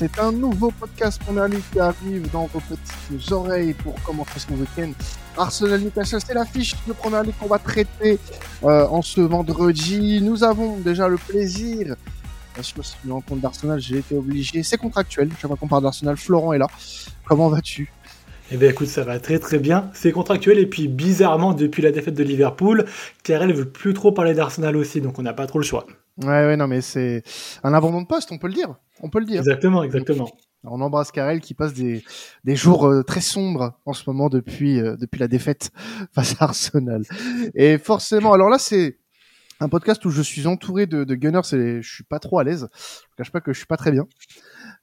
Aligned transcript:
C'est 0.00 0.18
un 0.18 0.32
nouveau 0.32 0.70
podcast 0.70 1.22
Première 1.22 1.46
Ligue 1.46 1.60
qui 1.70 1.78
arrive 1.78 2.30
dans 2.30 2.46
vos 2.46 2.60
petites 2.60 3.32
oreilles 3.32 3.74
pour 3.74 3.94
commencer 4.02 4.38
son 4.38 4.54
week-end. 4.54 4.92
Arsenal 5.36 5.78
Newcastle, 5.78 6.20
c'est 6.26 6.32
l'affiche 6.32 6.74
de 6.88 6.94
Première 6.94 7.22
Ligue 7.22 7.34
qu'on 7.38 7.48
va 7.48 7.58
traiter 7.58 8.18
euh, 8.64 8.86
en 8.86 9.02
ce 9.02 9.20
vendredi. 9.20 10.22
Nous 10.22 10.42
avons 10.42 10.78
déjà 10.78 11.06
le 11.06 11.18
plaisir, 11.18 11.96
parce 12.54 12.72
que 12.72 12.80
c'est 12.82 12.96
une 13.04 13.12
rencontre 13.12 13.42
d'Arsenal, 13.42 13.78
j'ai 13.78 13.98
été 13.98 14.16
obligé, 14.16 14.62
c'est 14.62 14.78
contractuel. 14.78 15.28
Chaque 15.38 15.48
fois 15.48 15.58
qu'on 15.58 15.68
parle 15.68 15.82
d'Arsenal, 15.82 16.16
Florent 16.16 16.54
est 16.54 16.58
là. 16.58 16.68
Comment 17.26 17.50
vas-tu? 17.50 17.92
Eh 18.52 18.56
bien 18.56 18.70
écoute, 18.70 18.88
ça 18.88 19.04
va 19.04 19.20
très 19.20 19.38
très 19.38 19.58
bien. 19.58 19.90
C'est 19.92 20.12
contractuel 20.12 20.58
et 20.60 20.66
puis 20.66 20.88
bizarrement, 20.88 21.52
depuis 21.52 21.82
la 21.82 21.90
défaite 21.90 22.14
de 22.14 22.24
Liverpool, 22.24 22.86
ne 23.28 23.52
veut 23.52 23.68
plus 23.68 23.92
trop 23.92 24.12
parler 24.12 24.32
d'Arsenal 24.32 24.78
aussi, 24.78 25.02
donc 25.02 25.18
on 25.18 25.22
n'a 25.22 25.34
pas 25.34 25.46
trop 25.46 25.58
le 25.58 25.64
choix. 25.64 25.86
Ouais, 26.22 26.26
ouais, 26.46 26.56
non, 26.56 26.66
mais 26.66 26.80
c'est 26.80 27.22
un 27.62 27.72
abandon 27.72 28.02
de 28.02 28.06
poste, 28.06 28.30
on 28.32 28.38
peut 28.38 28.48
le 28.48 28.54
dire. 28.54 28.74
On 29.02 29.08
peut 29.08 29.20
le 29.20 29.24
dire. 29.24 29.38
Exactement, 29.38 29.82
exactement. 29.82 30.30
On 30.64 30.80
embrasse 30.82 31.10
Karel 31.10 31.40
qui 31.40 31.54
passe 31.54 31.72
des, 31.72 32.04
des 32.44 32.54
jours 32.56 32.86
euh, 32.86 33.02
très 33.02 33.22
sombres 33.22 33.78
en 33.86 33.94
ce 33.94 34.02
moment 34.06 34.28
depuis, 34.28 34.78
euh, 34.78 34.96
depuis 34.96 35.18
la 35.18 35.28
défaite 35.28 35.70
face 36.12 36.36
à 36.40 36.44
Arsenal. 36.44 37.02
Et 37.54 37.78
forcément, 37.78 38.34
alors 38.34 38.50
là, 38.50 38.58
c'est 38.58 38.98
un 39.60 39.70
podcast 39.70 40.04
où 40.04 40.10
je 40.10 40.20
suis 40.20 40.46
entouré 40.46 40.86
de, 40.86 41.04
de 41.04 41.14
gunners 41.14 41.54
et 41.54 41.80
je 41.80 41.94
suis 41.94 42.04
pas 42.04 42.18
trop 42.18 42.38
à 42.38 42.44
l'aise. 42.44 42.68
Je 42.74 43.06
ne 43.12 43.16
cache 43.16 43.32
pas 43.32 43.40
que 43.40 43.54
je 43.54 43.58
suis 43.58 43.66
pas 43.66 43.78
très 43.78 43.90
bien. 43.90 44.06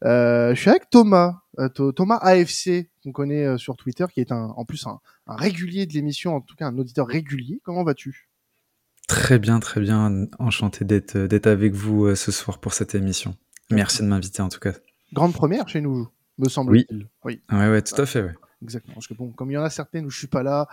Euh, 0.04 0.56
je 0.56 0.60
suis 0.60 0.70
avec 0.72 0.90
Thomas, 0.90 1.42
euh, 1.60 1.70
Thomas 1.92 2.18
AFC, 2.22 2.90
qu'on 3.04 3.12
connaît 3.12 3.58
sur 3.60 3.76
Twitter, 3.78 4.06
qui 4.12 4.20
est 4.20 4.32
un, 4.32 4.54
en 4.56 4.66
plus 4.66 4.86
un, 4.88 5.00
un 5.28 5.36
régulier 5.36 5.86
de 5.86 5.94
l'émission, 5.94 6.36
en 6.36 6.42
tout 6.42 6.56
cas 6.56 6.66
un 6.68 6.78
auditeur 6.80 7.06
régulier. 7.08 7.62
Comment 7.64 7.84
vas-tu? 7.84 8.27
Très 9.08 9.40
bien, 9.40 9.60
très 9.60 9.82
bien. 9.82 10.28
Enchanté 10.38 10.86
d'être 10.86 11.18
d'être 11.18 11.48
avec 11.48 11.74
vous 11.74 12.14
ce 12.16 12.32
soir 12.32 12.60
pour 12.60 12.74
cette 12.74 12.94
émission. 12.94 13.36
Merci 13.72 14.02
de 14.02 14.08
m'inviter 14.08 14.42
en 14.42 14.50
tout 14.50 14.60
cas. 14.60 14.74
Grande 15.14 15.34
première 15.34 15.68
chez 15.68 15.82
nous, 15.82 16.08
me 16.38 16.50
semble-t-il. 16.50 17.08
Oui. 17.24 17.42
oui. 17.50 17.58
Ouais, 17.58 17.70
ouais, 17.70 17.82
tout 17.82 18.00
à 18.02 18.06
fait, 18.06 18.22
ouais. 18.22 18.36
Exactement. 18.62 18.96
Parce 18.96 19.08
que 19.08 19.14
bon, 19.14 19.32
comme 19.32 19.52
il 19.52 19.54
y 19.54 19.58
en 19.58 19.64
a 19.64 19.70
certaines 19.70 20.06
où 20.06 20.10
je 20.10 20.18
suis 20.18 20.28
pas 20.28 20.44
là, 20.44 20.68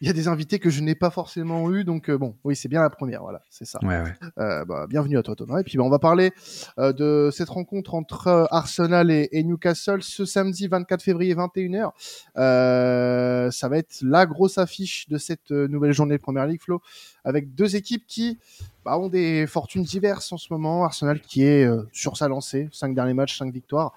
il 0.00 0.06
y 0.06 0.10
a 0.10 0.12
des 0.12 0.28
invités 0.28 0.58
que 0.58 0.68
je 0.68 0.82
n'ai 0.82 0.94
pas 0.94 1.08
forcément 1.08 1.70
eu, 1.70 1.82
donc 1.82 2.10
euh, 2.10 2.18
bon, 2.18 2.36
oui, 2.44 2.54
c'est 2.54 2.68
bien 2.68 2.82
la 2.82 2.90
première, 2.90 3.22
voilà, 3.22 3.40
c'est 3.48 3.64
ça. 3.64 3.78
Ouais, 3.82 4.02
ouais. 4.02 4.12
Euh, 4.38 4.62
bah, 4.66 4.86
bienvenue 4.86 5.16
à 5.16 5.22
toi, 5.22 5.34
Thomas. 5.34 5.60
Et 5.60 5.64
puis, 5.64 5.78
bah, 5.78 5.84
on 5.84 5.88
va 5.88 5.98
parler 5.98 6.32
euh, 6.78 6.92
de 6.92 7.30
cette 7.32 7.48
rencontre 7.48 7.94
entre 7.94 8.46
Arsenal 8.50 9.10
et, 9.10 9.30
et, 9.32 9.42
Newcastle 9.42 10.02
ce 10.02 10.26
samedi 10.26 10.68
24 10.68 11.02
février 11.02 11.34
21h. 11.34 11.92
Euh, 12.36 13.50
ça 13.50 13.68
va 13.70 13.78
être 13.78 14.02
la 14.02 14.26
grosse 14.26 14.58
affiche 14.58 15.08
de 15.08 15.16
cette 15.16 15.50
nouvelle 15.50 15.92
journée 15.92 16.18
de 16.18 16.22
Première 16.22 16.46
League, 16.46 16.60
Flo, 16.60 16.82
avec 17.24 17.54
deux 17.54 17.74
équipes 17.74 18.04
qui 18.06 18.38
bah, 18.84 18.98
ont 18.98 19.08
des 19.08 19.46
fortunes 19.46 19.82
diverses 19.82 20.30
en 20.30 20.36
ce 20.36 20.52
moment. 20.52 20.84
Arsenal 20.84 21.20
qui 21.20 21.42
est 21.42 21.66
sur 21.92 22.18
sa 22.18 22.28
lancée, 22.28 22.68
cinq 22.70 22.94
derniers 22.94 23.14
matchs, 23.14 23.38
cinq 23.38 23.52
victoires, 23.52 23.94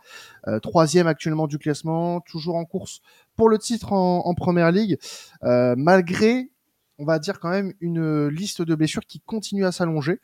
troisième 0.62 1.08
actuellement 1.08 1.48
du 1.48 1.58
classement, 1.58 2.22
toujours 2.22 2.56
en 2.56 2.64
course 2.64 3.02
pour 3.40 3.48
le 3.48 3.58
titre 3.58 3.94
en, 3.94 4.26
en 4.26 4.34
Première 4.34 4.70
euh, 5.46 5.74
malgré, 5.90 6.52
on 7.00 7.06
va 7.06 7.18
dire 7.18 7.40
quand 7.40 7.50
même, 7.50 7.74
une 7.82 8.28
liste 8.28 8.62
de 8.62 8.76
blessures 8.76 9.06
qui 9.08 9.22
continue 9.22 9.66
à 9.66 9.72
s'allonger. 9.72 10.20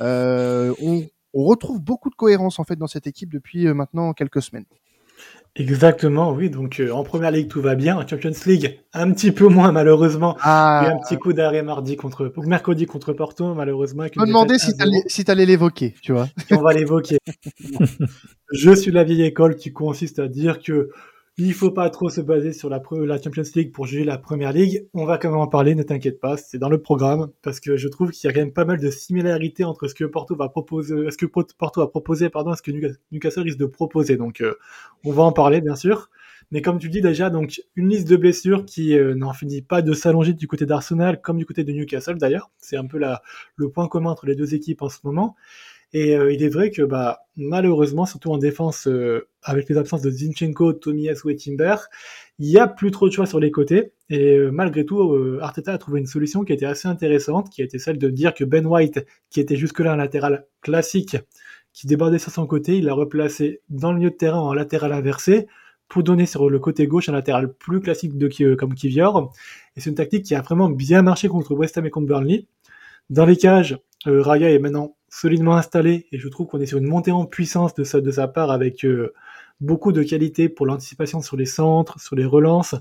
Euh, 0.00 0.72
on, 0.80 1.06
on, 1.34 1.44
retrouve 1.44 1.78
beaucoup 1.78 2.08
de 2.08 2.14
cohérence 2.14 2.58
en 2.58 2.64
fait 2.64 2.76
dans 2.76 2.86
cette 2.86 3.06
équipe 3.06 3.30
depuis 3.30 3.66
euh, 3.66 3.74
maintenant 3.74 4.14
quelques 4.14 4.40
semaines. 4.40 4.64
Exactement, 5.56 6.32
oui. 6.32 6.48
Donc 6.48 6.80
euh, 6.80 6.90
en 6.90 7.02
première 7.04 7.32
ligue 7.32 7.48
tout 7.48 7.60
va 7.60 7.74
bien, 7.74 7.98
en 7.98 8.08
Champions 8.08 8.32
League 8.46 8.80
un 8.94 9.12
petit 9.12 9.30
peu 9.30 9.46
moins 9.48 9.72
malheureusement. 9.72 10.38
Ah, 10.40 10.86
un 10.86 10.98
petit 11.00 11.18
coup 11.18 11.34
d'arrêt 11.34 11.62
mardi 11.62 11.96
contre 11.96 12.32
mercredi 12.46 12.86
contre 12.86 13.12
Porto 13.12 13.52
malheureusement. 13.52 14.04
Je 14.10 14.18
me 14.18 14.26
demandais 14.26 14.58
si 14.58 14.74
t'allais 14.74 15.02
si 15.06 15.22
allais 15.28 15.44
l'évoquer, 15.44 15.94
tu 16.00 16.12
vois. 16.12 16.28
on 16.50 16.62
va 16.62 16.72
l'évoquer. 16.72 17.18
Je 18.52 18.74
suis 18.74 18.90
la 18.90 19.04
vieille 19.04 19.24
école 19.24 19.56
qui 19.56 19.70
consiste 19.70 20.18
à 20.18 20.28
dire 20.28 20.60
que 20.60 20.88
il 21.46 21.54
faut 21.54 21.70
pas 21.70 21.88
trop 21.90 22.10
se 22.10 22.20
baser 22.20 22.52
sur 22.52 22.68
la, 22.68 22.82
Champions 23.22 23.42
League 23.54 23.72
pour 23.72 23.86
juger 23.86 24.04
la 24.04 24.18
Première 24.18 24.52
Ligue. 24.52 24.86
On 24.92 25.06
va 25.06 25.16
quand 25.16 25.30
même 25.30 25.40
en 25.40 25.46
parler, 25.46 25.74
ne 25.74 25.82
t'inquiète 25.82 26.20
pas, 26.20 26.36
c'est 26.36 26.58
dans 26.58 26.68
le 26.68 26.82
programme 26.82 27.30
parce 27.42 27.60
que 27.60 27.76
je 27.76 27.88
trouve 27.88 28.10
qu'il 28.10 28.28
y 28.28 28.30
a 28.30 28.34
quand 28.34 28.40
même 28.40 28.52
pas 28.52 28.64
mal 28.64 28.78
de 28.78 28.90
similarités 28.90 29.64
entre 29.64 29.88
ce 29.88 29.94
que 29.94 30.04
Porto 30.04 30.36
Porto 30.36 31.80
a 31.80 31.90
proposé, 31.90 32.28
pardon, 32.28 32.54
ce 32.54 32.62
que 32.62 32.72
Newcastle 33.10 33.42
risque 33.42 33.58
de 33.58 33.66
proposer. 33.66 34.16
Donc, 34.16 34.42
euh, 34.42 34.54
on 35.04 35.12
va 35.12 35.22
en 35.22 35.32
parler 35.32 35.60
bien 35.60 35.76
sûr. 35.76 36.10
Mais 36.50 36.62
comme 36.62 36.78
tu 36.78 36.88
dis 36.88 37.00
déjà, 37.00 37.30
donc 37.30 37.62
une 37.76 37.88
liste 37.88 38.08
de 38.08 38.16
blessures 38.16 38.64
qui 38.64 38.98
euh, 38.98 39.14
n'en 39.14 39.32
finit 39.32 39.62
pas 39.62 39.82
de 39.82 39.92
s'allonger 39.92 40.34
du 40.34 40.46
côté 40.46 40.66
d'Arsenal 40.66 41.20
comme 41.20 41.38
du 41.38 41.46
côté 41.46 41.64
de 41.64 41.72
Newcastle 41.72 42.18
d'ailleurs. 42.18 42.50
C'est 42.58 42.76
un 42.76 42.86
peu 42.86 43.00
le 43.56 43.70
point 43.70 43.88
commun 43.88 44.10
entre 44.10 44.26
les 44.26 44.34
deux 44.34 44.54
équipes 44.54 44.82
en 44.82 44.88
ce 44.88 44.98
moment. 45.04 45.36
Et 45.92 46.16
euh, 46.16 46.32
il 46.32 46.42
est 46.42 46.48
vrai 46.48 46.70
que 46.70 46.82
bah, 46.82 47.26
malheureusement, 47.36 48.06
surtout 48.06 48.30
en 48.30 48.38
défense, 48.38 48.86
euh, 48.86 49.28
avec 49.42 49.68
les 49.68 49.76
absences 49.76 50.02
de 50.02 50.10
Zinchenko, 50.10 50.72
Tomias 50.74 51.22
ou 51.24 51.32
Timber, 51.32 51.76
il 52.38 52.48
n'y 52.48 52.58
a 52.58 52.68
plus 52.68 52.90
trop 52.90 53.08
de 53.08 53.12
choix 53.12 53.26
sur 53.26 53.40
les 53.40 53.50
côtés. 53.50 53.92
Et 54.08 54.36
euh, 54.36 54.50
malgré 54.50 54.84
tout, 54.84 55.00
Arteta 55.40 55.72
a 55.72 55.78
trouvé 55.78 56.00
une 56.00 56.06
solution 56.06 56.44
qui 56.44 56.52
était 56.52 56.66
assez 56.66 56.88
intéressante, 56.88 57.50
qui 57.50 57.62
a 57.62 57.64
été 57.64 57.78
celle 57.78 57.98
de 57.98 58.08
dire 58.08 58.34
que 58.34 58.44
Ben 58.44 58.66
White, 58.66 59.04
qui 59.30 59.40
était 59.40 59.56
jusque-là 59.56 59.92
un 59.92 59.96
latéral 59.96 60.46
classique, 60.60 61.16
qui 61.72 61.86
débordait 61.86 62.18
sur 62.18 62.32
son 62.32 62.46
côté, 62.46 62.78
il 62.78 62.84
l'a 62.84 62.94
replacé 62.94 63.60
dans 63.68 63.92
le 63.92 63.98
milieu 63.98 64.10
de 64.10 64.16
terrain 64.16 64.40
en 64.40 64.52
latéral 64.54 64.92
inversé 64.92 65.46
pour 65.88 66.02
donner 66.02 66.26
sur 66.26 66.48
le 66.48 66.58
côté 66.58 66.86
gauche 66.86 67.08
un 67.08 67.12
latéral 67.12 67.52
plus 67.52 67.80
classique 67.80 68.16
de, 68.16 68.54
comme 68.54 68.74
Kivior. 68.74 69.32
Et 69.76 69.80
c'est 69.80 69.90
une 69.90 69.96
tactique 69.96 70.24
qui 70.24 70.34
a 70.34 70.40
vraiment 70.40 70.70
bien 70.70 71.02
marché 71.02 71.28
contre 71.28 71.52
West 71.54 71.76
Ham 71.78 71.86
et 71.86 71.90
contre 71.90 72.06
Burnley. 72.06 72.46
Dans 73.10 73.26
les 73.26 73.36
cages, 73.36 73.76
Raya 74.06 74.50
est 74.50 74.58
maintenant 74.58 74.96
solidement 75.10 75.56
installé 75.56 76.06
et 76.12 76.18
je 76.18 76.28
trouve 76.28 76.46
qu'on 76.46 76.60
est 76.60 76.66
sur 76.66 76.78
une 76.78 76.86
montée 76.86 77.12
en 77.12 77.26
puissance 77.26 77.74
de 77.74 77.84
sa, 77.84 78.00
de 78.00 78.10
sa 78.10 78.28
part 78.28 78.50
avec 78.50 78.84
euh, 78.84 79.12
beaucoup 79.60 79.92
de 79.92 80.02
qualité 80.02 80.48
pour 80.48 80.66
l'anticipation 80.66 81.20
sur 81.20 81.36
les 81.36 81.46
centres, 81.46 82.00
sur 82.00 82.16
les 82.16 82.24
relances. 82.24 82.74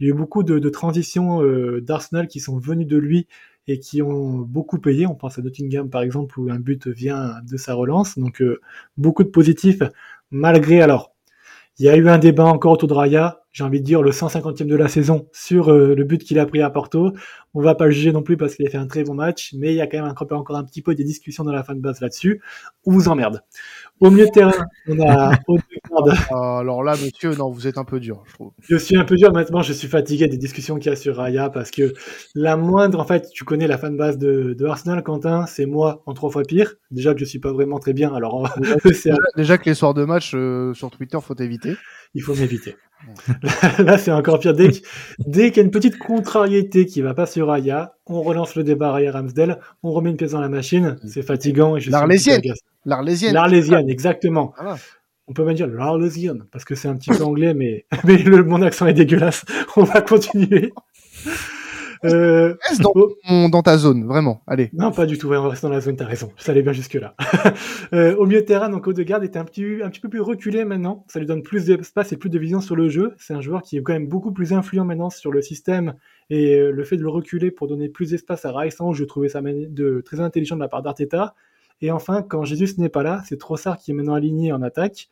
Il 0.00 0.06
y 0.06 0.10
a 0.10 0.14
eu 0.14 0.16
beaucoup 0.16 0.42
de, 0.42 0.58
de 0.58 0.68
transitions 0.70 1.42
euh, 1.42 1.80
d'Arsenal 1.80 2.28
qui 2.28 2.40
sont 2.40 2.58
venues 2.58 2.86
de 2.86 2.96
lui 2.96 3.26
et 3.68 3.78
qui 3.78 4.00
ont 4.00 4.38
beaucoup 4.38 4.78
payé. 4.78 5.06
On 5.06 5.14
pense 5.14 5.38
à 5.38 5.42
Nottingham 5.42 5.90
par 5.90 6.02
exemple 6.02 6.38
où 6.40 6.50
un 6.50 6.58
but 6.58 6.86
vient 6.86 7.34
de 7.42 7.56
sa 7.56 7.74
relance. 7.74 8.18
Donc 8.18 8.40
euh, 8.40 8.60
beaucoup 8.96 9.24
de 9.24 9.28
positifs 9.28 9.82
malgré 10.30 10.80
alors. 10.80 11.12
Il 11.78 11.86
y 11.86 11.88
a 11.88 11.96
eu 11.96 12.08
un 12.08 12.18
débat 12.18 12.44
encore 12.44 12.72
autour 12.72 12.88
de 12.88 12.94
Raya 12.94 13.41
j'ai 13.52 13.64
envie 13.64 13.80
de 13.80 13.84
dire, 13.84 14.02
le 14.02 14.10
150e 14.10 14.66
de 14.66 14.76
la 14.76 14.88
saison 14.88 15.28
sur 15.32 15.70
euh, 15.70 15.94
le 15.94 16.04
but 16.04 16.22
qu'il 16.24 16.38
a 16.38 16.46
pris 16.46 16.62
à 16.62 16.70
Porto. 16.70 17.12
On 17.54 17.60
va 17.60 17.74
pas 17.74 17.84
le 17.86 17.90
juger 17.90 18.12
non 18.12 18.22
plus 18.22 18.36
parce 18.36 18.54
qu'il 18.54 18.66
a 18.66 18.70
fait 18.70 18.78
un 18.78 18.86
très 18.86 19.04
bon 19.04 19.14
match, 19.14 19.54
mais 19.58 19.72
il 19.72 19.76
y 19.76 19.80
a 19.80 19.86
quand 19.86 20.02
même 20.02 20.14
encore 20.30 20.56
un 20.56 20.64
petit 20.64 20.80
peu 20.80 20.94
des 20.94 21.04
discussions 21.04 21.44
dans 21.44 21.52
la 21.52 21.62
fanbase 21.62 22.00
là-dessus. 22.00 22.40
On 22.86 22.92
vous 22.92 23.08
emmerde. 23.08 23.42
Au 24.02 24.10
milieu 24.10 24.26
de 24.26 24.32
terrain, 24.32 24.66
on 24.88 24.98
a 24.98 25.30
ah, 26.32 26.58
Alors 26.58 26.82
là, 26.82 26.92
monsieur, 26.92 27.36
non, 27.36 27.50
vous 27.50 27.68
êtes 27.68 27.78
un 27.78 27.84
peu 27.84 28.00
dur, 28.00 28.24
je 28.26 28.32
trouve. 28.34 28.50
Je 28.60 28.74
suis 28.74 28.96
un 28.96 29.04
peu 29.04 29.14
dur, 29.14 29.32
maintenant, 29.32 29.62
je 29.62 29.72
suis 29.72 29.86
fatigué 29.86 30.26
des 30.26 30.38
discussions 30.38 30.76
qu'il 30.80 30.90
y 30.90 30.92
a 30.92 30.96
sur 30.96 31.18
Raya 31.18 31.50
parce 31.50 31.70
que 31.70 31.92
la 32.34 32.56
moindre, 32.56 32.98
en 32.98 33.04
fait, 33.04 33.30
tu 33.32 33.44
connais 33.44 33.68
la 33.68 33.78
fanbase 33.78 34.18
de, 34.18 34.56
de 34.58 34.66
Arsenal, 34.66 35.04
Quentin, 35.04 35.46
c'est 35.46 35.66
moi 35.66 36.02
en 36.06 36.14
trois 36.14 36.30
fois 36.30 36.42
pire. 36.42 36.74
Déjà 36.90 37.14
que 37.14 37.20
je 37.20 37.24
suis 37.24 37.38
pas 37.38 37.52
vraiment 37.52 37.78
très 37.78 37.92
bien, 37.92 38.12
alors 38.12 38.52
déjà, 38.84 39.14
déjà 39.36 39.56
que 39.56 39.66
les 39.66 39.74
soirs 39.74 39.94
de 39.94 40.04
match 40.04 40.32
euh, 40.34 40.74
sur 40.74 40.90
Twitter, 40.90 41.18
faut 41.22 41.36
éviter. 41.36 41.76
Il 42.14 42.22
faut 42.22 42.34
m'éviter. 42.34 42.74
Là, 43.78 43.98
c'est 43.98 44.10
encore 44.10 44.40
pire. 44.40 44.54
Dès, 44.54 44.70
dès 45.28 45.50
qu'il 45.50 45.58
y 45.58 45.60
a 45.60 45.62
une 45.62 45.70
petite 45.70 45.98
contrariété 45.98 46.86
qui 46.86 47.02
va 47.02 47.14
pas 47.14 47.26
sur 47.26 47.52
Aya, 47.52 47.94
on 48.06 48.20
relance 48.22 48.56
le 48.56 48.64
débat 48.64 48.90
Raya 48.90 49.12
Ramsdale, 49.12 49.60
on 49.84 49.92
remet 49.92 50.10
une 50.10 50.16
pièce 50.16 50.32
dans 50.32 50.40
la 50.40 50.48
machine, 50.48 50.96
c'est 51.06 51.22
fatigant. 51.22 51.76
L'Arlésienne. 51.88 52.42
L'Arlésienne. 52.84 53.34
L'Arlésienne, 53.34 53.88
exactement. 53.88 54.54
On 55.28 55.32
peut 55.34 55.44
même 55.44 55.54
dire 55.54 55.68
l'Arlésienne, 55.68 56.44
parce 56.50 56.64
que 56.64 56.74
c'est 56.74 56.88
un 56.88 56.96
petit 56.96 57.10
peu 57.10 57.22
anglais, 57.22 57.54
mais, 57.54 57.86
mais 58.04 58.18
le, 58.18 58.42
mon 58.44 58.60
accent 58.62 58.86
est 58.86 58.92
dégueulasse. 58.92 59.44
On 59.76 59.84
va 59.84 60.00
continuer. 60.02 60.72
Euh, 62.04 62.56
Reste 62.68 62.82
dans, 62.82 63.62
ta 63.62 63.78
zone, 63.78 64.04
vraiment? 64.06 64.42
Allez. 64.48 64.70
Non, 64.72 64.90
pas 64.90 65.06
du 65.06 65.18
tout. 65.18 65.32
on 65.32 65.48
reste 65.48 65.62
dans 65.62 65.68
la 65.68 65.80
zone. 65.80 65.94
T'as 65.94 66.04
raison. 66.04 66.32
Ça 66.36 66.50
allait 66.50 66.62
bien 66.62 66.72
jusque 66.72 66.94
là. 66.94 67.14
euh, 67.92 68.16
au 68.16 68.26
milieu 68.26 68.40
de 68.40 68.44
terrain, 68.44 68.68
donc 68.68 68.88
Odegaard 68.88 69.22
est 69.22 69.36
un 69.36 69.44
petit, 69.44 69.80
un 69.82 69.88
petit 69.88 70.00
peu 70.00 70.08
plus 70.08 70.20
reculé 70.20 70.64
maintenant. 70.64 71.04
Ça 71.06 71.20
lui 71.20 71.26
donne 71.26 71.44
plus 71.44 71.66
d'espace 71.66 72.12
et 72.12 72.16
plus 72.16 72.28
de 72.28 72.40
vision 72.40 72.60
sur 72.60 72.74
le 72.74 72.88
jeu. 72.88 73.14
C'est 73.18 73.34
un 73.34 73.40
joueur 73.40 73.62
qui 73.62 73.76
est 73.76 73.82
quand 73.82 73.92
même 73.92 74.08
beaucoup 74.08 74.32
plus 74.32 74.52
influent 74.52 74.84
maintenant 74.84 75.10
sur 75.10 75.30
le 75.30 75.42
système 75.42 75.94
et 76.28 76.56
euh, 76.56 76.72
le 76.72 76.82
fait 76.82 76.96
de 76.96 77.02
le 77.02 77.08
reculer 77.08 77.52
pour 77.52 77.68
donner 77.68 77.88
plus 77.88 78.10
d'espace 78.10 78.44
à 78.44 78.52
Rice, 78.52 78.78
je 78.94 79.04
trouvais 79.04 79.28
ça 79.28 79.40
de 79.40 80.02
très 80.04 80.18
intelligent 80.18 80.56
de 80.56 80.60
la 80.60 80.68
part 80.68 80.82
d'Arteta. 80.82 81.36
Et 81.80 81.90
enfin, 81.90 82.22
quand 82.22 82.44
Jésus 82.44 82.74
n'est 82.78 82.88
pas 82.88 83.02
là, 83.02 83.22
c'est 83.26 83.38
Trossard 83.38 83.78
qui 83.78 83.90
est 83.90 83.94
maintenant 83.94 84.14
aligné 84.14 84.52
en 84.52 84.62
attaque. 84.62 85.08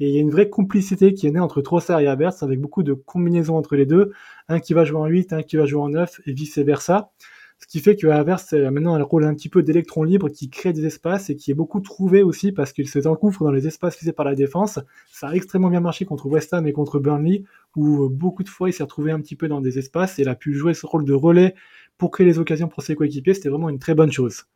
Et 0.00 0.08
il 0.08 0.14
y 0.14 0.18
a 0.18 0.20
une 0.20 0.30
vraie 0.30 0.48
complicité 0.48 1.14
qui 1.14 1.26
est 1.26 1.30
née 1.30 1.40
entre 1.40 1.60
Trossard 1.60 2.00
et 2.00 2.06
Havertz 2.06 2.42
avec 2.42 2.60
beaucoup 2.60 2.82
de 2.82 2.92
combinaisons 2.92 3.56
entre 3.56 3.76
les 3.76 3.86
deux. 3.86 4.12
Un 4.48 4.58
qui 4.58 4.74
va 4.74 4.84
jouer 4.84 4.98
en 4.98 5.06
8, 5.06 5.32
un 5.32 5.42
qui 5.42 5.56
va 5.56 5.66
jouer 5.66 5.80
en 5.80 5.90
9 5.90 6.20
et 6.26 6.32
vice 6.32 6.58
versa. 6.58 7.12
Ce 7.62 7.68
qui 7.68 7.78
fait 7.78 7.94
que 7.94 8.08
Havertz 8.08 8.52
a 8.54 8.70
maintenant 8.72 8.94
un 8.94 9.02
rôle 9.04 9.24
un 9.24 9.34
petit 9.34 9.48
peu 9.48 9.62
d'électron 9.62 10.02
libre 10.02 10.28
qui 10.28 10.50
crée 10.50 10.72
des 10.72 10.84
espaces 10.84 11.30
et 11.30 11.36
qui 11.36 11.52
est 11.52 11.54
beaucoup 11.54 11.78
trouvé 11.78 12.24
aussi 12.24 12.50
parce 12.50 12.72
qu'il 12.72 12.88
se 12.88 13.06
engouffre 13.06 13.44
dans 13.44 13.52
les 13.52 13.68
espaces 13.68 13.94
faits 13.94 14.16
par 14.16 14.24
la 14.24 14.34
défense. 14.34 14.80
Ça 15.12 15.28
a 15.28 15.34
extrêmement 15.34 15.70
bien 15.70 15.78
marché 15.78 16.04
contre 16.04 16.26
West 16.26 16.52
Ham 16.52 16.66
et 16.66 16.72
contre 16.72 16.98
Burnley 16.98 17.44
où 17.76 18.08
beaucoup 18.08 18.42
de 18.42 18.48
fois 18.48 18.68
il 18.68 18.72
s'est 18.72 18.82
retrouvé 18.82 19.12
un 19.12 19.20
petit 19.20 19.36
peu 19.36 19.46
dans 19.46 19.60
des 19.60 19.78
espaces 19.78 20.18
et 20.18 20.22
il 20.22 20.28
a 20.28 20.34
pu 20.34 20.54
jouer 20.54 20.74
ce 20.74 20.86
rôle 20.86 21.04
de 21.04 21.12
relais 21.12 21.54
pour 21.98 22.10
créer 22.10 22.26
les 22.26 22.40
occasions 22.40 22.66
pour 22.66 22.82
ses 22.82 22.96
coéquipiers. 22.96 23.34
C'était 23.34 23.48
vraiment 23.48 23.68
une 23.68 23.78
très 23.78 23.94
bonne 23.94 24.10
chose. 24.10 24.46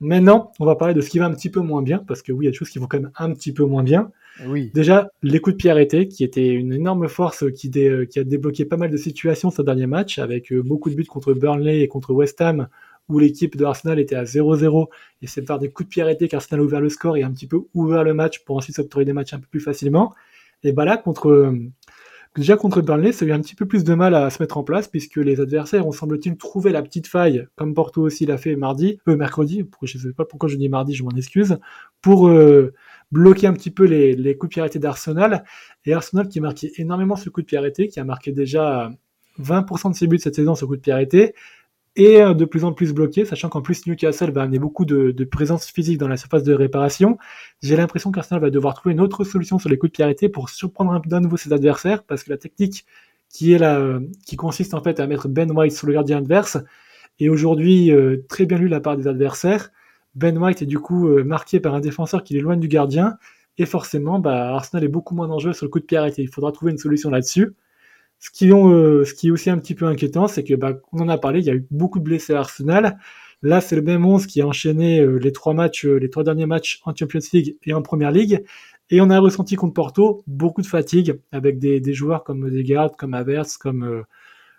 Maintenant, 0.00 0.52
on 0.60 0.66
va 0.66 0.76
parler 0.76 0.94
de 0.94 1.00
ce 1.00 1.08
qui 1.08 1.18
va 1.18 1.26
un 1.26 1.32
petit 1.32 1.50
peu 1.50 1.60
moins 1.60 1.82
bien, 1.82 1.98
parce 1.98 2.22
que 2.22 2.32
oui, 2.32 2.44
il 2.44 2.46
y 2.46 2.48
a 2.48 2.50
des 2.50 2.56
choses 2.56 2.70
qui 2.70 2.78
vont 2.78 2.86
quand 2.86 3.00
même 3.00 3.12
un 3.16 3.32
petit 3.32 3.52
peu 3.52 3.64
moins 3.64 3.82
bien. 3.82 4.10
Oui. 4.46 4.70
Déjà, 4.74 5.08
les 5.22 5.40
coups 5.40 5.54
de 5.54 5.58
pied 5.58 5.70
arrêtés, 5.70 6.08
qui 6.08 6.24
était 6.24 6.48
une 6.48 6.72
énorme 6.72 7.08
force 7.08 7.44
qui, 7.52 7.70
qui 7.70 8.18
a 8.18 8.24
débloqué 8.24 8.64
pas 8.64 8.76
mal 8.76 8.90
de 8.90 8.96
situations 8.96 9.50
ce 9.50 9.62
dernier 9.62 9.86
match, 9.86 10.18
avec 10.18 10.52
beaucoup 10.52 10.90
de 10.90 10.96
buts 10.96 11.04
contre 11.04 11.32
Burnley 11.32 11.80
et 11.80 11.88
contre 11.88 12.12
West 12.12 12.40
Ham, 12.40 12.68
où 13.08 13.18
l'équipe 13.18 13.56
de 13.56 13.64
Arsenal 13.64 13.98
était 13.98 14.16
à 14.16 14.24
0-0, 14.24 14.88
et 15.22 15.26
c'est 15.26 15.42
par 15.42 15.58
des 15.58 15.70
coups 15.70 15.88
de 15.88 15.92
pied 15.92 16.02
arrêtés 16.02 16.26
qu'Arsenal 16.26 16.60
a 16.60 16.64
ouvert 16.64 16.80
le 16.80 16.88
score 16.88 17.16
et 17.16 17.22
a 17.22 17.26
un 17.26 17.32
petit 17.32 17.46
peu 17.46 17.60
ouvert 17.74 18.02
le 18.02 18.14
match 18.14 18.44
pour 18.44 18.56
ensuite 18.56 18.76
s'octroyer 18.76 19.04
des 19.04 19.12
matchs 19.12 19.34
un 19.34 19.38
peu 19.38 19.46
plus 19.50 19.60
facilement. 19.60 20.12
Et 20.62 20.72
bah 20.72 20.84
là, 20.84 20.96
contre, 20.96 21.54
déjà 22.36 22.56
contre 22.56 22.82
Burnley, 22.82 23.12
ça 23.12 23.24
a 23.24 23.28
eu 23.28 23.32
un 23.32 23.40
petit 23.40 23.54
peu 23.54 23.66
plus 23.66 23.84
de 23.84 23.94
mal 23.94 24.14
à 24.14 24.28
se 24.30 24.42
mettre 24.42 24.56
en 24.56 24.64
place, 24.64 24.88
puisque 24.88 25.16
les 25.16 25.40
adversaires 25.40 25.86
ont 25.86 25.92
semble-t-il 25.92 26.36
trouvé 26.36 26.72
la 26.72 26.82
petite 26.82 27.06
faille, 27.06 27.46
comme 27.56 27.74
Porto 27.74 28.02
aussi 28.02 28.26
l'a 28.26 28.36
fait 28.36 28.56
mardi, 28.56 28.98
euh, 29.08 29.16
mercredi, 29.16 29.68
je 29.82 29.98
sais 29.98 30.12
pas 30.12 30.24
pourquoi 30.24 30.48
je 30.48 30.56
dis 30.56 30.68
mardi, 30.68 30.94
je 30.94 31.04
m'en 31.04 31.10
excuse, 31.10 31.58
pour 32.02 32.28
euh, 32.28 32.72
bloquer 33.12 33.46
un 33.46 33.52
petit 33.52 33.70
peu 33.70 33.84
les, 33.84 34.14
les 34.14 34.36
coups 34.36 34.50
de 34.50 34.54
pied 34.54 34.60
arrêtés 34.60 34.78
d'Arsenal. 34.78 35.44
Et 35.84 35.92
Arsenal 35.92 36.28
qui 36.28 36.40
marquait 36.40 36.72
énormément 36.76 37.16
ce 37.16 37.28
coup 37.30 37.40
de 37.40 37.46
pied 37.46 37.58
arrêté, 37.58 37.88
qui 37.88 38.00
a 38.00 38.04
marqué 38.04 38.32
déjà 38.32 38.90
20% 39.40 39.90
de 39.90 39.96
ses 39.96 40.06
buts 40.06 40.18
cette 40.18 40.34
saison 40.34 40.54
ce 40.54 40.64
coup 40.64 40.76
de 40.76 40.80
pied 40.80 40.92
arrêté, 40.92 41.34
et 41.96 42.20
euh, 42.20 42.34
de 42.34 42.44
plus 42.44 42.64
en 42.64 42.72
plus 42.72 42.92
bloqué, 42.92 43.24
sachant 43.24 43.48
qu'en 43.48 43.62
plus 43.62 43.86
Newcastle 43.86 44.30
va 44.30 44.42
amener 44.42 44.58
beaucoup 44.58 44.84
de, 44.84 45.12
présence 45.24 45.66
physique 45.66 45.98
dans 45.98 46.08
la 46.08 46.16
surface 46.16 46.42
de 46.42 46.52
réparation. 46.52 47.18
J'ai 47.62 47.76
l'impression 47.76 48.12
qu'Arsenal 48.12 48.42
va 48.42 48.50
devoir 48.50 48.74
trouver 48.74 48.94
une 48.94 49.00
autre 49.00 49.24
solution 49.24 49.58
sur 49.58 49.68
les 49.68 49.78
coups 49.78 49.92
de 49.92 50.14
pied 50.14 50.28
pour 50.28 50.48
surprendre 50.48 51.00
d'un 51.06 51.20
nouveau 51.20 51.36
ses 51.36 51.52
adversaires, 51.52 52.02
parce 52.04 52.24
que 52.24 52.30
la 52.30 52.38
technique 52.38 52.84
qui 53.28 53.52
est 53.52 53.58
là, 53.58 53.78
euh, 53.78 54.00
qui 54.26 54.36
consiste 54.36 54.74
en 54.74 54.82
fait 54.82 55.00
à 55.00 55.06
mettre 55.06 55.28
Ben 55.28 55.50
White 55.50 55.72
sur 55.72 55.86
le 55.86 55.92
gardien 55.92 56.18
adverse, 56.18 56.58
est 57.20 57.28
aujourd'hui 57.28 57.92
euh, 57.92 58.24
très 58.28 58.46
bien 58.46 58.58
lu 58.58 58.66
de 58.66 58.70
la 58.70 58.80
part 58.80 58.96
des 58.96 59.06
adversaires. 59.06 59.70
Ben 60.14 60.36
White 60.38 60.62
est 60.62 60.66
du 60.66 60.78
coup 60.78 61.08
marqué 61.24 61.58
par 61.58 61.74
un 61.74 61.80
défenseur 61.80 62.22
qui 62.22 62.38
loin 62.38 62.56
du 62.56 62.68
gardien, 62.68 63.18
et 63.58 63.66
forcément, 63.66 64.18
bah, 64.18 64.54
Arsenal 64.54 64.84
est 64.84 64.88
beaucoup 64.88 65.14
moins 65.14 65.28
dangereux 65.28 65.52
sur 65.52 65.66
le 65.66 65.70
coup 65.70 65.80
de 65.80 65.84
pied 65.84 65.96
arrêté. 65.96 66.22
Il 66.22 66.28
faudra 66.28 66.52
trouver 66.52 66.72
une 66.72 66.78
solution 66.78 67.10
là-dessus. 67.10 67.54
Ce 68.24 68.30
qui, 68.30 68.50
euh, 68.50 69.04
ce 69.04 69.12
qui 69.12 69.28
est 69.28 69.30
aussi 69.30 69.50
un 69.50 69.58
petit 69.58 69.74
peu 69.74 69.84
inquiétant, 69.84 70.28
c'est 70.28 70.44
que, 70.44 70.54
bah, 70.54 70.72
on 70.92 71.00
en 71.00 71.10
a 71.10 71.18
parlé, 71.18 71.40
il 71.40 71.44
y 71.44 71.50
a 71.50 71.54
eu 71.54 71.66
beaucoup 71.70 71.98
de 71.98 72.04
blessés 72.04 72.32
à 72.32 72.38
Arsenal. 72.38 72.98
Là, 73.42 73.60
c'est 73.60 73.76
le 73.76 73.82
même 73.82 74.06
11 74.06 74.26
qui 74.26 74.40
a 74.40 74.46
enchaîné 74.46 74.98
euh, 75.00 75.18
les 75.18 75.30
trois 75.30 75.52
matchs, 75.52 75.84
euh, 75.84 75.98
les 75.98 76.08
trois 76.08 76.24
derniers 76.24 76.46
matchs 76.46 76.80
en 76.86 76.96
Champions 76.96 77.20
League 77.34 77.58
et 77.64 77.74
en 77.74 77.82
Première 77.82 78.12
League. 78.12 78.42
Et 78.88 79.02
on 79.02 79.10
a 79.10 79.20
ressenti 79.20 79.56
contre 79.56 79.74
Porto 79.74 80.24
beaucoup 80.26 80.62
de 80.62 80.66
fatigue 80.66 81.20
avec 81.32 81.58
des, 81.58 81.80
des 81.80 81.92
joueurs 81.92 82.24
comme 82.24 82.48
Degarde, 82.48 82.96
comme 82.96 83.12
Havertz, 83.12 83.58
comme, 83.58 84.04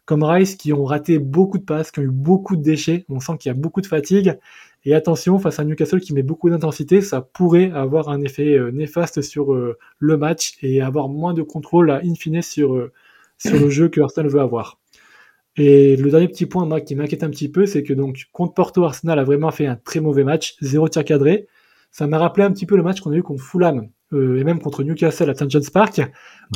comme 0.05 0.23
Rice 0.23 0.55
qui 0.57 0.71
ont 0.71 0.85
raté 0.85 1.17
beaucoup 1.17 1.57
de 1.57 1.63
passes, 1.63 1.89
qui 1.89 2.01
ont 2.01 2.03
eu 2.03 2.11
beaucoup 2.11 2.55
de 2.55 2.61
déchets. 2.61 3.05
On 3.09 3.19
sent 3.19 3.33
qu'il 3.39 3.49
y 3.49 3.51
a 3.51 3.57
beaucoup 3.57 3.81
de 3.81 3.87
fatigue. 3.87 4.37
Et 4.83 4.93
attention, 4.93 5.39
face 5.39 5.59
à 5.59 5.63
Newcastle 5.63 6.01
qui 6.01 6.13
met 6.13 6.21
beaucoup 6.21 6.51
d'intensité, 6.51 7.01
ça 7.01 7.21
pourrait 7.21 7.71
avoir 7.71 8.09
un 8.09 8.21
effet 8.21 8.59
néfaste 8.71 9.23
sur 9.23 9.53
le 9.53 10.17
match 10.17 10.55
et 10.61 10.81
avoir 10.81 11.09
moins 11.09 11.33
de 11.33 11.41
contrôle 11.41 11.89
à 11.89 12.01
in 12.03 12.13
fine 12.13 12.43
sur, 12.43 12.89
sur 13.37 13.59
le 13.59 13.69
jeu 13.69 13.89
que 13.89 14.01
Arsenal 14.01 14.31
veut 14.31 14.41
avoir. 14.41 14.79
Et 15.57 15.95
le 15.95 16.09
dernier 16.11 16.27
petit 16.27 16.45
point 16.45 16.65
moi, 16.65 16.81
qui 16.81 16.95
m'inquiète 16.95 17.23
un 17.23 17.29
petit 17.29 17.49
peu, 17.49 17.65
c'est 17.65 17.83
que 17.83 17.93
donc 17.93 18.25
contre 18.33 18.53
Porto, 18.53 18.83
Arsenal 18.83 19.19
a 19.19 19.23
vraiment 19.23 19.51
fait 19.51 19.65
un 19.65 19.77
très 19.77 20.01
mauvais 20.01 20.23
match, 20.23 20.55
zéro 20.61 20.89
tir 20.89 21.05
cadré. 21.05 21.47
Ça 21.91 22.07
m'a 22.07 22.17
rappelé 22.17 22.45
un 22.45 22.51
petit 22.51 22.65
peu 22.65 22.75
le 22.75 22.83
match 22.83 22.99
qu'on 22.99 23.11
a 23.11 23.15
eu 23.15 23.23
contre 23.23 23.41
Fulham 23.41 23.87
euh, 24.11 24.37
et 24.37 24.43
même 24.43 24.59
contre 24.59 24.83
Newcastle 24.83 25.29
à 25.29 25.33
St. 25.33 25.49
John's 25.49 25.69
Park. 25.69 26.01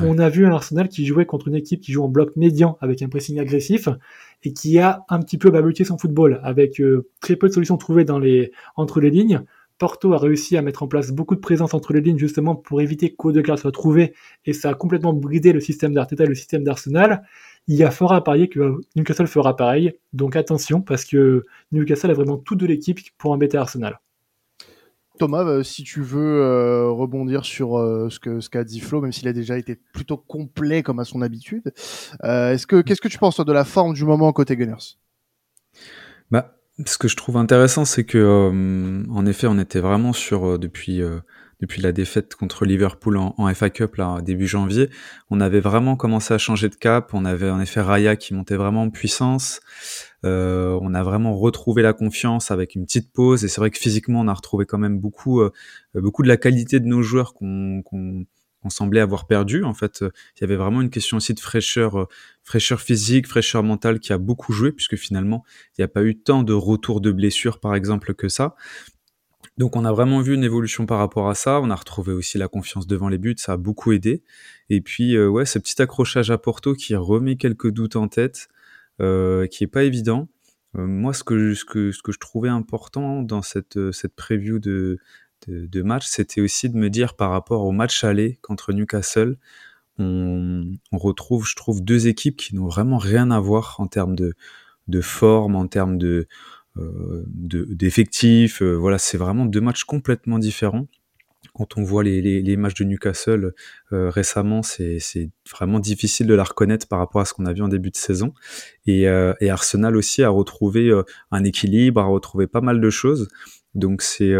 On 0.01 0.17
a 0.17 0.27
vu 0.27 0.45
un 0.45 0.51
Arsenal 0.51 0.89
qui 0.89 1.05
jouait 1.05 1.25
contre 1.25 1.47
une 1.47 1.55
équipe 1.55 1.79
qui 1.79 1.93
joue 1.93 2.03
en 2.03 2.09
bloc 2.09 2.35
médian 2.35 2.77
avec 2.81 3.01
un 3.01 3.07
pressing 3.07 3.39
agressif 3.39 3.87
et 4.43 4.51
qui 4.51 4.79
a 4.79 5.05
un 5.07 5.19
petit 5.19 5.37
peu 5.37 5.49
babuté 5.49 5.85
son 5.85 5.97
football 5.97 6.41
avec 6.43 6.81
euh, 6.81 7.07
très 7.21 7.37
peu 7.37 7.47
de 7.47 7.53
solutions 7.53 7.77
trouvées 7.77 8.03
dans 8.03 8.19
les 8.19 8.51
entre 8.75 8.99
les 8.99 9.09
lignes. 9.09 9.45
Porto 9.79 10.13
a 10.13 10.17
réussi 10.17 10.57
à 10.57 10.61
mettre 10.61 10.83
en 10.83 10.87
place 10.87 11.11
beaucoup 11.11 11.35
de 11.35 11.39
présence 11.39 11.73
entre 11.73 11.93
les 11.93 12.01
lignes 12.01 12.19
justement 12.19 12.53
pour 12.53 12.81
éviter 12.81 13.15
qu'Odegaard 13.15 13.57
soit 13.57 13.71
trouvé 13.71 14.13
et 14.45 14.53
ça 14.53 14.69
a 14.69 14.73
complètement 14.75 15.13
bridé 15.13 15.53
le 15.53 15.61
système 15.61 15.93
d'Arteta 15.93 16.25
et 16.25 16.27
le 16.27 16.35
système 16.35 16.63
d'Arsenal. 16.63 17.23
Il 17.67 17.75
y 17.77 17.83
a 17.83 17.89
fort 17.89 18.13
à 18.13 18.23
parier 18.23 18.49
que 18.49 18.81
Newcastle 18.95 19.27
fera 19.27 19.55
pareil, 19.55 19.93
donc 20.11 20.35
attention 20.35 20.81
parce 20.81 21.05
que 21.05 21.45
Newcastle 21.71 22.11
a 22.11 22.13
vraiment 22.13 22.37
tout 22.37 22.55
de 22.55 22.65
l'équipe 22.65 22.99
pour 23.17 23.31
embêter 23.31 23.57
Arsenal. 23.57 23.99
Thomas, 25.17 25.43
euh, 25.43 25.63
si 25.63 25.83
tu 25.83 26.01
veux 26.01 26.41
euh, 26.41 26.89
rebondir 26.89 27.45
sur 27.45 27.77
euh, 27.77 28.09
ce 28.09 28.19
que 28.19 28.39
ce 28.39 28.49
qu'a 28.49 28.63
dit 28.63 28.79
Flo, 28.79 29.01
même 29.01 29.11
s'il 29.11 29.27
a 29.27 29.33
déjà 29.33 29.57
été 29.57 29.75
plutôt 29.75 30.17
complet 30.17 30.81
comme 30.81 30.99
à 30.99 31.05
son 31.05 31.21
habitude, 31.21 31.73
est-ce 32.23 32.65
que 32.65 32.81
qu'est-ce 32.81 33.01
que 33.01 33.07
tu 33.07 33.17
penses 33.17 33.39
de 33.39 33.51
la 33.51 33.65
forme 33.65 33.93
du 33.93 34.05
moment 34.05 34.31
côté 34.33 34.55
Gunners? 34.55 34.97
Bah, 36.31 36.58
ce 36.85 36.97
que 36.97 37.07
je 37.07 37.15
trouve 37.15 37.37
intéressant, 37.37 37.85
c'est 37.85 38.03
que, 38.03 38.17
euh, 38.17 39.03
en 39.11 39.25
effet, 39.25 39.47
on 39.47 39.59
était 39.59 39.79
vraiment 39.79 40.13
sur, 40.13 40.45
euh, 40.45 40.57
depuis, 40.57 41.01
euh, 41.01 41.19
depuis 41.59 41.81
la 41.81 41.91
défaite 41.91 42.35
contre 42.35 42.65
Liverpool 42.65 43.17
en, 43.17 43.53
FA 43.53 43.69
Cup, 43.69 43.95
là, 43.97 44.21
début 44.21 44.47
janvier, 44.47 44.89
on 45.29 45.41
avait 45.41 45.59
vraiment 45.59 45.97
commencé 45.97 46.33
à 46.33 46.37
changer 46.37 46.69
de 46.69 46.75
cap. 46.75 47.13
On 47.13 47.25
avait 47.25 47.49
en 47.49 47.59
effet 47.59 47.81
Raya 47.81 48.15
qui 48.15 48.33
montait 48.33 48.55
vraiment 48.55 48.83
en 48.83 48.89
puissance. 48.89 49.59
on 50.23 50.93
a 50.93 51.03
vraiment 51.03 51.35
retrouvé 51.37 51.81
la 51.81 51.93
confiance 51.93 52.51
avec 52.51 52.75
une 52.75 52.85
petite 52.85 53.11
pause. 53.11 53.43
Et 53.43 53.49
c'est 53.49 53.59
vrai 53.59 53.71
que 53.71 53.77
physiquement, 53.77 54.21
on 54.21 54.29
a 54.29 54.33
retrouvé 54.33 54.65
quand 54.65 54.77
même 54.77 54.99
beaucoup, 54.99 55.41
beaucoup 55.95 56.23
de 56.23 56.29
la 56.29 56.37
qualité 56.37 56.79
de 56.79 56.85
nos 56.85 57.01
joueurs 57.01 57.33
qu'on 57.33 57.83
on 58.63 58.69
semblait 58.69 58.99
avoir 58.99 59.27
perdu. 59.27 59.63
En 59.63 59.73
fait, 59.73 60.01
euh, 60.01 60.11
il 60.35 60.41
y 60.41 60.43
avait 60.43 60.55
vraiment 60.55 60.81
une 60.81 60.89
question 60.89 61.17
aussi 61.17 61.33
de 61.33 61.39
fraîcheur, 61.39 61.99
euh, 61.99 62.05
fraîcheur 62.43 62.81
physique, 62.81 63.27
fraîcheur 63.27 63.63
mentale 63.63 63.99
qui 63.99 64.13
a 64.13 64.17
beaucoup 64.17 64.53
joué, 64.53 64.71
puisque 64.71 64.95
finalement, 64.95 65.43
il 65.77 65.81
n'y 65.81 65.85
a 65.85 65.87
pas 65.87 66.03
eu 66.03 66.17
tant 66.17 66.43
de 66.43 66.53
retours 66.53 67.01
de 67.01 67.11
blessures, 67.11 67.59
par 67.59 67.75
exemple, 67.75 68.13
que 68.13 68.27
ça. 68.27 68.55
Donc 69.57 69.75
on 69.75 69.85
a 69.85 69.91
vraiment 69.91 70.21
vu 70.21 70.35
une 70.35 70.43
évolution 70.43 70.85
par 70.85 70.99
rapport 70.99 71.29
à 71.29 71.35
ça. 71.35 71.59
On 71.61 71.69
a 71.69 71.75
retrouvé 71.75 72.13
aussi 72.13 72.37
la 72.37 72.47
confiance 72.47 72.87
devant 72.87 73.09
les 73.09 73.17
buts, 73.17 73.35
ça 73.37 73.53
a 73.53 73.57
beaucoup 73.57 73.91
aidé. 73.91 74.23
Et 74.69 74.81
puis 74.81 75.15
euh, 75.15 75.27
ouais, 75.27 75.45
ce 75.45 75.59
petit 75.59 75.81
accrochage 75.81 76.31
à 76.31 76.37
Porto 76.37 76.73
qui 76.73 76.95
remet 76.95 77.35
quelques 77.35 77.69
doutes 77.71 77.95
en 77.95 78.07
tête, 78.07 78.47
qui 78.99 79.63
est 79.63 79.69
pas 79.71 79.83
évident. 79.83 80.27
moi, 80.73 81.13
ce 81.13 81.23
que, 81.23 81.53
je 81.53 82.19
trouvais 82.19 82.49
important 82.49 83.21
dans 83.21 83.41
cette 83.41 83.91
cette 83.91 84.15
preview 84.15 84.59
de 84.59 84.97
de, 85.47 85.81
match, 85.81 86.05
c'était 86.07 86.41
aussi 86.41 86.69
de 86.69 86.77
me 86.77 86.89
dire 86.89 87.15
par 87.15 87.31
rapport 87.31 87.63
au 87.65 87.71
match 87.71 88.03
aller 88.03 88.39
contre 88.41 88.73
Newcastle, 88.73 89.37
on, 89.99 90.77
retrouve, 90.91 91.45
je 91.45 91.55
trouve, 91.55 91.83
deux 91.83 92.07
équipes 92.07 92.37
qui 92.37 92.55
n'ont 92.55 92.67
vraiment 92.67 92.97
rien 92.97 93.31
à 93.31 93.39
voir 93.39 93.75
en 93.79 93.87
termes 93.87 94.15
de, 94.15 94.33
de 94.87 95.01
forme, 95.01 95.55
en 95.55 95.67
termes 95.67 95.97
de 95.97 96.27
euh, 96.77 97.23
d'effectifs. 97.27 98.61
Euh, 98.61 98.75
voilà, 98.75 98.97
c'est 98.97 99.17
vraiment 99.17 99.45
deux 99.45 99.61
matchs 99.61 99.83
complètement 99.83 100.39
différents. 100.39 100.87
Quand 101.53 101.77
on 101.77 101.83
voit 101.83 102.03
les, 102.03 102.57
matchs 102.57 102.75
de 102.75 102.83
Newcastle 102.85 103.53
euh, 103.91 104.09
récemment, 104.09 104.61
c'est 104.61 104.99
vraiment 105.51 105.79
difficile 105.79 106.27
de 106.27 106.33
la 106.33 106.43
reconnaître 106.43 106.87
par 106.87 106.99
rapport 106.99 107.21
à 107.21 107.25
ce 107.25 107.33
qu'on 107.33 107.45
a 107.45 107.53
vu 107.53 107.61
en 107.61 107.67
début 107.67 107.89
de 107.89 107.97
saison. 107.97 108.33
Et 108.85 109.07
Arsenal 109.07 109.97
aussi 109.97 110.23
a 110.23 110.29
retrouvé 110.29 110.91
un 111.31 111.43
équilibre, 111.43 111.99
a 111.99 112.05
retrouvé 112.05 112.47
pas 112.47 112.61
mal 112.61 112.79
de 112.79 112.89
choses. 112.89 113.29
Donc 113.73 114.01
c'est 114.01 114.33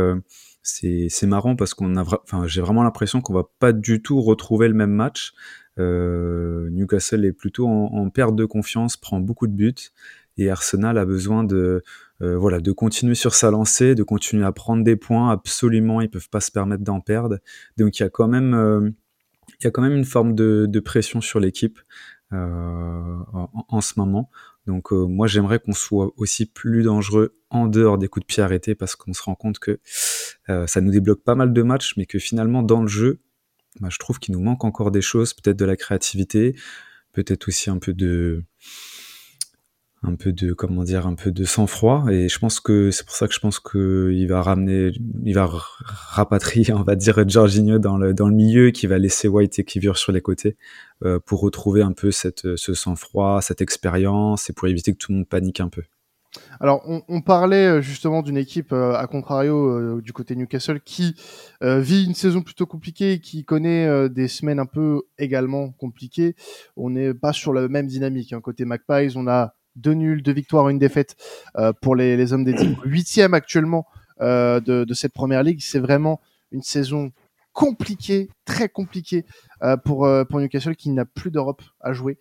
c'est 0.61 1.27
marrant 1.27 1.55
parce 1.55 1.73
qu'on 1.73 1.95
a, 1.95 2.03
enfin, 2.03 2.47
j'ai 2.47 2.61
vraiment 2.61 2.83
l'impression 2.83 3.21
qu'on 3.21 3.33
va 3.33 3.49
pas 3.59 3.73
du 3.73 4.01
tout 4.01 4.21
retrouver 4.21 4.67
le 4.67 4.73
même 4.73 4.91
match. 4.91 5.33
Euh, 5.79 6.69
Newcastle 6.71 7.25
est 7.25 7.31
plutôt 7.31 7.67
en, 7.67 8.09
perte 8.09 8.35
de 8.35 8.45
confiance, 8.45 8.97
prend 8.97 9.19
beaucoup 9.19 9.47
de 9.47 9.53
buts, 9.53 9.91
et 10.37 10.49
Arsenal 10.49 10.97
a 10.97 11.05
besoin 11.05 11.43
de, 11.43 11.83
euh, 12.21 12.37
voilà, 12.37 12.59
de 12.59 12.71
continuer 12.71 13.15
sur 13.15 13.33
sa 13.33 13.51
lancée, 13.51 13.95
de 13.95 14.03
continuer 14.03 14.45
à 14.45 14.51
prendre 14.51 14.83
des 14.83 14.95
points. 14.95 15.31
Absolument, 15.31 16.01
ils 16.01 16.09
peuvent 16.09 16.29
pas 16.29 16.41
se 16.41 16.51
permettre 16.51 16.83
d'en 16.83 17.01
perdre. 17.01 17.39
Donc 17.77 17.99
il 17.99 18.03
y 18.03 18.05
a 18.05 18.09
quand 18.09 18.27
même, 18.27 18.53
euh, 18.53 18.89
y 19.63 19.67
a 19.67 19.71
quand 19.71 19.81
même 19.81 19.95
une 19.95 20.05
forme 20.05 20.35
de, 20.35 20.79
pression 20.79 21.21
sur 21.21 21.39
l'équipe 21.39 21.79
en, 22.31 23.81
ce 23.81 23.93
moment. 23.97 24.29
Donc 24.67 24.91
euh, 24.91 25.05
moi 25.05 25.27
j'aimerais 25.27 25.59
qu'on 25.59 25.73
soit 25.73 26.11
aussi 26.17 26.45
plus 26.45 26.83
dangereux 26.83 27.37
en 27.49 27.67
dehors 27.67 27.97
des 27.97 28.07
coups 28.07 28.25
de 28.25 28.27
pied 28.27 28.43
arrêtés 28.43 28.75
parce 28.75 28.95
qu'on 28.95 29.13
se 29.13 29.21
rend 29.21 29.35
compte 29.35 29.59
que 29.59 29.79
euh, 30.49 30.67
ça 30.67 30.81
nous 30.81 30.91
débloque 30.91 31.23
pas 31.23 31.35
mal 31.35 31.53
de 31.53 31.61
matchs, 31.61 31.95
mais 31.97 32.05
que 32.05 32.19
finalement 32.19 32.61
dans 32.61 32.81
le 32.81 32.87
jeu, 32.87 33.19
bah, 33.79 33.89
je 33.91 33.97
trouve 33.97 34.19
qu'il 34.19 34.33
nous 34.33 34.41
manque 34.41 34.63
encore 34.63 34.91
des 34.91 35.01
choses, 35.01 35.33
peut-être 35.33 35.57
de 35.57 35.65
la 35.65 35.75
créativité, 35.75 36.55
peut-être 37.13 37.47
aussi 37.47 37.69
un 37.69 37.77
peu 37.77 37.93
de 37.93 38.43
un 40.01 40.15
peu 40.15 40.31
de 40.31 40.53
comment 40.53 40.83
dire 40.83 41.07
un 41.07 41.15
peu 41.15 41.31
de 41.31 41.43
sang-froid 41.43 42.05
et 42.09 42.29
je 42.29 42.39
pense 42.39 42.59
que 42.59 42.89
c'est 42.89 43.05
pour 43.05 43.15
ça 43.15 43.27
que 43.27 43.33
je 43.33 43.39
pense 43.39 43.59
que 43.59 44.11
il 44.13 44.27
va 44.27 44.41
ramener 44.41 44.91
il 45.25 45.33
va 45.33 45.49
rapatrier 45.51 46.71
on 46.73 46.83
va 46.83 46.95
dire 46.95 47.27
Jorginho 47.27 47.79
dans 47.79 47.97
le 47.97 48.13
dans 48.13 48.27
le 48.27 48.35
milieu 48.35 48.71
qui 48.71 48.87
va 48.87 48.97
laisser 48.97 49.27
White 49.27 49.59
et 49.59 49.65
Kivior 49.65 49.97
sur 49.97 50.11
les 50.11 50.21
côtés 50.21 50.55
euh, 51.03 51.19
pour 51.19 51.41
retrouver 51.41 51.81
un 51.81 51.91
peu 51.91 52.11
cette 52.11 52.55
ce 52.55 52.73
sang-froid 52.73 53.41
cette 53.41 53.61
expérience 53.61 54.49
et 54.49 54.53
pour 54.53 54.67
éviter 54.67 54.93
que 54.93 54.97
tout 54.97 55.11
le 55.11 55.17
monde 55.17 55.27
panique 55.27 55.59
un 55.59 55.69
peu 55.69 55.83
alors, 56.59 56.83
on, 57.07 57.21
parlait 57.21 57.65
euh, 57.65 57.81
justement 57.81 58.21
d'une 58.21 58.37
équipe, 58.37 58.71
euh, 58.71 58.93
à 58.93 59.07
contrario 59.07 59.99
du 59.99 60.13
côté 60.13 60.35
Newcastle, 60.35 60.79
qui 60.79 61.15
vit 61.59 62.05
une 62.05 62.13
saison 62.13 62.43
plutôt 62.43 62.67
compliquée, 62.67 63.19
qui 63.19 63.43
connaît 63.45 64.07
des 64.09 64.27
semaines 64.27 64.59
un 64.59 64.67
peu 64.67 65.01
également 65.17 65.71
compliquées. 65.71 66.35
On 66.77 66.91
n'est 66.91 67.15
pas 67.15 67.33
sur 67.33 67.51
la 67.51 67.67
même 67.67 67.87
dynamique. 67.87 68.31
Hein. 68.31 68.41
Côté 68.41 68.63
Magpies, 68.63 69.13
on 69.15 69.27
a 69.27 69.55
deux 69.79 69.93
nuls, 69.93 70.21
deux 70.21 70.33
victoires, 70.33 70.69
une 70.69 70.79
défaite 70.79 71.15
euh, 71.57 71.73
pour 71.81 71.95
les, 71.95 72.33
hommes 72.33 72.43
des. 72.43 72.55
Huitième 72.83 73.33
actuellement 73.33 73.85
de, 74.19 74.59
de 74.83 74.93
cette 74.93 75.13
première 75.13 75.43
ligue. 75.43 75.59
C'est 75.61 75.79
vraiment 75.79 76.19
une 76.51 76.61
saison 76.61 77.11
compliqué, 77.53 78.29
très 78.45 78.69
compliqué 78.69 79.25
euh, 79.63 79.75
pour 79.77 80.05
euh, 80.05 80.23
pour 80.23 80.39
Newcastle 80.39 80.75
qui 80.75 80.89
n'a 80.91 81.05
plus 81.05 81.31
d'Europe 81.31 81.61
à 81.81 81.93
jouer. 81.93 82.17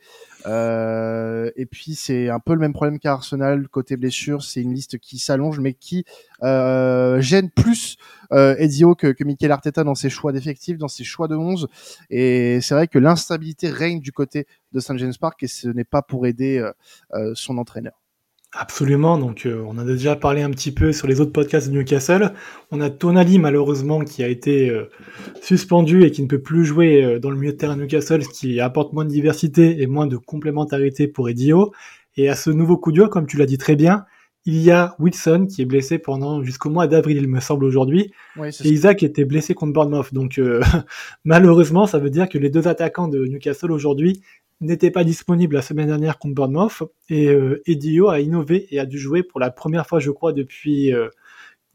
Euh, 0.46 1.50
et 1.56 1.66
puis 1.66 1.94
c'est 1.94 2.28
un 2.28 2.40
peu 2.40 2.54
le 2.54 2.60
même 2.60 2.72
problème 2.72 2.98
qu'à 2.98 3.12
Arsenal 3.12 3.68
côté 3.68 3.96
blessure, 3.96 4.42
c'est 4.42 4.60
une 4.60 4.74
liste 4.74 4.98
qui 4.98 5.18
s'allonge 5.18 5.60
mais 5.60 5.74
qui 5.74 6.04
gêne 6.42 7.50
plus 7.50 7.96
Edio 8.32 8.94
que, 8.94 9.08
que 9.08 9.24
Mikel 9.24 9.52
Arteta 9.52 9.84
dans 9.84 9.94
ses 9.94 10.10
choix 10.10 10.32
d'effectifs, 10.32 10.78
dans 10.78 10.88
ses 10.88 11.04
choix 11.04 11.28
de 11.28 11.36
11. 11.36 11.68
Et 12.10 12.60
c'est 12.60 12.74
vrai 12.74 12.88
que 12.88 12.98
l'instabilité 12.98 13.70
règne 13.70 14.00
du 14.00 14.12
côté 14.12 14.46
de 14.72 14.80
St 14.80 14.98
James 14.98 15.14
Park 15.20 15.42
et 15.42 15.48
ce 15.48 15.68
n'est 15.68 15.84
pas 15.84 16.02
pour 16.02 16.26
aider 16.26 16.64
son 17.34 17.58
entraîneur. 17.58 18.07
Absolument, 18.52 19.18
donc 19.18 19.44
euh, 19.44 19.62
on 19.66 19.76
a 19.76 19.84
déjà 19.84 20.16
parlé 20.16 20.40
un 20.40 20.50
petit 20.50 20.72
peu 20.72 20.94
sur 20.94 21.06
les 21.06 21.20
autres 21.20 21.32
podcasts 21.32 21.68
de 21.68 21.74
Newcastle. 21.74 22.32
On 22.70 22.80
a 22.80 22.88
Tonali 22.88 23.38
malheureusement 23.38 24.00
qui 24.00 24.24
a 24.24 24.28
été 24.28 24.70
euh, 24.70 24.88
suspendu 25.42 26.04
et 26.04 26.10
qui 26.10 26.22
ne 26.22 26.28
peut 26.28 26.40
plus 26.40 26.64
jouer 26.64 27.04
euh, 27.04 27.18
dans 27.18 27.28
le 27.28 27.36
milieu 27.36 27.52
de 27.52 27.58
terrain 27.58 27.76
Newcastle, 27.76 28.22
ce 28.22 28.30
qui 28.30 28.58
apporte 28.58 28.94
moins 28.94 29.04
de 29.04 29.10
diversité 29.10 29.82
et 29.82 29.86
moins 29.86 30.06
de 30.06 30.16
complémentarité 30.16 31.08
pour 31.08 31.28
Edio. 31.28 31.74
Et 32.16 32.30
à 32.30 32.34
ce 32.34 32.48
nouveau 32.48 32.78
coup 32.78 32.90
dur, 32.90 33.10
comme 33.10 33.26
tu 33.26 33.36
l'as 33.36 33.44
dit 33.44 33.58
très 33.58 33.76
bien, 33.76 34.06
il 34.46 34.56
y 34.56 34.70
a 34.70 34.96
Wilson 34.98 35.46
qui 35.46 35.60
est 35.60 35.66
blessé 35.66 35.98
pendant 35.98 36.42
jusqu'au 36.42 36.70
mois 36.70 36.86
d'avril, 36.86 37.18
il 37.18 37.28
me 37.28 37.40
semble 37.40 37.66
aujourd'hui, 37.66 38.14
et 38.42 38.68
Isaac 38.68 39.02
était 39.02 39.26
blessé 39.26 39.52
contre 39.52 39.74
Bournemouth. 39.74 40.14
Donc 40.14 40.40
malheureusement, 41.24 41.86
ça 41.86 41.98
veut 41.98 42.08
dire 42.08 42.30
que 42.30 42.38
les 42.38 42.48
deux 42.48 42.66
attaquants 42.66 43.08
de 43.08 43.26
Newcastle 43.26 43.70
aujourd'hui 43.70 44.22
n'était 44.60 44.90
pas 44.90 45.04
disponible 45.04 45.54
la 45.54 45.62
semaine 45.62 45.86
dernière 45.86 46.18
contre 46.18 46.34
Bournemouth 46.34 46.82
et 47.08 47.28
euh, 47.28 47.62
Edio 47.66 48.08
a 48.08 48.20
innové 48.20 48.66
et 48.70 48.80
a 48.80 48.86
dû 48.86 48.98
jouer 48.98 49.22
pour 49.22 49.40
la 49.40 49.50
première 49.50 49.86
fois, 49.86 50.00
je 50.00 50.10
crois, 50.10 50.32
depuis 50.32 50.92
euh, 50.92 51.08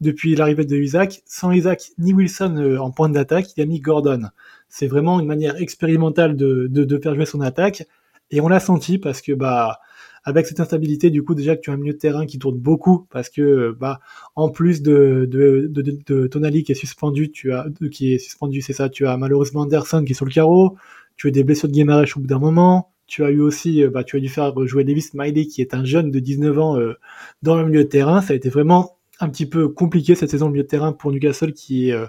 depuis 0.00 0.34
l'arrivée 0.34 0.64
de 0.66 0.76
Isaac. 0.76 1.22
Sans 1.26 1.50
Isaac 1.52 1.92
ni 1.98 2.12
Wilson 2.12 2.56
euh, 2.58 2.78
en 2.78 2.90
point 2.90 3.08
d'attaque, 3.08 3.56
il 3.56 3.62
a 3.62 3.66
mis 3.66 3.80
Gordon. 3.80 4.24
C'est 4.68 4.86
vraiment 4.86 5.20
une 5.20 5.26
manière 5.26 5.56
expérimentale 5.56 6.36
de, 6.36 6.66
de, 6.70 6.84
de, 6.84 6.98
faire 6.98 7.14
jouer 7.14 7.26
son 7.26 7.40
attaque 7.40 7.84
et 8.30 8.40
on 8.40 8.48
l'a 8.48 8.60
senti 8.60 8.98
parce 8.98 9.22
que 9.22 9.32
bah 9.32 9.78
avec 10.26 10.46
cette 10.46 10.60
instabilité, 10.60 11.10
du 11.10 11.22
coup 11.22 11.34
déjà 11.34 11.54
que 11.54 11.60
tu 11.60 11.70
as 11.70 11.74
un 11.74 11.76
milieu 11.76 11.92
de 11.92 11.98
terrain 11.98 12.26
qui 12.26 12.38
tourne 12.38 12.58
beaucoup 12.58 13.06
parce 13.10 13.28
que 13.28 13.76
bah 13.78 14.00
en 14.36 14.50
plus 14.50 14.82
de 14.82 15.26
de, 15.30 15.66
de, 15.70 15.98
de 16.06 16.26
Tonali 16.26 16.64
qui 16.64 16.72
est 16.72 16.74
suspendu, 16.74 17.30
tu 17.30 17.52
as 17.52 17.66
qui 17.92 18.14
est 18.14 18.18
suspendu, 18.18 18.60
c'est 18.62 18.72
ça, 18.72 18.88
tu 18.88 19.06
as 19.06 19.16
malheureusement 19.16 19.60
Anderson 19.62 20.02
qui 20.04 20.12
est 20.12 20.14
sur 20.14 20.26
le 20.26 20.32
carreau 20.32 20.76
tu 21.16 21.26
as 21.26 21.28
eu 21.28 21.32
des 21.32 21.44
blessures 21.44 21.68
de 21.68 21.74
Guimaraes 21.74 22.04
au 22.16 22.20
bout 22.20 22.26
d'un 22.26 22.38
moment, 22.38 22.94
tu 23.06 23.24
as 23.24 23.30
eu 23.30 23.40
aussi, 23.40 23.82
euh, 23.82 23.90
bah, 23.90 24.04
tu 24.04 24.16
as 24.16 24.20
dû 24.20 24.28
faire 24.28 24.52
jouer 24.66 24.84
Davis 24.84 25.14
Miley, 25.14 25.46
qui 25.46 25.60
est 25.60 25.74
un 25.74 25.84
jeune 25.84 26.10
de 26.10 26.18
19 26.18 26.58
ans 26.58 26.78
euh, 26.78 26.94
dans 27.42 27.56
le 27.56 27.66
milieu 27.66 27.84
de 27.84 27.88
terrain. 27.88 28.22
Ça 28.22 28.32
a 28.32 28.36
été 28.36 28.48
vraiment 28.48 28.96
un 29.20 29.28
petit 29.28 29.46
peu 29.46 29.68
compliqué 29.68 30.14
cette 30.14 30.30
saison 30.30 30.46
de 30.46 30.52
milieu 30.52 30.64
de 30.64 30.68
terrain 30.68 30.92
pour 30.92 31.12
Newcastle, 31.12 31.52
qui 31.52 31.92
euh, 31.92 32.06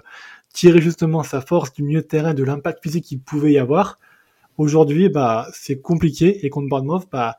tirait 0.52 0.80
justement 0.80 1.22
sa 1.22 1.40
force 1.40 1.72
du 1.72 1.82
milieu 1.82 2.00
de 2.00 2.06
terrain, 2.06 2.34
de 2.34 2.42
l'impact 2.42 2.82
physique 2.82 3.04
qu'il 3.04 3.20
pouvait 3.20 3.52
y 3.52 3.58
avoir. 3.58 3.98
Aujourd'hui, 4.58 5.08
bah, 5.08 5.46
c'est 5.52 5.80
compliqué 5.80 6.44
et 6.46 6.50
contre 6.50 6.68
Bournemouth, 6.68 7.06
bah, 7.12 7.36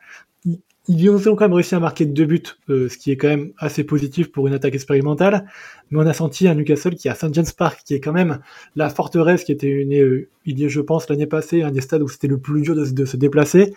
ils 0.87 1.09
ont 1.09 1.35
quand 1.35 1.45
même 1.45 1.53
réussi 1.53 1.75
à 1.75 1.79
marquer 1.79 2.05
deux 2.05 2.25
buts, 2.25 2.43
euh, 2.69 2.87
ce 2.87 2.97
qui 2.97 3.11
est 3.11 3.17
quand 3.17 3.27
même 3.27 3.51
assez 3.57 3.83
positif 3.83 4.31
pour 4.31 4.47
une 4.47 4.53
attaque 4.53 4.73
expérimentale. 4.73 5.45
Mais 5.91 5.99
on 5.99 6.07
a 6.07 6.13
senti 6.13 6.47
un 6.47 6.55
Newcastle 6.55 6.95
qui 6.95 7.09
a 7.09 7.15
St. 7.15 7.33
James 7.33 7.45
Park, 7.57 7.81
qui 7.85 7.93
est 7.93 7.99
quand 7.99 8.13
même 8.13 8.39
la 8.75 8.89
forteresse 8.89 9.43
qui 9.43 9.51
était 9.51 9.67
une, 9.67 9.93
euh, 9.93 10.29
il 10.45 10.59
y 10.59 10.65
a, 10.65 10.67
je 10.69 10.79
pense, 10.79 11.09
l'année 11.09 11.27
passée, 11.27 11.61
un 11.63 11.71
des 11.71 11.81
stades 11.81 12.01
où 12.01 12.07
c'était 12.07 12.27
le 12.27 12.37
plus 12.37 12.61
dur 12.61 12.75
de, 12.75 13.05
se 13.05 13.17
déplacer. 13.17 13.73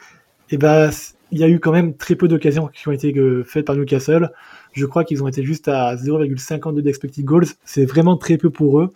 Et 0.51 0.57
ben, 0.57 0.91
il 1.33 1.39
y 1.39 1.45
a 1.45 1.49
eu 1.49 1.59
quand 1.59 1.73
même 1.73 1.95
très 1.97 2.15
peu 2.15 2.29
d'occasions 2.29 2.69
qui 2.69 2.87
ont 2.89 2.93
été 2.93 3.13
euh, 3.17 3.43
faites 3.45 3.67
par 3.67 3.77
Newcastle. 3.77 4.31
Je 4.73 4.87
crois 4.87 5.05
qu'ils 5.05 5.23
ont 5.25 5.29
été 5.29 5.43
juste 5.43 5.67
à 5.69 5.97
0,52 5.97 6.81
d'expected 6.81 7.25
goals. 7.25 7.47
C'est 7.65 7.85
vraiment 7.85 8.17
très 8.17 8.37
peu 8.37 8.51
pour 8.51 8.81
eux. 8.81 8.93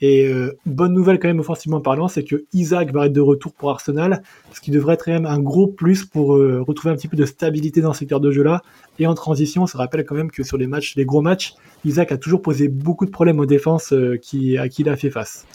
Et 0.00 0.26
euh, 0.26 0.56
bonne 0.66 0.92
nouvelle 0.92 1.18
quand 1.18 1.28
même 1.28 1.40
offensivement 1.40 1.80
parlant, 1.80 2.08
c'est 2.08 2.24
que 2.24 2.44
Isaac 2.52 2.92
va 2.92 3.06
être 3.06 3.12
de 3.12 3.20
retour 3.20 3.52
pour 3.52 3.70
Arsenal, 3.70 4.22
ce 4.52 4.60
qui 4.60 4.70
devrait 4.70 4.94
être 4.94 5.04
quand 5.04 5.12
même 5.12 5.26
un 5.26 5.38
gros 5.38 5.68
plus 5.68 6.04
pour 6.04 6.36
euh, 6.36 6.62
retrouver 6.66 6.92
un 6.92 6.96
petit 6.96 7.08
peu 7.08 7.16
de 7.16 7.24
stabilité 7.24 7.80
dans 7.80 7.92
ce 7.92 8.00
secteur 8.00 8.20
de 8.20 8.30
jeu-là. 8.30 8.62
Et 8.98 9.06
en 9.06 9.14
transition, 9.14 9.62
on 9.62 9.66
se 9.66 9.76
rappelle 9.76 10.04
quand 10.04 10.16
même 10.16 10.30
que 10.30 10.42
sur 10.42 10.56
les 10.56 10.66
matchs, 10.66 10.96
les 10.96 11.04
gros 11.04 11.22
matchs, 11.22 11.54
Isaac 11.84 12.10
a 12.12 12.18
toujours 12.18 12.42
posé 12.42 12.68
beaucoup 12.68 13.06
de 13.06 13.10
problèmes 13.10 13.38
aux 13.38 13.46
défenses 13.46 13.92
euh, 13.92 14.16
qui, 14.16 14.58
à 14.58 14.68
qui 14.68 14.82
il 14.82 14.88
a 14.88 14.96
fait 14.96 15.10
face. 15.10 15.46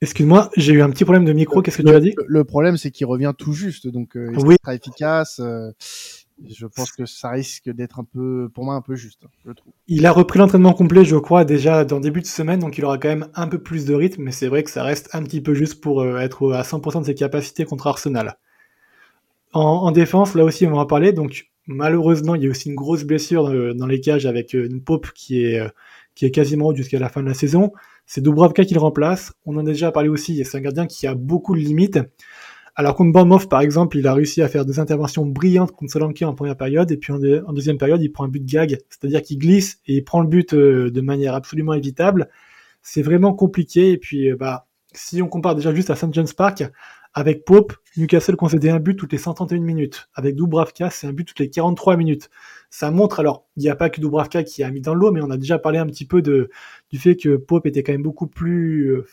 Excuse-moi, 0.00 0.50
j'ai 0.56 0.72
eu 0.72 0.82
un 0.82 0.90
petit 0.90 1.04
problème 1.04 1.24
de 1.24 1.32
micro. 1.32 1.62
Qu'est-ce 1.62 1.78
que 1.78 1.82
tu 1.82 1.94
as 1.94 2.00
dit? 2.00 2.14
Le 2.26 2.44
problème, 2.44 2.76
c'est 2.76 2.90
qu'il 2.90 3.06
revient 3.06 3.32
tout 3.36 3.52
juste, 3.52 3.86
donc 3.88 4.12
il 4.14 4.38
oui. 4.44 4.56
très 4.62 4.76
efficace 4.76 5.40
je 6.42 6.66
pense 6.66 6.92
que 6.92 7.06
ça 7.06 7.30
risque 7.30 7.70
d'être 7.70 8.00
un 8.00 8.04
peu, 8.04 8.50
pour 8.52 8.64
moi, 8.64 8.74
un 8.74 8.80
peu 8.80 8.96
juste. 8.96 9.22
Il 9.86 10.04
a 10.06 10.12
repris 10.12 10.38
l'entraînement 10.38 10.72
complet, 10.72 11.04
je 11.04 11.16
crois, 11.16 11.44
déjà 11.44 11.84
dans 11.84 12.00
début 12.00 12.20
de 12.20 12.26
semaine, 12.26 12.60
donc 12.60 12.76
il 12.76 12.84
aura 12.84 12.98
quand 12.98 13.08
même 13.08 13.28
un 13.34 13.46
peu 13.46 13.58
plus 13.58 13.84
de 13.84 13.94
rythme, 13.94 14.22
mais 14.22 14.32
c'est 14.32 14.48
vrai 14.48 14.62
que 14.62 14.70
ça 14.70 14.82
reste 14.82 15.10
un 15.12 15.22
petit 15.22 15.40
peu 15.40 15.54
juste 15.54 15.80
pour 15.80 16.02
euh, 16.02 16.18
être 16.18 16.52
à 16.52 16.62
100% 16.62 17.00
de 17.00 17.06
ses 17.06 17.14
capacités 17.14 17.64
contre 17.64 17.86
Arsenal. 17.86 18.36
En, 19.52 19.92
défense, 19.92 20.34
là 20.34 20.44
aussi, 20.44 20.66
on 20.66 20.72
va 20.72 20.78
en 20.78 20.86
parler, 20.86 21.12
donc 21.12 21.46
malheureusement, 21.68 22.34
il 22.34 22.42
y 22.42 22.46
a 22.48 22.50
aussi 22.50 22.68
une 22.68 22.74
grosse 22.74 23.04
blessure 23.04 23.46
euh, 23.46 23.72
dans 23.72 23.86
les 23.86 24.00
cages 24.00 24.26
avec 24.26 24.54
euh, 24.56 24.66
une 24.66 24.82
Pope 24.82 25.12
qui 25.14 25.44
est, 25.44 25.62
qui 26.16 26.26
est 26.26 26.32
quasiment 26.32 26.74
jusqu'à 26.74 26.98
la 26.98 27.08
fin 27.08 27.22
de 27.22 27.28
la 27.28 27.34
saison. 27.34 27.72
C'est 28.06 28.20
Dubravka 28.20 28.64
qui 28.64 28.74
le 28.74 28.80
remplace. 28.80 29.32
On 29.46 29.56
en 29.56 29.60
a 29.60 29.62
déjà 29.70 29.92
parlé 29.92 30.08
aussi, 30.08 30.44
c'est 30.44 30.58
un 30.58 30.60
gardien 30.60 30.86
qui 30.86 31.06
a 31.06 31.14
beaucoup 31.14 31.54
de 31.54 31.60
limites. 31.60 32.00
Alors 32.76 32.96
contre 32.96 33.12
Bournemouth, 33.12 33.48
par 33.48 33.60
exemple, 33.60 33.98
il 33.98 34.06
a 34.08 34.14
réussi 34.14 34.42
à 34.42 34.48
faire 34.48 34.64
des 34.64 34.80
interventions 34.80 35.24
brillantes 35.24 35.70
contre 35.72 35.92
Solanke 35.92 36.22
en 36.22 36.34
première 36.34 36.56
période, 36.56 36.90
et 36.90 36.96
puis 36.96 37.12
en, 37.12 37.18
deuxième 37.52 37.78
période, 37.78 38.02
il 38.02 38.10
prend 38.10 38.24
un 38.24 38.28
but 38.28 38.44
gag, 38.44 38.80
c'est-à-dire 38.88 39.22
qu'il 39.22 39.38
glisse 39.38 39.80
et 39.86 39.94
il 39.96 40.04
prend 40.04 40.20
le 40.20 40.26
but 40.26 40.54
euh, 40.54 40.90
de 40.90 41.00
manière 41.00 41.34
absolument 41.34 41.74
évitable. 41.74 42.28
C'est 42.82 43.02
vraiment 43.02 43.32
compliqué, 43.32 43.92
et 43.92 43.98
puis 43.98 44.30
euh, 44.30 44.36
bah, 44.36 44.66
si 44.92 45.22
on 45.22 45.28
compare 45.28 45.54
déjà 45.54 45.72
juste 45.72 45.90
à 45.90 45.94
St. 45.94 46.12
John's 46.12 46.32
Park, 46.32 46.64
avec 47.16 47.44
Pope, 47.44 47.74
Newcastle 47.96 48.34
concédait 48.34 48.70
un 48.70 48.80
but 48.80 48.96
toutes 48.96 49.12
les 49.12 49.18
131 49.18 49.60
minutes. 49.60 50.08
Avec 50.14 50.34
Dubravka, 50.34 50.90
c'est 50.90 51.06
un 51.06 51.12
but 51.12 51.24
toutes 51.24 51.38
les 51.38 51.48
43 51.48 51.96
minutes. 51.96 52.28
Ça 52.70 52.90
montre, 52.90 53.20
alors, 53.20 53.46
il 53.56 53.62
n'y 53.62 53.68
a 53.68 53.76
pas 53.76 53.88
que 53.88 54.00
Dubravka 54.00 54.42
qui 54.42 54.64
a 54.64 54.70
mis 54.72 54.80
dans 54.80 54.94
l'eau, 54.94 55.12
mais 55.12 55.20
on 55.20 55.30
a 55.30 55.36
déjà 55.36 55.60
parlé 55.60 55.78
un 55.78 55.86
petit 55.86 56.06
peu 56.06 56.22
de, 56.22 56.50
du 56.90 56.98
fait 56.98 57.14
que 57.14 57.36
Pope 57.36 57.66
était 57.66 57.84
quand 57.84 57.92
même 57.92 58.02
beaucoup 58.02 58.26
plus 58.26 58.88
euh, 58.88 59.06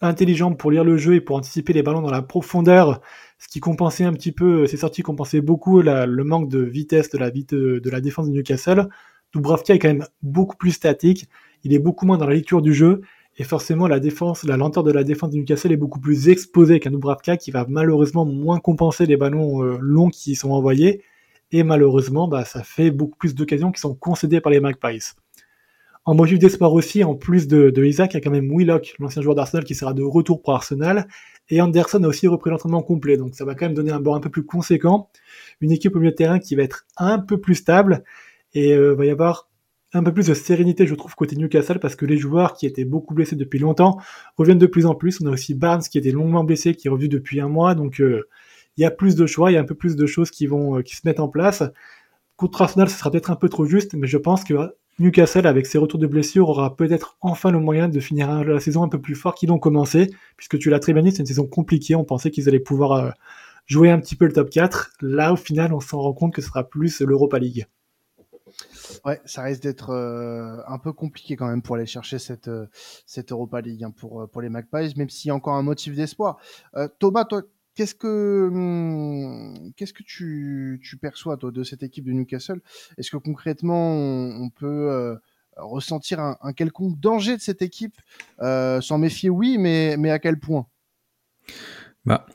intelligent 0.00 0.54
pour 0.54 0.70
lire 0.70 0.84
le 0.84 0.96
jeu 0.96 1.14
et 1.14 1.20
pour 1.20 1.36
anticiper 1.36 1.72
les 1.72 1.82
ballons 1.82 2.00
dans 2.00 2.10
la 2.10 2.22
profondeur, 2.22 3.00
ce 3.38 3.48
qui 3.48 3.60
compensait 3.60 4.04
un 4.04 4.12
petit 4.12 4.32
peu, 4.32 4.66
ces 4.66 4.76
sorties 4.76 5.02
compensaient 5.02 5.40
beaucoup 5.40 5.80
le 5.82 6.22
manque 6.24 6.48
de 6.48 6.60
vitesse 6.60 7.10
de 7.10 7.18
la, 7.18 7.30
de 7.30 7.90
la 7.90 8.00
défense 8.00 8.26
de 8.26 8.32
Newcastle. 8.32 8.88
Dubravka 9.34 9.74
est 9.74 9.78
quand 9.78 9.88
même 9.88 10.06
beaucoup 10.22 10.56
plus 10.56 10.72
statique, 10.72 11.28
il 11.62 11.72
est 11.72 11.78
beaucoup 11.78 12.06
moins 12.06 12.18
dans 12.18 12.26
la 12.26 12.34
lecture 12.34 12.62
du 12.62 12.74
jeu, 12.74 13.02
et 13.38 13.44
forcément 13.44 13.86
la 13.86 14.00
défense, 14.00 14.44
la 14.44 14.56
lenteur 14.56 14.82
de 14.82 14.90
la 14.90 15.04
défense 15.04 15.30
de 15.30 15.36
Newcastle 15.36 15.72
est 15.72 15.76
beaucoup 15.76 16.00
plus 16.00 16.28
exposée 16.28 16.80
qu'un 16.80 16.90
Dubravka 16.90 17.36
qui 17.36 17.50
va 17.50 17.64
malheureusement 17.68 18.24
moins 18.24 18.58
compenser 18.58 19.06
les 19.06 19.16
ballons 19.16 19.62
euh, 19.62 19.78
longs 19.80 20.10
qui 20.10 20.34
sont 20.34 20.50
envoyés, 20.50 21.02
et 21.52 21.62
malheureusement 21.62 22.28
bah, 22.28 22.44
ça 22.44 22.62
fait 22.62 22.90
beaucoup 22.90 23.16
plus 23.16 23.34
d'occasions 23.34 23.70
qui 23.72 23.80
sont 23.80 23.94
concédées 23.94 24.40
par 24.40 24.50
les 24.50 24.60
Magpies. 24.60 25.12
En 26.06 26.14
motif 26.14 26.38
d'espoir 26.38 26.72
aussi, 26.72 27.04
en 27.04 27.14
plus 27.14 27.46
de, 27.46 27.84
Isaac, 27.84 28.12
il 28.12 28.14
y 28.14 28.16
a 28.16 28.20
quand 28.20 28.30
même 28.30 28.50
Willock, 28.50 28.94
l'ancien 28.98 29.20
joueur 29.20 29.34
d'Arsenal, 29.34 29.64
qui 29.64 29.74
sera 29.74 29.92
de 29.92 30.02
retour 30.02 30.40
pour 30.40 30.54
Arsenal. 30.54 31.06
Et 31.50 31.60
Anderson 31.60 32.02
a 32.04 32.08
aussi 32.08 32.26
repris 32.26 32.50
l'entraînement 32.50 32.82
complet. 32.82 33.16
Donc 33.16 33.34
ça 33.34 33.44
va 33.44 33.54
quand 33.54 33.66
même 33.66 33.74
donner 33.74 33.92
un 33.92 34.00
bord 34.00 34.14
un 34.14 34.20
peu 34.20 34.30
plus 34.30 34.44
conséquent. 34.44 35.10
Une 35.60 35.72
équipe 35.72 35.94
au 35.94 35.98
milieu 35.98 36.12
de 36.12 36.16
terrain 36.16 36.38
qui 36.38 36.54
va 36.54 36.62
être 36.62 36.86
un 36.96 37.18
peu 37.18 37.38
plus 37.38 37.56
stable. 37.56 38.02
Et 38.54 38.72
euh, 38.72 38.94
va 38.94 39.04
y 39.04 39.10
avoir 39.10 39.50
un 39.92 40.02
peu 40.02 40.12
plus 40.12 40.26
de 40.26 40.34
sérénité, 40.34 40.86
je 40.86 40.94
trouve, 40.94 41.14
côté 41.14 41.36
Newcastle, 41.36 41.80
parce 41.80 41.96
que 41.96 42.06
les 42.06 42.16
joueurs 42.16 42.54
qui 42.54 42.66
étaient 42.66 42.84
beaucoup 42.84 43.14
blessés 43.14 43.36
depuis 43.36 43.58
longtemps 43.58 43.98
reviennent 44.36 44.58
de 44.58 44.66
plus 44.66 44.86
en 44.86 44.94
plus. 44.94 45.20
On 45.20 45.26
a 45.26 45.30
aussi 45.30 45.54
Barnes 45.54 45.82
qui 45.82 45.98
était 45.98 46.12
longuement 46.12 46.44
blessé, 46.44 46.74
qui 46.74 46.88
est 46.88 46.90
revenu 46.90 47.08
depuis 47.08 47.40
un 47.40 47.48
mois. 47.48 47.74
Donc 47.74 48.00
euh, 48.00 48.28
il 48.76 48.82
y 48.82 48.86
a 48.86 48.90
plus 48.90 49.16
de 49.16 49.26
choix, 49.26 49.50
il 49.50 49.54
y 49.54 49.56
a 49.56 49.60
un 49.60 49.64
peu 49.64 49.74
plus 49.74 49.96
de 49.96 50.06
choses 50.06 50.30
qui 50.30 50.46
vont 50.46 50.78
euh, 50.78 50.82
qui 50.82 50.96
se 50.96 51.02
mettent 51.04 51.20
en 51.20 51.28
place. 51.28 51.62
Contre 52.36 52.62
Arsenal, 52.62 52.88
ce 52.88 52.98
sera 52.98 53.10
peut-être 53.10 53.30
un 53.30 53.36
peu 53.36 53.48
trop 53.48 53.66
juste, 53.66 53.94
mais 53.94 54.06
je 54.06 54.16
pense 54.16 54.44
que 54.44 54.54
Newcastle, 54.98 55.46
avec 55.46 55.66
ses 55.66 55.78
retours 55.78 55.98
de 55.98 56.06
blessures, 56.06 56.48
aura 56.48 56.76
peut-être 56.76 57.16
enfin 57.20 57.50
le 57.50 57.58
moyen 57.58 57.88
de 57.88 58.00
finir 58.00 58.44
la 58.44 58.60
saison 58.60 58.82
un 58.82 58.88
peu 58.88 59.00
plus 59.00 59.14
fort 59.14 59.34
qu'ils 59.34 59.48
l'ont 59.48 59.58
commencé, 59.58 60.10
puisque 60.36 60.58
tu 60.58 60.68
l'as 60.68 60.78
très 60.78 60.92
bien 60.92 61.02
dit, 61.02 61.10
c'est 61.10 61.20
une 61.20 61.26
saison 61.26 61.46
compliquée, 61.46 61.94
on 61.94 62.04
pensait 62.04 62.30
qu'ils 62.30 62.48
allaient 62.48 62.60
pouvoir 62.60 62.92
euh, 62.92 63.10
jouer 63.66 63.90
un 63.90 63.98
petit 63.98 64.14
peu 64.14 64.26
le 64.26 64.32
top 64.32 64.50
4. 64.50 64.92
Là, 65.00 65.32
au 65.32 65.36
final, 65.36 65.72
on 65.72 65.80
s'en 65.80 66.00
rend 66.00 66.12
compte 66.12 66.34
que 66.34 66.42
ce 66.42 66.48
sera 66.48 66.68
plus 66.68 67.00
l'Europa 67.00 67.38
League. 67.38 67.66
Ouais, 69.04 69.20
ça 69.24 69.42
risque 69.42 69.62
d'être 69.62 69.90
euh, 69.90 70.60
un 70.66 70.78
peu 70.78 70.92
compliqué 70.92 71.36
quand 71.36 71.46
même 71.46 71.62
pour 71.62 71.76
aller 71.76 71.86
chercher 71.86 72.18
cette, 72.18 72.48
euh, 72.48 72.66
cette 73.06 73.32
Europa 73.32 73.60
League 73.60 73.84
hein, 73.84 73.92
pour, 73.92 74.28
pour 74.28 74.42
les 74.42 74.48
Magpies, 74.50 74.92
même 74.96 75.08
s'il 75.08 75.28
y 75.28 75.30
a 75.30 75.34
encore 75.34 75.54
un 75.54 75.62
motif 75.62 75.94
d'espoir. 75.94 76.38
Thomas, 76.98 77.24
toi, 77.24 77.42
Qu'est-ce 77.80 77.94
que 77.94 78.50
hum, 78.52 79.72
qu'est-ce 79.74 79.94
que 79.94 80.02
tu, 80.02 80.78
tu 80.84 80.98
perçois 80.98 81.38
toi, 81.38 81.50
de 81.50 81.62
cette 81.62 81.82
équipe 81.82 82.04
de 82.04 82.12
Newcastle? 82.12 82.60
Est-ce 82.98 83.10
que 83.10 83.16
concrètement 83.16 83.94
on, 83.94 84.50
peut 84.50 84.90
euh, 84.90 85.16
ressentir 85.56 86.20
un, 86.20 86.52
quelconque 86.52 87.00
danger 87.00 87.38
de 87.38 87.40
cette 87.40 87.62
équipe? 87.62 87.96
Euh, 88.42 88.82
S'en 88.82 88.98
méfier, 88.98 89.30
oui, 89.30 89.56
mais 89.56 89.96
mais 89.96 90.10
à 90.10 90.18
quel 90.18 90.38
point? 90.38 90.66
Bah, 92.04 92.26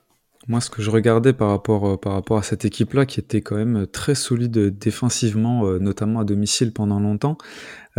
Moi, 0.48 0.62
ce 0.62 0.72
que 0.72 0.82
je 0.82 0.90
regardais 0.90 1.32
par 1.32 1.50
rapport, 1.50 1.90
euh, 1.90 1.98
par 1.98 2.14
rapport 2.14 2.40
à 2.40 2.44
cette 2.44 2.66
équipe-là, 2.66 3.06
qui 3.06 3.20
était 3.20 3.42
quand 3.42 3.56
même 3.56 3.86
très 3.86 4.16
solide 4.16 4.76
défensivement, 4.80 5.68
euh, 5.68 5.78
notamment 5.78 6.22
à 6.22 6.24
domicile 6.24 6.74
pendant 6.74 7.00
longtemps, 7.00 7.38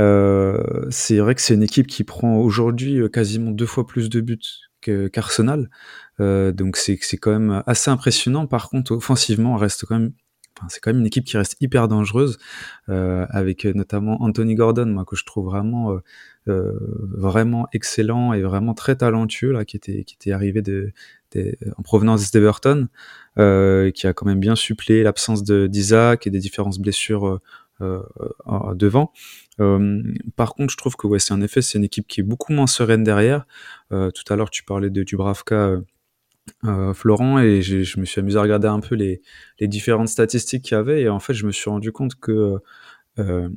euh, 0.01 0.85
c'est 0.91 1.19
vrai 1.19 1.37
que 1.37 1.41
c'est 1.41 1.55
une 1.55 1.63
équipe 1.63 1.87
qui 1.87 2.03
prend 2.03 2.39
aujourd'hui 2.39 3.09
quasiment 3.13 3.53
deux 3.53 3.67
fois 3.67 3.87
plus 3.87 4.11
de 4.11 4.21
buts 4.21 4.67
qu'Arsenal. 5.13 5.71
donc 6.19 6.77
c'est 6.77 6.99
quand 7.19 7.33
même 7.33 7.63
assez 7.67 7.91
impressionnant. 7.91 8.47
Par 8.47 8.69
contre, 8.69 8.93
offensivement, 8.93 9.57
reste 9.57 9.85
quand 9.87 9.99
même 9.99 10.13
c'est 10.69 10.81
quand 10.81 10.91
même 10.91 11.01
une 11.01 11.07
équipe 11.07 11.25
qui 11.25 11.37
reste 11.37 11.57
hyper 11.61 11.89
dangereuse, 11.89 12.39
euh, 12.89 13.27
avec 13.31 13.65
notamment 13.65 14.23
Anthony 14.23 14.55
Gordon, 14.55 14.87
moi 14.87 15.05
que 15.05 15.17
je 15.17 15.25
trouve 15.25 15.47
vraiment 15.47 15.93
euh, 15.93 15.99
euh, 16.49 16.73
vraiment 17.17 17.67
excellent 17.73 18.33
et 18.33 18.43
vraiment 18.43 18.73
très 18.75 18.97
talentueux 18.97 19.53
là, 19.53 19.65
qui 19.65 19.77
était 19.77 20.05
qui 20.05 20.15
était 20.15 20.33
arrivé 20.33 20.63
de, 20.63 20.93
en 21.77 21.83
provenance 21.83 22.31
d'Everton, 22.31 22.89
euh, 23.39 23.91
qui 23.91 24.07
a 24.07 24.13
quand 24.13 24.27
même 24.27 24.41
bien 24.41 24.57
suppléé 24.57 25.03
l'absence 25.03 25.45
d'Isaac 25.45 26.27
et 26.27 26.31
des 26.31 26.39
différentes 26.39 26.79
blessures 26.79 27.27
euh, 27.27 27.41
devant. 27.81 29.13
par 30.37 30.55
contre, 30.55 30.73
je 30.73 30.77
trouve 30.77 30.97
que 30.97 31.19
c'est 31.19 31.35
effet 31.41 31.63
c'est 31.63 31.79
une 31.79 31.85
équipe 31.85 32.07
qui 32.07 32.21
est 32.21 32.25
beaucoup 32.25 32.53
moins 32.53 32.67
sereine 32.67 33.05
derrière. 33.05 33.47
tout 33.91 34.25
à 34.29 34.37
l'heure, 34.37 34.51
tu 34.51 34.65
parlais 34.65 34.91
de 34.91 35.03
Dubravka 35.03 35.77
euh, 36.65 36.95
Florent 36.95 37.39
et 37.41 37.61
je 37.61 38.01
me 38.01 38.05
suis 38.05 38.21
amusé 38.21 38.39
à 38.39 38.43
regarder 38.43 38.69
un 38.69 38.81
peu 38.81 38.95
les, 38.95 39.21
différentes 39.61 40.09
statistiques 40.09 40.63
qu'il 40.63 40.77
y 40.77 40.79
avait 40.79 41.03
et 41.03 41.09
en 41.09 41.19
fait 41.19 41.35
je 41.35 41.45
me 41.45 41.53
suis 41.53 41.69
rendu 41.69 41.93
compte 41.93 42.15
que 42.15 42.59
euh, 43.19 43.49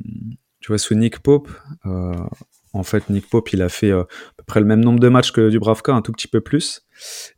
tu 0.59 0.67
vois 0.67 0.77
sous 0.77 0.95
Nick 0.95 1.19
Pope 1.19 1.49
euh, 1.85 2.13
en 2.73 2.83
fait 2.83 3.09
Nick 3.09 3.29
Pope 3.29 3.53
il 3.53 3.61
a 3.61 3.69
fait 3.69 3.91
à 3.91 4.05
peu 4.37 4.43
près 4.45 4.59
le 4.59 4.65
même 4.65 4.83
nombre 4.83 4.99
de 4.99 5.07
matchs 5.07 5.31
que 5.31 5.49
Dubravka 5.49 5.93
un 5.93 6.01
tout 6.01 6.11
petit 6.11 6.27
peu 6.27 6.41
plus 6.41 6.85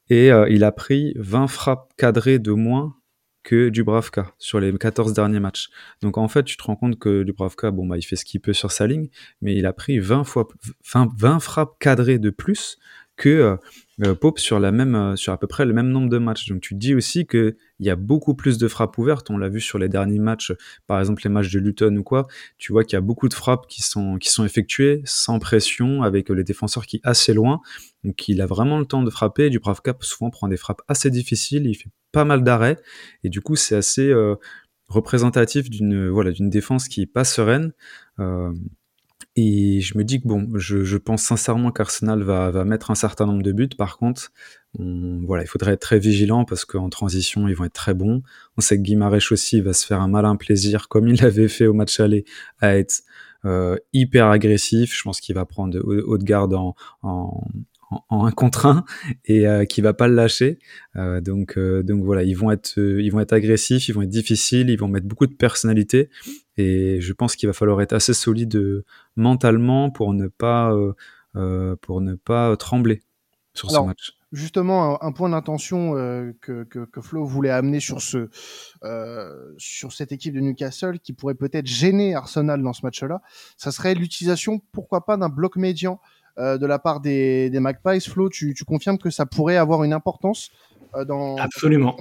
et 0.09 0.29
il 0.49 0.63
a 0.63 0.71
pris 0.71 1.13
20 1.17 1.47
frappes 1.47 1.93
cadrées 1.97 2.39
de 2.39 2.53
moins 2.53 2.95
que 3.43 3.69
Dubravka 3.69 4.33
sur 4.37 4.59
les 4.59 4.71
14 4.71 5.13
derniers 5.13 5.39
matchs. 5.39 5.69
Donc 6.01 6.17
en 6.17 6.27
fait, 6.27 6.43
tu 6.43 6.57
te 6.57 6.63
rends 6.63 6.75
compte 6.75 6.99
que 6.99 7.23
Dubravka, 7.23 7.71
bon 7.71 7.85
bah 7.85 7.97
il 7.97 8.03
fait 8.03 8.15
ce 8.15 8.25
qu'il 8.25 8.41
peut 8.41 8.53
sur 8.53 8.71
sa 8.71 8.87
ligne, 8.87 9.09
mais 9.41 9.55
il 9.55 9.65
a 9.65 9.73
pris 9.73 9.99
20 9.99 10.23
fois 10.23 10.47
20 10.93 11.39
frappes 11.39 11.79
cadrées 11.79 12.19
de 12.19 12.29
plus 12.29 12.77
que 13.17 13.57
euh, 14.03 14.15
Pope 14.15 14.39
sur 14.39 14.59
la 14.59 14.71
même, 14.71 14.95
euh, 14.95 15.15
sur 15.15 15.31
à 15.31 15.37
peu 15.37 15.47
près 15.47 15.65
le 15.65 15.73
même 15.73 15.89
nombre 15.89 16.09
de 16.09 16.17
matchs. 16.17 16.47
Donc 16.47 16.61
tu 16.61 16.73
dis 16.73 16.95
aussi 16.95 17.27
qu'il 17.27 17.55
y 17.79 17.89
a 17.89 17.95
beaucoup 17.95 18.33
plus 18.33 18.57
de 18.57 18.67
frappes 18.67 18.97
ouvertes. 18.97 19.29
On 19.29 19.37
l'a 19.37 19.49
vu 19.49 19.61
sur 19.61 19.77
les 19.77 19.89
derniers 19.89 20.19
matchs, 20.19 20.53
par 20.87 20.99
exemple 20.99 21.21
les 21.23 21.29
matchs 21.29 21.51
de 21.51 21.59
Luton 21.59 21.95
ou 21.97 22.03
quoi. 22.03 22.27
Tu 22.57 22.71
vois 22.71 22.83
qu'il 22.83 22.93
y 22.93 22.97
a 22.97 23.01
beaucoup 23.01 23.29
de 23.29 23.33
frappes 23.33 23.67
qui 23.67 23.83
sont 23.83 24.17
qui 24.17 24.29
sont 24.29 24.43
effectuées 24.43 25.01
sans 25.05 25.39
pression, 25.39 26.01
avec 26.03 26.29
les 26.29 26.43
défenseurs 26.43 26.85
qui 26.85 26.99
assez 27.03 27.33
loin. 27.33 27.61
Donc 28.03 28.27
il 28.27 28.41
a 28.41 28.47
vraiment 28.47 28.79
le 28.79 28.85
temps 28.85 29.03
de 29.03 29.09
frapper. 29.09 29.49
Du 29.49 29.59
Cap 29.59 30.03
souvent 30.03 30.31
prend 30.31 30.47
des 30.47 30.57
frappes 30.57 30.81
assez 30.87 31.11
difficiles. 31.11 31.67
Il 31.67 31.75
fait 31.75 31.89
pas 32.11 32.25
mal 32.25 32.43
d'arrêts 32.43 32.79
et 33.23 33.29
du 33.29 33.41
coup 33.41 33.55
c'est 33.55 33.75
assez 33.75 34.09
euh, 34.09 34.35
représentatif 34.87 35.69
d'une 35.69 36.09
voilà 36.09 36.31
d'une 36.31 36.49
défense 36.49 36.87
qui 36.87 37.03
est 37.03 37.07
pas 37.07 37.23
sereine. 37.23 37.71
Euh, 38.19 38.51
et 39.37 39.79
je 39.79 39.97
me 39.97 40.03
dis 40.03 40.21
que 40.21 40.27
bon, 40.27 40.47
je, 40.55 40.97
pense 40.97 41.23
sincèrement 41.23 41.71
qu'Arsenal 41.71 42.21
va, 42.21 42.65
mettre 42.65 42.91
un 42.91 42.95
certain 42.95 43.25
nombre 43.25 43.43
de 43.43 43.53
buts. 43.53 43.69
Par 43.77 43.97
contre, 43.97 44.31
voilà, 44.77 45.43
il 45.43 45.47
faudrait 45.47 45.73
être 45.73 45.81
très 45.81 45.99
vigilant 45.99 46.43
parce 46.43 46.65
qu'en 46.65 46.89
transition, 46.89 47.47
ils 47.47 47.55
vont 47.55 47.63
être 47.63 47.73
très 47.73 47.93
bons. 47.93 48.23
On 48.57 48.61
sait 48.61 48.77
que 48.77 48.81
Guimarães 48.81 49.31
aussi 49.31 49.61
va 49.61 49.73
se 49.73 49.85
faire 49.85 50.01
un 50.01 50.09
malin 50.09 50.35
plaisir, 50.35 50.89
comme 50.89 51.07
il 51.07 51.15
l'avait 51.21 51.47
fait 51.47 51.65
au 51.65 51.73
match 51.73 51.99
aller, 52.01 52.25
à 52.59 52.75
être 52.75 53.03
euh, 53.45 53.77
hyper 53.93 54.27
agressif. 54.27 54.97
Je 54.97 55.03
pense 55.03 55.21
qu'il 55.21 55.35
va 55.35 55.45
prendre 55.45 55.73
de 55.73 56.23
garde 56.23 56.53
en, 56.53 56.75
en, 57.91 58.03
en, 58.09 58.25
un 58.25 58.31
contre 58.31 58.65
un 58.65 58.85
et 59.25 59.47
euh, 59.47 59.65
qui 59.65 59.81
va 59.81 59.93
pas 59.93 60.07
le 60.07 60.15
lâcher. 60.15 60.59
Euh, 60.95 61.21
donc 61.21 61.57
euh, 61.57 61.83
donc 61.83 62.03
voilà, 62.03 62.23
ils 62.23 62.35
vont 62.35 62.51
être 62.51 62.77
ils 62.77 63.09
vont 63.09 63.19
être 63.19 63.33
agressifs, 63.33 63.87
ils 63.87 63.93
vont 63.93 64.01
être 64.01 64.09
difficiles, 64.09 64.69
ils 64.69 64.79
vont 64.79 64.87
mettre 64.87 65.07
beaucoup 65.07 65.27
de 65.27 65.35
personnalité 65.35 66.09
et 66.57 66.99
je 66.99 67.13
pense 67.13 67.35
qu'il 67.35 67.47
va 67.47 67.53
falloir 67.53 67.81
être 67.81 67.93
assez 67.93 68.13
solide 68.13 68.83
mentalement 69.15 69.89
pour 69.91 70.13
ne 70.13 70.27
pas 70.27 70.73
pour 71.33 72.01
ne 72.01 72.15
pas 72.15 72.55
trembler 72.57 73.03
sur 73.53 73.69
ce 73.69 73.79
match 73.79 74.13
justement 74.31 75.01
un, 75.03 75.11
point 75.11 75.29
d'intention 75.29 75.93
que, 75.93 76.63
que, 76.63 76.85
que, 76.85 77.01
Flo 77.01 77.25
voulait 77.25 77.49
amener 77.49 77.79
sur 77.79 78.01
ce 78.01 78.29
euh, 78.83 79.53
sur 79.57 79.91
cette 79.91 80.11
équipe 80.11 80.33
de 80.33 80.39
Newcastle 80.39 80.99
qui 80.99 81.13
pourrait 81.13 81.35
peut-être 81.35 81.67
gêner 81.67 82.15
Arsenal 82.15 82.61
dans 82.61 82.73
ce 82.73 82.85
match-là, 82.85 83.21
ça 83.57 83.71
serait 83.71 83.93
l'utilisation 83.93 84.61
pourquoi 84.71 85.05
pas 85.05 85.17
d'un 85.17 85.29
bloc 85.29 85.57
médian 85.57 85.99
euh, 86.37 86.57
de 86.57 86.65
la 86.65 86.79
part 86.79 87.01
des, 87.01 87.49
des 87.49 87.59
Magpies. 87.59 88.01
Flo, 88.01 88.29
tu, 88.29 88.53
tu, 88.53 88.63
confirmes 88.65 88.97
que 88.97 89.09
ça 89.09 89.25
pourrait 89.25 89.57
avoir 89.57 89.83
une 89.83 89.93
importance 89.93 90.51
euh, 90.95 91.05
dans. 91.05 91.37
Absolument. 91.37 91.97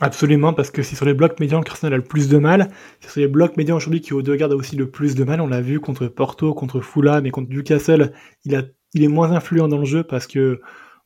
Absolument, 0.00 0.52
parce 0.52 0.70
que 0.70 0.82
c'est 0.82 0.94
sur 0.94 1.06
les 1.06 1.14
blocs 1.14 1.40
médians 1.40 1.60
qu'Arsenal 1.60 1.94
a 1.94 1.96
le 1.96 2.04
plus 2.04 2.28
de 2.28 2.38
mal. 2.38 2.70
C'est 3.00 3.10
sur 3.10 3.20
les 3.20 3.26
blocs 3.26 3.56
médians 3.56 3.76
aujourd'hui 3.76 4.00
qui, 4.00 4.14
au 4.14 4.22
deux 4.22 4.36
garde 4.36 4.52
a 4.52 4.56
aussi 4.56 4.76
le 4.76 4.88
plus 4.88 5.16
de 5.16 5.24
mal. 5.24 5.40
On 5.40 5.48
l'a 5.48 5.60
vu 5.60 5.80
contre 5.80 6.06
Porto, 6.06 6.54
contre 6.54 6.80
Fulham 6.80 7.26
et 7.26 7.30
contre 7.32 7.50
Newcastle. 7.50 8.12
Il, 8.44 8.54
a, 8.54 8.62
il 8.94 9.02
est 9.02 9.08
moins 9.08 9.32
influent 9.32 9.66
dans 9.66 9.78
le 9.78 9.84
jeu 9.84 10.04
parce 10.04 10.28
que 10.28 10.60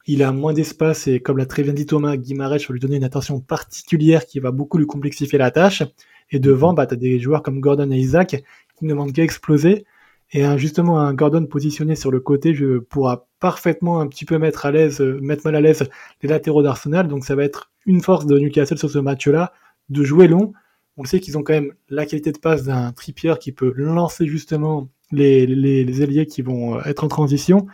il 0.07 0.22
a 0.22 0.33
moins 0.33 0.52
d'espace 0.52 1.07
et 1.07 1.20
comme 1.20 1.38
l'a 1.38 1.46
très 1.46 1.62
bien 1.62 1.72
dit 1.72 1.87
Thomas, 1.87 2.16
Guimarães 2.16 2.59
va 2.59 2.72
lui 2.72 2.81
donner 2.81 2.96
une 2.96 3.05
attention 3.05 3.40
particulière 3.40 4.26
qui 4.26 4.40
va 4.40 4.50
beaucoup 4.50 4.76
lui 4.76 4.87
complexifier 4.87 5.38
la 5.38 5.50
tâche. 5.50 5.83
Et 6.31 6.38
devant, 6.38 6.74
bah, 6.74 6.87
tu 6.87 6.94
as 6.94 6.96
des 6.96 7.18
joueurs 7.18 7.42
comme 7.42 7.61
Gordon 7.61 7.90
et 7.92 7.96
Isaac 7.96 8.42
qui 8.76 8.85
ne 8.85 8.90
demandent 8.90 9.12
qu'à 9.12 9.22
exploser. 9.22 9.87
Et 10.32 10.44
justement, 10.56 10.98
un 10.98 11.12
Gordon 11.12 11.44
positionné 11.46 11.94
sur 11.94 12.10
le 12.10 12.18
côté 12.18 12.54
je, 12.54 12.78
pourra 12.78 13.26
parfaitement 13.38 14.00
un 14.00 14.06
petit 14.06 14.24
peu 14.24 14.38
mettre 14.38 14.64
à 14.64 14.70
l'aise, 14.70 15.00
euh, 15.00 15.20
mettre 15.20 15.42
mal 15.44 15.56
à 15.56 15.60
l'aise 15.60 15.88
les 16.22 16.28
latéraux 16.28 16.62
d'Arsenal. 16.62 17.06
Donc 17.06 17.24
ça 17.24 17.34
va 17.34 17.44
être 17.44 17.70
une 17.84 18.00
force 18.00 18.24
de 18.24 18.38
Newcastle 18.38 18.78
sur 18.78 18.90
ce 18.90 18.98
match-là, 18.98 19.52
de 19.90 20.02
jouer 20.02 20.28
long. 20.28 20.52
On 20.96 21.04
sait 21.04 21.20
qu'ils 21.20 21.36
ont 21.36 21.42
quand 21.42 21.52
même 21.52 21.72
la 21.90 22.06
qualité 22.06 22.32
de 22.32 22.38
passe 22.38 22.64
d'un 22.64 22.92
Trippier 22.92 23.34
qui 23.40 23.52
peut 23.52 23.72
lancer 23.76 24.26
justement 24.26 24.88
les, 25.10 25.46
les, 25.46 25.84
les 25.84 26.02
ailiers 26.02 26.26
qui 26.26 26.40
vont 26.40 26.76
euh, 26.76 26.82
être 26.84 27.04
en 27.04 27.08
transition. 27.08 27.66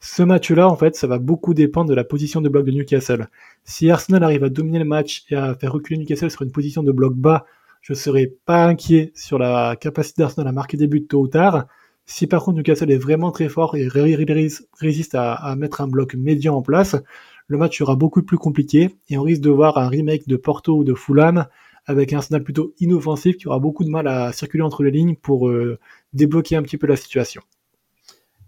Ce 0.00 0.22
match-là, 0.22 0.68
en 0.68 0.76
fait, 0.76 0.94
ça 0.96 1.06
va 1.06 1.18
beaucoup 1.18 1.52
dépendre 1.52 1.90
de 1.90 1.94
la 1.94 2.04
position 2.04 2.40
de 2.40 2.48
bloc 2.48 2.64
de 2.64 2.70
Newcastle. 2.70 3.28
Si 3.64 3.90
Arsenal 3.90 4.22
arrive 4.24 4.44
à 4.44 4.48
dominer 4.48 4.78
le 4.78 4.84
match 4.84 5.24
et 5.30 5.36
à 5.36 5.54
faire 5.54 5.72
reculer 5.72 5.98
Newcastle 5.98 6.30
sur 6.30 6.42
une 6.42 6.52
position 6.52 6.82
de 6.82 6.92
bloc 6.92 7.14
bas, 7.14 7.44
je 7.82 7.92
serais 7.92 8.32
pas 8.46 8.66
inquiet 8.66 9.12
sur 9.14 9.38
la 9.38 9.76
capacité 9.76 10.22
d'Arsenal 10.22 10.48
à 10.48 10.52
marquer 10.52 10.76
des 10.76 10.86
buts 10.86 11.06
tôt 11.06 11.20
ou 11.20 11.28
tard. 11.28 11.66
Si 12.06 12.28
par 12.28 12.44
contre 12.44 12.58
Newcastle 12.58 12.90
est 12.90 12.98
vraiment 12.98 13.32
très 13.32 13.48
fort 13.48 13.76
et 13.76 13.88
résiste 13.88 15.14
à, 15.16 15.54
mettre 15.56 15.80
un 15.80 15.88
bloc 15.88 16.14
médian 16.14 16.54
en 16.54 16.62
place, 16.62 16.96
le 17.48 17.58
match 17.58 17.78
sera 17.78 17.96
beaucoup 17.96 18.22
plus 18.22 18.38
compliqué 18.38 18.96
et 19.08 19.18
on 19.18 19.22
risque 19.22 19.42
de 19.42 19.50
voir 19.50 19.76
un 19.78 19.88
remake 19.88 20.28
de 20.28 20.36
Porto 20.36 20.76
ou 20.76 20.84
de 20.84 20.94
Fulham 20.94 21.46
avec 21.84 22.12
un 22.12 22.18
Arsenal 22.18 22.42
plutôt 22.42 22.74
inoffensif 22.78 23.36
qui 23.36 23.48
aura 23.48 23.58
beaucoup 23.58 23.84
de 23.84 23.90
mal 23.90 24.06
à 24.06 24.32
circuler 24.32 24.62
entre 24.62 24.84
les 24.84 24.90
lignes 24.90 25.16
pour 25.16 25.48
euh, 25.48 25.78
débloquer 26.12 26.56
un 26.56 26.62
petit 26.62 26.78
peu 26.78 26.86
la 26.86 26.96
situation. 26.96 27.42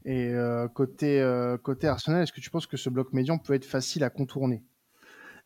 Et 0.05 0.29
euh, 0.33 0.69
côté, 0.69 1.21
euh, 1.21 1.57
côté 1.59 1.87
Arsenal, 1.87 2.23
est-ce 2.23 2.33
que 2.33 2.41
tu 2.41 2.51
penses 2.51 2.67
que 2.67 2.77
ce 2.77 2.91
bloc 2.91 3.13
médian 3.13 3.39
peut 3.39 3.55
être 3.55 3.65
facile 3.65 4.05
à 4.05 4.11
contourner? 4.11 4.63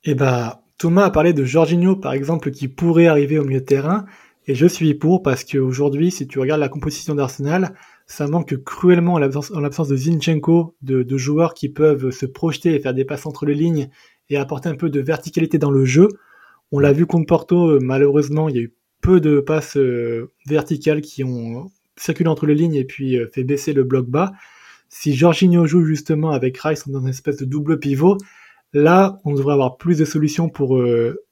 Eh 0.05 0.15
bah, 0.15 0.65
Thomas 0.79 1.05
a 1.05 1.11
parlé 1.11 1.33
de 1.33 1.45
Jorginho 1.45 1.97
par 1.97 2.13
exemple 2.13 2.51
qui 2.51 2.69
pourrait 2.69 3.07
arriver 3.07 3.39
au 3.39 3.45
milieu 3.45 3.61
de 3.61 3.67
terrain. 3.67 4.07
Et 4.47 4.55
je 4.55 4.67
suis 4.67 4.95
pour 4.95 5.23
parce 5.23 5.45
qu'aujourd'hui, 5.45 6.11
si 6.11 6.27
tu 6.27 6.41
regardes 6.41 6.61
la 6.61 6.69
composition 6.69 7.15
d'Arsenal, 7.15 7.75
ça 8.07 8.27
manque 8.27 8.57
cruellement 8.65 9.15
en 9.15 9.19
l'absence 9.19 9.89
de 9.89 9.97
Zinchenko, 9.97 10.75
de, 10.83 11.17
joueurs 11.17 11.55
qui 11.55 11.69
peuvent 11.69 12.11
se 12.11 12.27
projeter 12.27 12.75
et 12.75 12.81
faire 12.81 12.95
des 12.95 13.05
passes 13.05 13.27
entre 13.27 13.47
les 13.47 13.55
lignes 13.55 13.89
et 14.31 14.37
apporter 14.37 14.69
un 14.69 14.75
peu 14.75 14.91
de 14.91 15.01
verticalité 15.01 15.59
dans 15.59 15.71
le 15.71 15.85
jeu. 15.85 16.09
On 16.73 16.79
l'a 16.79 16.93
vu 16.93 17.07
contre 17.07 17.27
Porto, 17.27 17.71
euh, 17.71 17.79
malheureusement, 17.81 18.49
il 18.49 18.57
y 18.57 18.59
a 18.59 18.63
eu 18.63 18.75
peu 19.01 19.21
de 19.21 19.41
passes 19.41 19.77
euh, 19.77 20.33
verticales 20.47 21.03
qui 21.03 21.23
ont 21.23 21.71
circulé 21.97 22.29
entre 22.29 22.47
les 22.47 22.55
lignes 22.55 22.75
et 22.75 22.85
puis 22.85 23.19
euh, 23.19 23.29
fait 23.33 23.45
baisser 23.45 23.73
le 23.73 23.85
bloc 23.85 24.07
bas. 24.07 24.33
Si 24.89 25.15
Jorginho 25.15 25.67
joue 25.67 25.85
justement 25.85 26.31
avec 26.31 26.59
Rice 26.59 26.89
dans 26.89 27.01
une 27.01 27.09
espèce 27.09 27.37
de 27.37 27.45
double 27.45 27.79
pivot, 27.79 28.17
là, 28.73 29.21
on 29.25 29.35
devrait 29.35 29.55
avoir 29.55 29.77
plus 29.77 29.99
de 29.99 30.05
solutions 30.05 30.49
pour 30.49 30.83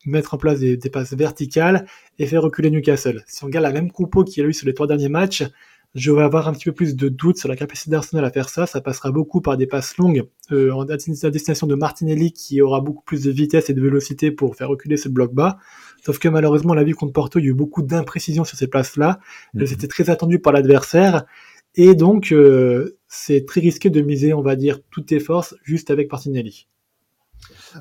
mettre 0.07 0.35
en 0.35 0.38
place 0.38 0.61
des, 0.61 0.76
des, 0.76 0.90
passes 0.90 1.14
verticales 1.14 1.87
et 2.18 2.26
faire 2.26 2.42
reculer 2.42 2.70
Newcastle. 2.70 3.22
Si 3.26 3.42
on 3.44 3.46
regarde 3.46 3.64
la 3.64 3.72
même 3.72 3.90
compo 3.90 4.24
qu'il 4.24 4.44
a 4.44 4.48
eu 4.48 4.53
sur 4.53 4.66
les 4.66 4.74
trois 4.74 4.87
derniers 4.87 5.09
matchs, 5.09 5.44
je 5.94 6.12
vais 6.12 6.22
avoir 6.22 6.46
un 6.46 6.53
petit 6.53 6.66
peu 6.66 6.72
plus 6.72 6.94
de 6.94 7.09
doutes 7.09 7.38
sur 7.38 7.48
la 7.48 7.57
capacité 7.57 7.90
d'Arsenal 7.90 8.24
à 8.24 8.31
faire 8.31 8.48
ça. 8.48 8.66
Ça 8.66 8.81
passera 8.81 9.11
beaucoup 9.11 9.40
par 9.40 9.57
des 9.57 9.66
passes 9.66 9.96
longues 9.96 10.24
euh, 10.53 10.70
en 10.70 10.85
destination 10.85 11.66
de 11.66 11.74
Martinelli 11.74 12.33
qui 12.33 12.62
aura 12.62 12.81
beaucoup 12.81 13.03
plus 13.03 13.24
de 13.24 13.31
vitesse 13.31 13.70
et 13.70 13.74
de 13.74 13.81
vélocité 13.81 14.31
pour 14.31 14.55
faire 14.55 14.68
reculer 14.68 14.96
ce 14.96 15.09
bloc 15.09 15.35
bas. 15.35 15.59
Sauf 16.05 16.18
que 16.18 16.29
malheureusement, 16.29 16.74
la 16.74 16.85
vie 16.85 16.92
contre 16.92 17.12
Porto, 17.12 17.38
il 17.40 17.44
y 17.44 17.48
a 17.48 17.50
eu 17.50 17.55
beaucoup 17.55 17.83
d'imprécisions 17.83 18.44
sur 18.44 18.57
ces 18.57 18.68
places-là. 18.68 19.18
Elles 19.55 19.62
mhm. 19.62 19.72
étaient 19.72 19.88
très 19.88 20.11
attendues 20.11 20.38
par 20.38 20.53
l'adversaire. 20.53 21.24
Et 21.74 21.94
donc, 21.94 22.31
euh, 22.31 22.96
c'est 23.09 23.44
très 23.44 23.61
risqué 23.61 23.90
de 23.90 24.00
miser, 24.00 24.33
on 24.33 24.42
va 24.42 24.55
dire, 24.55 24.81
toutes 24.90 25.07
tes 25.07 25.20
forces 25.20 25.57
juste 25.64 25.90
avec 25.90 26.11
Martinelli. 26.11 26.68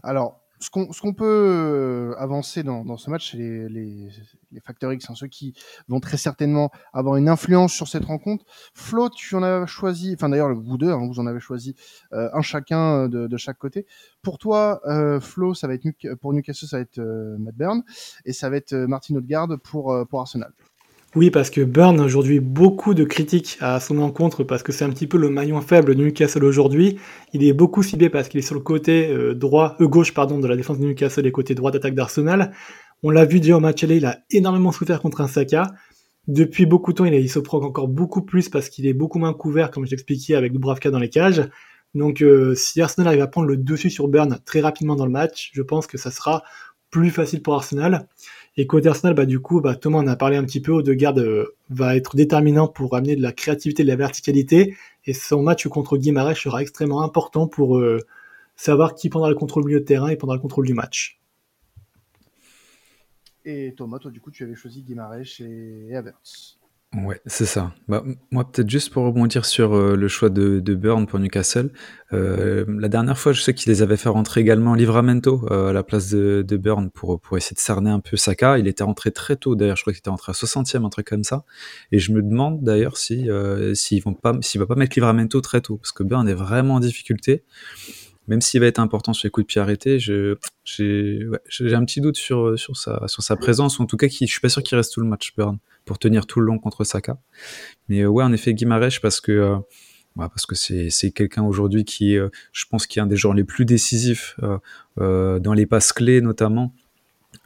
Alors, 0.04 0.42
ce 0.60 0.70
qu'on 0.70 1.14
peut 1.14 1.26
euh, 1.26 2.16
avancer 2.18 2.64
dans, 2.64 2.84
dans 2.84 2.98
ce 2.98 3.10
match, 3.10 3.32
c'est 3.32 3.38
les, 3.38 3.70
les, 3.70 4.10
les, 4.52 4.60
facteurs 4.60 4.92
X, 4.92 5.10
hein, 5.10 5.16
ceux 5.16 5.28
qui 5.28 5.54
vont 5.88 6.00
très 6.00 6.18
certainement 6.18 6.70
avoir 6.92 7.16
une 7.16 7.30
influence 7.30 7.74
sur 7.74 7.88
cette 7.88 8.06
rencontre. 8.06 8.46
Flo, 8.74 9.10
tu 9.10 9.36
en 9.36 9.44
as 9.44 9.66
choisi, 9.68 10.14
enfin 10.16 10.28
d'ailleurs 10.30 10.54
vous 10.54 10.78
deux, 10.78 10.92
hein, 10.92 11.08
vous 11.08 11.20
en 11.20 11.28
avez 11.28 11.40
choisi 11.40 11.76
euh, 12.12 12.30
un 12.34 12.42
chacun 12.42 13.08
de, 13.08 13.28
de, 13.28 13.38
chaque 13.38 13.58
côté. 13.58 13.86
Pour 14.22 14.38
toi, 14.38 14.82
euh, 14.86 15.22
Flo, 15.22 15.54
ça 15.54 15.68
va 15.68 15.76
être 15.76 15.88
pour 16.16 16.34
Newcastle, 16.34 16.68
ça 16.68 16.78
va 16.78 16.82
être 16.82 17.00
euh, 17.00 17.38
Matt 17.38 17.56
et 18.26 18.34
ça 18.34 18.50
va 18.50 18.58
être 18.58 18.74
Martin 18.74 19.16
Odegaard 19.16 19.48
pour 19.64 19.96
pour 20.10 20.20
Arsenal. 20.20 20.52
Oui, 21.16 21.32
parce 21.32 21.50
que 21.50 21.62
Burn 21.62 22.00
a 22.00 22.04
aujourd'hui 22.04 22.40
beaucoup 22.40 22.94
de 22.94 23.04
critiques 23.04 23.58
à 23.62 23.80
son 23.80 23.98
encontre 23.98 24.44
parce 24.44 24.62
que 24.62 24.72
c'est 24.72 24.86
un 24.86 24.92
petit 24.92 25.08
peu 25.08 25.18
le 25.18 25.30
maillon 25.30 25.60
faible 25.60 25.96
de 25.96 26.04
Newcastle 26.04 26.44
aujourd'hui. 26.44 27.00
Il 27.34 27.44
est 27.44 27.54
beaucoup 27.54 27.82
ciblé 27.82 28.10
parce 28.10 28.30
qu'il 28.30 28.40
est 28.40 28.44
sur 28.44 28.54
le 28.54 28.62
côté 28.62 29.08
euh, 29.10 29.34
droit, 29.34 29.76
euh, 29.82 29.88
gauche 29.88 30.14
pardon, 30.14 30.38
de 30.38 30.48
la 30.48 30.56
défense 30.56 30.78
de 30.78 30.86
Newcastle 30.86 31.26
et 31.26 31.32
côté 31.32 31.56
droit 31.56 31.72
d'attaque 31.72 31.96
d'Arsenal. 31.96 32.52
On 33.02 33.10
l'a 33.10 33.26
vu 33.26 33.40
déjà 33.40 33.58
au 33.58 33.60
match 33.60 33.84
aller, 33.84 33.98
il 33.98 34.06
a 34.06 34.20
énormément 34.30 34.72
souffert 34.72 35.02
contre 35.02 35.22
un 35.22 35.28
Saka. 35.28 35.72
Depuis 36.28 36.68
beaucoup 36.68 36.92
de 36.92 36.98
temps, 36.98 37.06
il, 37.06 37.16
il 37.16 37.30
se 37.30 37.40
provoque 37.40 37.70
encore 37.70 37.88
beaucoup 37.88 38.22
plus 38.22 38.48
parce 38.48 38.70
qu'il 38.70 38.86
est 38.86 38.94
beaucoup 38.94 39.18
moins 39.18 39.34
couvert, 39.34 39.72
comme 39.72 39.86
je 39.86 39.92
l'expliquais, 39.92 40.36
avec 40.36 40.52
Dubravka 40.52 40.92
dans 40.92 41.00
les 41.00 41.10
cages. 41.10 41.42
Donc 41.96 42.22
euh, 42.22 42.54
si 42.54 42.82
Arsenal 42.82 43.08
arrive 43.08 43.22
à 43.22 43.28
prendre 43.28 43.48
le 43.48 43.58
dessus 43.58 43.90
sur 43.90 44.08
Burn 44.10 44.38
très 44.46 44.60
rapidement 44.62 44.96
dans 44.96 45.08
le 45.08 45.12
match, 45.12 45.50
je 45.54 45.64
pense 45.64 45.88
que 45.88 45.98
ça 45.98 46.12
sera 46.12 46.44
plus 46.92 47.10
facile 47.10 47.42
pour 47.42 47.56
Arsenal. 47.56 48.08
Et 48.60 48.68
côté 48.68 48.90
Arsenal, 48.90 49.14
bah, 49.14 49.26
du 49.26 49.40
coup, 49.40 49.62
bah, 49.62 49.78
Thomas 49.78 50.00
en 50.00 50.08
a 50.08 50.18
parlé 50.18 50.36
un 50.36 50.44
petit 50.44 50.60
peu, 50.60 50.74
Odegaard 50.74 51.18
euh, 51.18 51.56
va 51.70 51.96
être 51.96 52.18
déterminant 52.18 52.68
pour 52.68 52.94
amener 52.94 53.16
de 53.16 53.22
la 53.22 53.32
créativité, 53.32 53.84
de 53.84 53.88
la 53.88 53.96
verticalité, 53.96 54.76
et 55.06 55.14
son 55.14 55.42
match 55.42 55.66
contre 55.70 55.96
Guimarães 55.96 56.36
sera 56.36 56.62
extrêmement 56.62 57.02
important 57.02 57.48
pour 57.48 57.78
euh, 57.78 58.06
savoir 58.58 58.96
qui 58.96 59.08
prendra 59.08 59.30
le 59.30 59.36
contrôle 59.36 59.64
milieu 59.64 59.80
de 59.80 59.86
terrain 59.86 60.10
et 60.10 60.18
prendra 60.18 60.36
le 60.36 60.42
contrôle 60.42 60.66
du 60.66 60.74
match. 60.74 61.22
Et 63.46 63.74
Thomas, 63.78 63.98
toi, 63.98 64.12
du 64.12 64.20
coup, 64.20 64.30
tu 64.30 64.44
avais 64.44 64.56
choisi 64.56 64.84
Guimarães 64.84 65.40
et 65.40 65.96
Havertz. 65.96 66.59
Ouais, 66.96 67.22
c'est 67.28 67.46
ça. 67.46 67.76
Bah, 67.88 68.04
moi, 68.32 68.52
peut-être 68.52 68.68
juste 68.68 68.92
pour 68.92 69.04
rebondir 69.04 69.46
sur 69.46 69.74
euh, 69.76 69.96
le 69.96 70.08
choix 70.08 70.30
de, 70.30 70.60
de 70.60 70.74
Burn 70.74 71.06
pour 71.06 71.20
Newcastle. 71.20 71.70
Euh, 72.14 72.66
la 72.68 72.88
dernière 72.88 73.16
fois, 73.16 73.32
je 73.32 73.42
sais 73.42 73.54
qu'ils 73.54 73.72
les 73.72 73.84
avaient 73.84 73.96
fait 73.96 74.10
rentrer 74.10 74.42
également 74.42 74.74
Livramento 74.74 75.46
euh, 75.52 75.70
à 75.70 75.74
la 75.74 75.84
place 75.84 76.10
de, 76.10 76.44
de 76.48 76.58
Burn 76.58 76.90
pour, 76.90 77.22
pour 77.22 77.38
essayer 77.38 77.54
de 77.54 77.60
cerner 77.60 77.92
un 77.92 78.00
peu 78.00 78.18
Saka. 78.18 78.58
Il 78.58 78.68
était 78.68 78.84
rentré 78.84 79.12
très 79.12 79.36
tôt, 79.36 79.56
d'ailleurs, 79.56 79.76
je 79.76 79.84
crois 79.84 79.94
qu'il 79.94 80.00
était 80.00 80.10
rentré 80.10 80.32
à 80.32 80.34
60e, 80.34 80.84
un 80.84 80.90
truc 80.90 81.08
comme 81.08 81.24
ça. 81.24 81.44
Et 81.92 82.00
je 82.00 82.12
me 82.12 82.24
demande 82.24 82.64
d'ailleurs 82.64 82.98
si 82.98 83.30
s'ils 83.76 84.02
vont 84.02 84.16
pas, 84.16 84.32
va 84.34 84.66
pas 84.66 84.76
mettre 84.76 84.96
Livramento 84.96 85.42
très 85.42 85.62
tôt, 85.62 85.78
parce 85.78 85.92
que 85.92 86.02
Burn 86.02 86.28
est 86.28 86.34
vraiment 86.34 86.76
en 86.76 86.80
difficulté 86.80 87.44
même 88.28 88.42
s'il 88.42 88.60
va 88.60 88.68
être 88.68 88.78
important 88.78 89.12
sur 89.12 89.26
les 89.26 89.32
coups 89.32 89.46
de 89.46 89.48
pied 89.48 89.60
arrêtés, 89.60 89.98
j'ai 89.98 90.38
un 91.74 91.86
petit 91.86 92.00
doute 92.00 92.16
sur, 92.16 92.60
sur, 92.60 92.78
sa, 92.78 93.08
sur 93.08 93.24
sa 93.24 93.36
présence, 93.36 93.80
ou 93.80 93.82
en 93.82 93.86
tout 93.88 93.98
cas, 93.98 94.08
je 94.08 94.26
suis 94.26 94.40
pas 94.40 94.50
sûr 94.50 94.62
qu'il 94.62 94.78
reste 94.78 94.94
tout 94.94 95.02
le 95.02 95.08
match, 95.08 95.34
Burn, 95.36 95.58
pour 95.90 95.98
tenir 95.98 96.28
tout 96.28 96.40
le 96.40 96.46
long 96.46 96.60
contre 96.60 96.84
Saka. 96.84 97.18
Mais 97.88 98.02
euh, 98.02 98.06
ouais, 98.06 98.24
en 98.24 98.32
effet, 98.32 98.54
Guimarães, 98.54 99.00
parce 99.02 99.20
que 99.20 99.32
euh, 99.32 99.58
parce 100.16 100.46
que 100.46 100.54
c'est 100.54 101.12
quelqu'un 101.12 101.42
aujourd'hui 101.44 101.84
qui, 101.84 102.16
euh, 102.16 102.30
je 102.52 102.66
pense, 102.70 102.86
qui 102.86 103.00
est 103.00 103.02
un 103.02 103.08
des 103.08 103.16
joueurs 103.16 103.34
les 103.34 103.44
plus 103.44 103.66
décisifs 103.66 104.38
dans 104.98 105.54
les 105.56 105.66
passes 105.66 105.92
clés 105.94 106.22
notamment. 106.22 106.76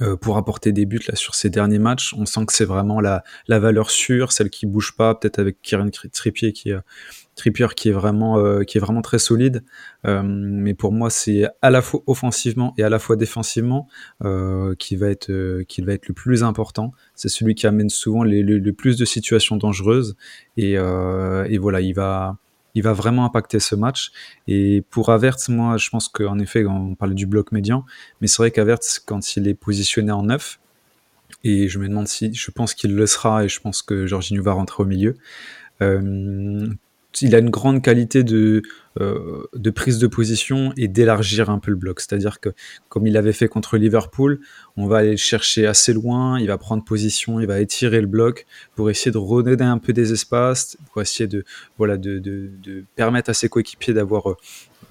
Euh, 0.02 0.18
pour 0.18 0.38
apporter 0.38 0.72
des 0.72 0.88
buts 0.88 1.02
là 1.08 1.16
sur 1.16 1.36
ces 1.36 1.52
derniers 1.52 1.78
matchs. 1.78 2.16
On 2.18 2.26
sent 2.26 2.48
que 2.48 2.54
c'est 2.54 2.66
vraiment 2.66 3.00
la, 3.00 3.24
la 3.48 3.60
valeur 3.60 3.92
sûre, 3.92 4.32
celle 4.32 4.50
qui 4.50 4.66
bouge 4.66 4.96
pas, 4.98 5.14
peut-être 5.14 5.38
avec 5.38 5.62
Kieran 5.62 5.88
Trippier 6.12 6.52
qui, 6.52 6.72
euh, 6.72 6.80
Trippier 7.36 7.68
qui 7.76 7.90
est 7.90 7.92
vraiment 7.92 8.40
euh, 8.40 8.64
qui 8.64 8.80
est 8.80 8.82
vraiment 8.82 9.04
très 9.04 9.20
solide. 9.20 9.64
mais 10.04 10.74
pour 10.74 10.94
moi, 10.94 11.12
c'est 11.12 11.48
à 11.62 11.70
la 11.70 11.84
fois 11.84 12.02
offensivement 12.08 12.74
et 12.80 12.84
à 12.84 12.90
la 12.90 12.98
fois 12.98 13.16
défensivement 13.16 13.88
qui 14.80 14.96
va 14.96 15.10
être 15.10 15.62
qui 15.68 15.82
va 15.82 15.94
être 15.94 16.08
le 16.08 16.16
plus 16.16 16.44
important. 16.44 16.92
C'est 17.14 17.30
celui 17.30 17.54
qui 17.54 17.68
amène 17.68 17.90
souvent 17.90 18.24
les, 18.24 18.42
le, 18.42 18.74
plus 18.74 18.98
de 18.98 19.06
situations 19.06 19.58
dangereuses 19.58 20.16
et, 20.58 20.74
et 20.74 21.58
voilà, 21.58 21.82
il 21.82 21.94
va 21.94 22.38
il 22.76 22.84
va 22.84 22.94
vraiment 22.94 23.26
impacter 23.26 23.60
ce 23.60 23.76
match. 23.76 24.12
Et 24.48 24.84
pour 24.90 25.10
Avertz, 25.10 25.50
moi, 25.50 25.78
je 25.78 25.90
pense 25.90 26.08
qu'en 26.08 26.40
effet, 26.40 26.66
on 26.66 26.96
parlait 26.96 27.14
du 27.14 27.26
bloc 27.26 27.52
médian, 27.52 27.86
mais 28.22 28.28
c'est 28.28 28.38
vrai 28.38 28.52
qu'Avertz, 28.52 29.00
quand 29.00 29.36
il 29.36 29.48
est 29.48 29.54
positionné 29.54 30.12
en 30.12 30.24
neuf, 30.24 30.60
et 31.44 31.68
je 31.68 31.80
me 31.80 31.88
demande 31.88 32.08
si, 32.08 32.34
je 32.34 32.52
pense 32.52 32.74
qu'il 32.74 32.96
le 32.96 33.06
sera, 33.06 33.44
et 33.44 33.50
je 33.50 33.60
pense 33.60 33.82
que 33.82 34.08
Jorginho 34.08 34.42
va 34.44 34.54
rentrer 34.54 34.84
au 34.84 34.86
milieu. 34.86 35.18
Euh, 35.82 36.68
il 37.22 37.36
a 37.36 37.40
une 37.40 37.50
grande 37.50 37.82
qualité 37.82 38.24
de, 38.24 38.62
euh, 39.00 39.44
de 39.54 39.70
prise 39.70 39.98
de 40.00 40.08
position 40.08 40.74
et 40.78 40.88
d'élargir 40.88 41.50
un 41.50 41.60
peu 41.60 41.72
le 41.72 41.78
bloc. 41.78 42.00
C'est-à-dire 42.00 42.40
que, 42.40 42.50
comme 42.90 43.08
il 43.08 43.18
avait 43.18 43.34
fait 43.34 43.48
contre 43.48 43.78
Liverpool, 43.78 44.40
on 44.78 44.88
va 44.88 44.98
aller 44.98 45.12
le 45.12 45.18
chercher 45.18 45.66
assez 45.66 45.94
loin, 45.94 46.40
il 46.40 46.48
va 46.48 46.58
prendre 46.58 46.84
position, 46.84 47.40
il 47.40 47.48
va 47.48 47.60
étirer 47.60 48.02
le 48.02 48.08
bloc 48.08 48.46
pour 48.76 48.90
essayer 48.90 49.12
de 49.12 49.18
redonner 49.18 49.64
un 49.64 49.78
peu 49.78 49.94
des 49.94 50.14
espaces, 50.14 50.78
pour 50.92 51.02
essayer 51.02 51.28
de, 51.28 51.44
voilà, 51.78 51.98
de, 51.98 52.52
permettre 52.96 53.30
à 53.30 53.34
ses 53.34 53.50
coéquipiers 53.50 53.94
d'avoir 53.94 54.36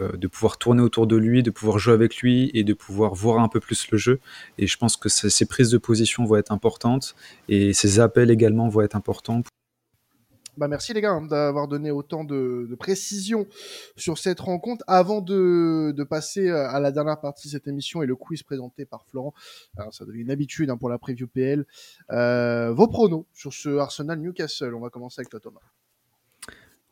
euh, 0.01 0.17
de 0.17 0.27
pouvoir 0.27 0.59
tourner 0.59 0.83
autour 0.83 1.07
de 1.07 1.17
lui, 1.17 1.43
de 1.43 1.51
pouvoir 1.51 1.79
jouer 1.79 1.95
avec 1.95 2.17
lui 2.19 2.51
et 2.55 2.65
de 2.65 2.73
pouvoir 2.73 3.15
voir 3.15 3.41
un 3.41 3.49
peu 3.49 3.61
plus 3.61 3.91
le 3.91 3.99
jeu. 3.99 4.21
Et 4.59 4.67
je 4.67 4.77
pense 4.77 4.97
que 4.97 5.09
ces 5.09 5.47
prises 5.47 5.71
de 5.71 5.79
position 5.79 6.25
vont 6.25 6.37
être 6.37 6.51
importantes 6.53 7.15
et 7.49 7.73
ces 7.73 8.01
appels 8.01 8.31
également 8.31 8.69
vont 8.69 8.81
être 8.81 8.97
importants 8.97 9.43
bah 10.59 10.69
merci 10.69 10.93
les 10.93 11.01
gars 11.01 11.13
hein, 11.13 11.23
d'avoir 11.23 11.67
donné 11.67 11.91
autant 11.91 12.25
de, 12.25 12.67
de, 12.69 12.75
précision 12.75 13.47
sur 13.97 14.19
cette 14.19 14.41
rencontre. 14.41 14.85
Avant 14.87 15.21
de, 15.21 15.95
passer 16.09 16.49
euh, 16.49 16.69
à 16.69 16.79
la 16.81 16.93
dernière 16.93 17.21
partie 17.21 17.49
de 17.49 17.53
cette 17.53 17.69
émission 17.69 18.03
et 18.03 18.07
le 18.07 18.17
quiz 18.17 18.43
présenté 18.43 18.85
par 18.85 19.07
Florent, 19.07 19.33
Alors, 19.79 19.95
ça 19.95 20.05
devient 20.05 20.21
une 20.21 20.31
habitude 20.31 20.69
hein, 20.71 20.77
pour 20.77 20.91
la 20.91 20.99
preview 20.99 21.27
PL. 21.27 21.65
Euh, 22.11 22.73
vos 22.73 22.87
pronos 22.87 23.25
sur 23.33 23.53
ce 23.53 23.79
Arsenal 23.79 24.19
Newcastle. 24.19 24.75
On 24.75 24.81
va 24.81 24.91
commencer 24.91 25.21
avec 25.21 25.31
toi 25.31 25.41
Thomas. 25.41 25.61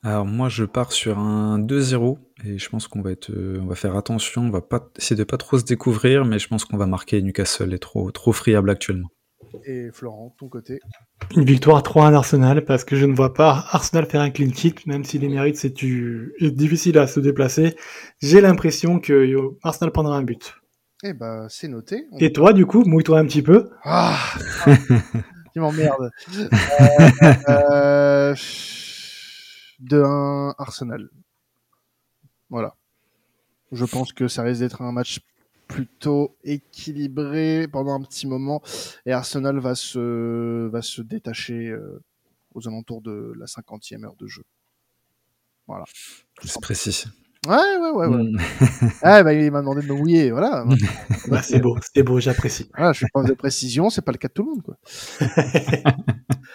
Alors 0.02 0.24
moi 0.24 0.48
je 0.48 0.64
pars 0.64 0.92
sur 0.92 1.18
un 1.18 1.58
2-0 1.58 2.16
et 2.44 2.56
je 2.56 2.68
pense 2.70 2.88
qu'on 2.88 3.02
va 3.02 3.10
être, 3.10 3.30
euh, 3.30 3.60
on 3.60 3.66
va 3.66 3.74
faire 3.74 3.96
attention, 3.96 4.40
on 4.40 4.50
va 4.50 4.62
pas 4.62 4.88
essayer 4.96 5.14
de 5.14 5.24
pas 5.24 5.36
trop 5.36 5.58
se 5.58 5.64
découvrir, 5.64 6.24
mais 6.24 6.38
je 6.38 6.48
pense 6.48 6.64
qu'on 6.64 6.78
va 6.78 6.86
marquer 6.86 7.20
Newcastle 7.20 7.74
est 7.74 7.78
trop 7.78 8.10
trop 8.10 8.32
friable 8.32 8.70
actuellement. 8.70 9.10
Et 9.64 9.90
Florent, 9.92 10.34
ton 10.38 10.48
côté 10.48 10.80
Une 11.36 11.44
victoire 11.44 11.82
3-1 11.82 12.14
Arsenal, 12.14 12.64
parce 12.64 12.84
que 12.84 12.96
je 12.96 13.06
ne 13.06 13.14
vois 13.14 13.34
pas 13.34 13.66
Arsenal 13.70 14.06
faire 14.06 14.20
un 14.20 14.30
clean 14.30 14.52
sheet, 14.52 14.74
même 14.86 15.04
si 15.04 15.18
les 15.18 15.28
mérites 15.28 15.56
c'est 15.56 15.74
difficile 16.40 16.98
à 16.98 17.06
se 17.06 17.20
déplacer. 17.20 17.76
J'ai 18.20 18.40
l'impression 18.40 18.98
que 19.00 19.36
Arsenal 19.62 19.92
prendra 19.92 20.16
un 20.16 20.22
but. 20.22 20.54
Eh 21.02 21.14
ben, 21.14 21.46
c'est 21.48 21.68
noté. 21.68 22.04
Et 22.18 22.32
toi, 22.32 22.52
du 22.52 22.66
coup, 22.66 22.84
mouille-toi 22.84 23.18
un 23.18 23.24
petit 23.26 23.42
peu. 23.42 23.70
Ah 23.84 24.18
Tu 25.54 25.60
m'emmerdes. 25.60 26.10
euh, 26.38 26.48
euh, 27.48 28.34
2-1 29.82 30.54
Arsenal. 30.58 31.08
Voilà. 32.50 32.74
Je 33.72 33.84
pense 33.84 34.12
que 34.12 34.28
ça 34.28 34.42
risque 34.42 34.60
d'être 34.60 34.82
un 34.82 34.92
match 34.92 35.20
plutôt 35.70 36.36
équilibré 36.42 37.68
pendant 37.70 37.94
un 37.94 38.02
petit 38.02 38.26
moment 38.26 38.60
et 39.06 39.12
Arsenal 39.12 39.58
va 39.58 39.74
se 39.74 40.66
va 40.66 40.82
se 40.82 41.00
détacher 41.00 41.68
euh, 41.68 42.02
aux 42.54 42.66
alentours 42.66 43.00
de 43.00 43.32
la 43.38 43.46
cinquantième 43.46 44.04
heure 44.04 44.16
de 44.16 44.26
jeu. 44.26 44.42
Voilà. 45.68 45.84
C'est 46.42 46.60
précis. 46.60 47.04
Ouais, 47.46 47.56
ouais, 47.56 47.90
ouais. 47.90 48.06
ouais. 48.06 48.22
Mm. 48.22 48.38
ah, 49.02 49.22
bah, 49.22 49.32
il 49.32 49.50
m'a 49.50 49.60
demandé 49.60 49.82
de 49.82 49.86
me 49.86 49.94
mouiller, 49.94 50.30
voilà. 50.30 50.64
bah, 51.28 51.40
c'est 51.40 51.60
beau, 51.60 51.78
c'est 51.94 52.02
beau, 52.02 52.18
j'apprécie. 52.18 52.68
Voilà, 52.76 52.92
je 52.92 52.98
suis 52.98 53.06
pas 53.14 53.22
de 53.22 53.32
précision, 53.32 53.88
c'est 53.88 54.02
pas 54.02 54.12
le 54.12 54.18
cas 54.18 54.28
de 54.28 54.32
tout 54.32 54.42
le 54.42 54.50
monde, 54.50 54.62
quoi. 54.62 54.76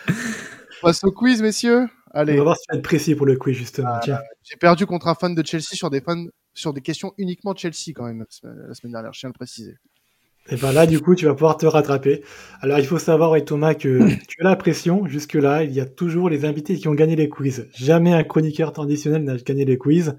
On 0.10 0.82
passe 0.82 1.04
au 1.06 1.12
quiz, 1.12 1.41
messieurs. 1.41 1.88
Allez. 2.12 2.34
On 2.34 2.38
va 2.38 2.43
voir 2.43 2.58
si 2.58 2.63
tu 2.63 2.73
vas 2.73 2.78
être 2.78 2.84
précis 2.84 3.15
pour 3.15 3.25
le 3.25 3.38
quiz, 3.38 3.56
justement. 3.56 3.93
Ah, 3.93 4.21
j'ai 4.43 4.58
perdu 4.58 4.86
contre 4.86 5.08
un 5.08 5.15
fan 5.15 5.34
de 5.34 5.43
Chelsea 5.45 5.73
sur 5.73 5.89
des 5.89 6.01
fans 6.01 6.25
sur 6.56 6.74
des 6.74 6.82
questions 6.82 7.13
uniquement 7.18 7.54
Chelsea 7.56 7.94
quand 7.94 8.06
même 8.06 8.26
la 8.44 8.74
semaine 8.74 8.94
dernière, 8.94 9.13
je 9.13 9.20
tiens 9.20 9.30
à 9.30 9.34
le 9.34 9.38
préciser. 9.38 9.76
Et 10.50 10.58
ben 10.58 10.72
là, 10.72 10.86
du 10.86 11.00
coup, 11.00 11.15
tu 11.15 11.26
vas 11.26 11.34
pouvoir 11.34 11.58
te 11.58 11.65
rattraper. 11.65 12.24
Alors, 12.62 12.78
il 12.78 12.86
faut 12.86 13.00
savoir, 13.00 13.32
avec 13.32 13.46
Thomas, 13.46 13.74
que 13.74 14.08
tu 14.28 14.41
as 14.41 14.44
la 14.44 14.56
pression. 14.56 15.08
Jusque-là, 15.08 15.63
il 15.63 15.74
y 15.74 15.80
a 15.80 15.86
toujours 15.86 16.30
les 16.30 16.46
invités 16.46 16.76
qui 16.76 16.88
ont 16.88 16.94
gagné 16.94 17.15
les 17.15 17.30
quiz. 17.30 17.68
Jamais 17.74 18.13
un 18.13 18.24
chroniqueur 18.24 18.72
traditionnel 18.72 19.24
n'a 19.24 19.38
gagné 19.38 19.65
les 19.65 19.78
quiz. 19.78 20.15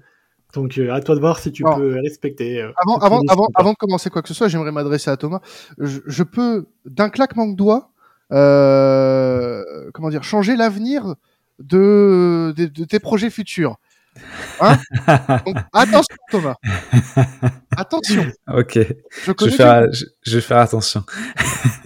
Donc, 0.53 0.77
euh, 0.77 0.93
à 0.93 1.01
toi 1.01 1.15
de 1.15 1.19
voir 1.19 1.39
si 1.39 1.51
tu 1.51 1.63
peux 1.63 1.95
respecter. 2.01 2.61
Euh, 2.61 2.71
avant, 2.77 2.97
avant, 2.97 3.21
avant, 3.29 3.47
avant, 3.55 3.71
de 3.71 3.77
commencer 3.77 4.09
quoi 4.09 4.21
que 4.21 4.27
ce 4.27 4.33
soit, 4.33 4.47
j'aimerais 4.47 4.71
m'adresser 4.71 5.09
à 5.09 5.17
Thomas. 5.17 5.41
Je, 5.77 6.23
peux, 6.23 6.67
d'un 6.85 7.09
claquement 7.09 7.47
de 7.47 7.55
doigts, 7.55 7.91
euh, 8.31 9.63
comment 9.93 10.09
dire, 10.09 10.23
changer 10.23 10.55
l'avenir 10.55 11.15
de, 11.59 12.53
de, 12.55 12.85
tes 12.85 12.99
projets 12.99 13.29
futurs. 13.29 13.77
Hein 14.59 14.77
attention, 15.73 16.15
Thomas. 16.31 16.55
Attention. 17.75 18.25
Ok. 18.53 18.79
Je, 19.25 19.45
vais 19.45 19.51
faire, 19.51 19.87
je, 20.25 20.39
faire 20.39 20.57
attention. 20.57 21.03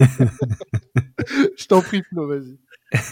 je 1.56 1.66
t'en 1.66 1.82
prie, 1.82 2.02
Flo, 2.08 2.28
vas-y. 2.28 2.58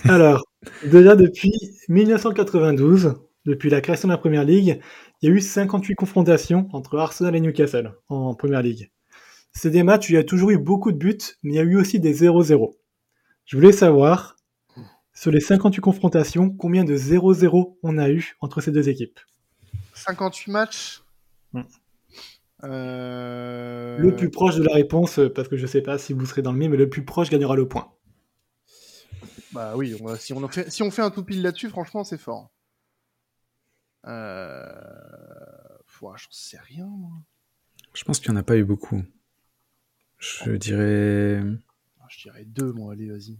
Alors, 0.05 0.45
déjà 0.85 1.17
depuis 1.17 1.53
1992, 1.89 3.15
depuis 3.47 3.71
la 3.71 3.81
création 3.81 4.09
de 4.09 4.13
la 4.13 4.19
Première 4.19 4.45
Ligue, 4.45 4.81
il 5.23 5.29
y 5.29 5.33
a 5.33 5.35
eu 5.35 5.41
58 5.41 5.95
confrontations 5.95 6.69
entre 6.73 6.99
Arsenal 6.99 7.37
et 7.37 7.41
Newcastle 7.41 7.95
en 8.09 8.35
Première 8.35 8.63
Ligue. 8.63 8.91
c'est 9.53 9.71
des 9.71 9.83
matchs 9.83 10.09
où 10.09 10.13
il 10.13 10.17
y 10.17 10.19
a 10.19 10.25
toujours 10.25 10.51
eu 10.51 10.59
beaucoup 10.59 10.93
de 10.93 10.99
buts, 10.99 11.19
mais 11.43 11.55
il 11.55 11.57
y 11.57 11.61
a 11.61 11.63
eu 11.63 11.77
aussi 11.77 11.99
des 11.99 12.15
0-0. 12.15 12.75
Je 13.47 13.57
voulais 13.57 13.73
savoir, 13.73 14.37
sur 15.21 15.31
les 15.31 15.41
58 15.41 15.83
confrontations, 15.83 16.49
combien 16.49 16.83
de 16.83 16.97
0-0 16.97 17.77
on 17.83 17.99
a 17.99 18.09
eu 18.09 18.37
entre 18.41 18.63
ces 18.63 18.73
deux 18.73 18.89
équipes? 18.89 19.21
58 19.93 20.51
matchs? 20.51 21.03
Hmm. 21.53 21.61
Euh, 22.65 23.99
Le 23.99 24.17
plus 24.17 24.31
proche 24.31 24.57
de 24.57 24.63
la 24.63 24.73
réponse, 24.73 25.19
euh, 25.19 25.29
parce 25.29 25.49
que 25.49 25.59
je 25.59 25.67
sais 25.67 25.83
pas 25.83 25.99
si 25.99 26.15
vous 26.15 26.25
serez 26.25 26.41
dans 26.41 26.53
le 26.53 26.59
mille, 26.59 26.71
mais 26.71 26.79
le 26.79 26.89
plus 26.89 27.05
proche 27.05 27.29
gagnera 27.29 27.55
le 27.55 27.69
point. 27.69 27.93
Bah 29.53 29.75
oui, 29.77 29.95
on 30.01 30.07
va- 30.07 30.17
si, 30.17 30.33
on 30.33 30.49
fait, 30.49 30.71
si 30.71 30.83
on 30.83 30.91
fait 30.91 31.03
un 31.03 31.11
tout 31.11 31.23
pile 31.23 31.43
là-dessus, 31.43 31.69
franchement, 31.69 32.03
c'est 32.03 32.19
fort. 32.19 32.51
Euh... 34.07 34.65
J'en 36.01 36.17
sais 36.31 36.59
rien, 36.59 36.87
moi. 36.87 37.11
Je 37.93 38.05
pense 38.05 38.21
qu'il 38.21 38.31
n'y 38.31 38.39
en 38.39 38.41
a 38.41 38.43
pas 38.43 38.57
eu 38.57 38.65
beaucoup. 38.65 39.03
Je 40.19 40.53
dirais. 40.53 41.43
Ah, 42.01 42.07
Je 42.09 42.23
dirais 42.23 42.45
deux, 42.47 42.73
moi. 42.73 42.95
Allez, 42.95 43.11
vas-y. 43.11 43.37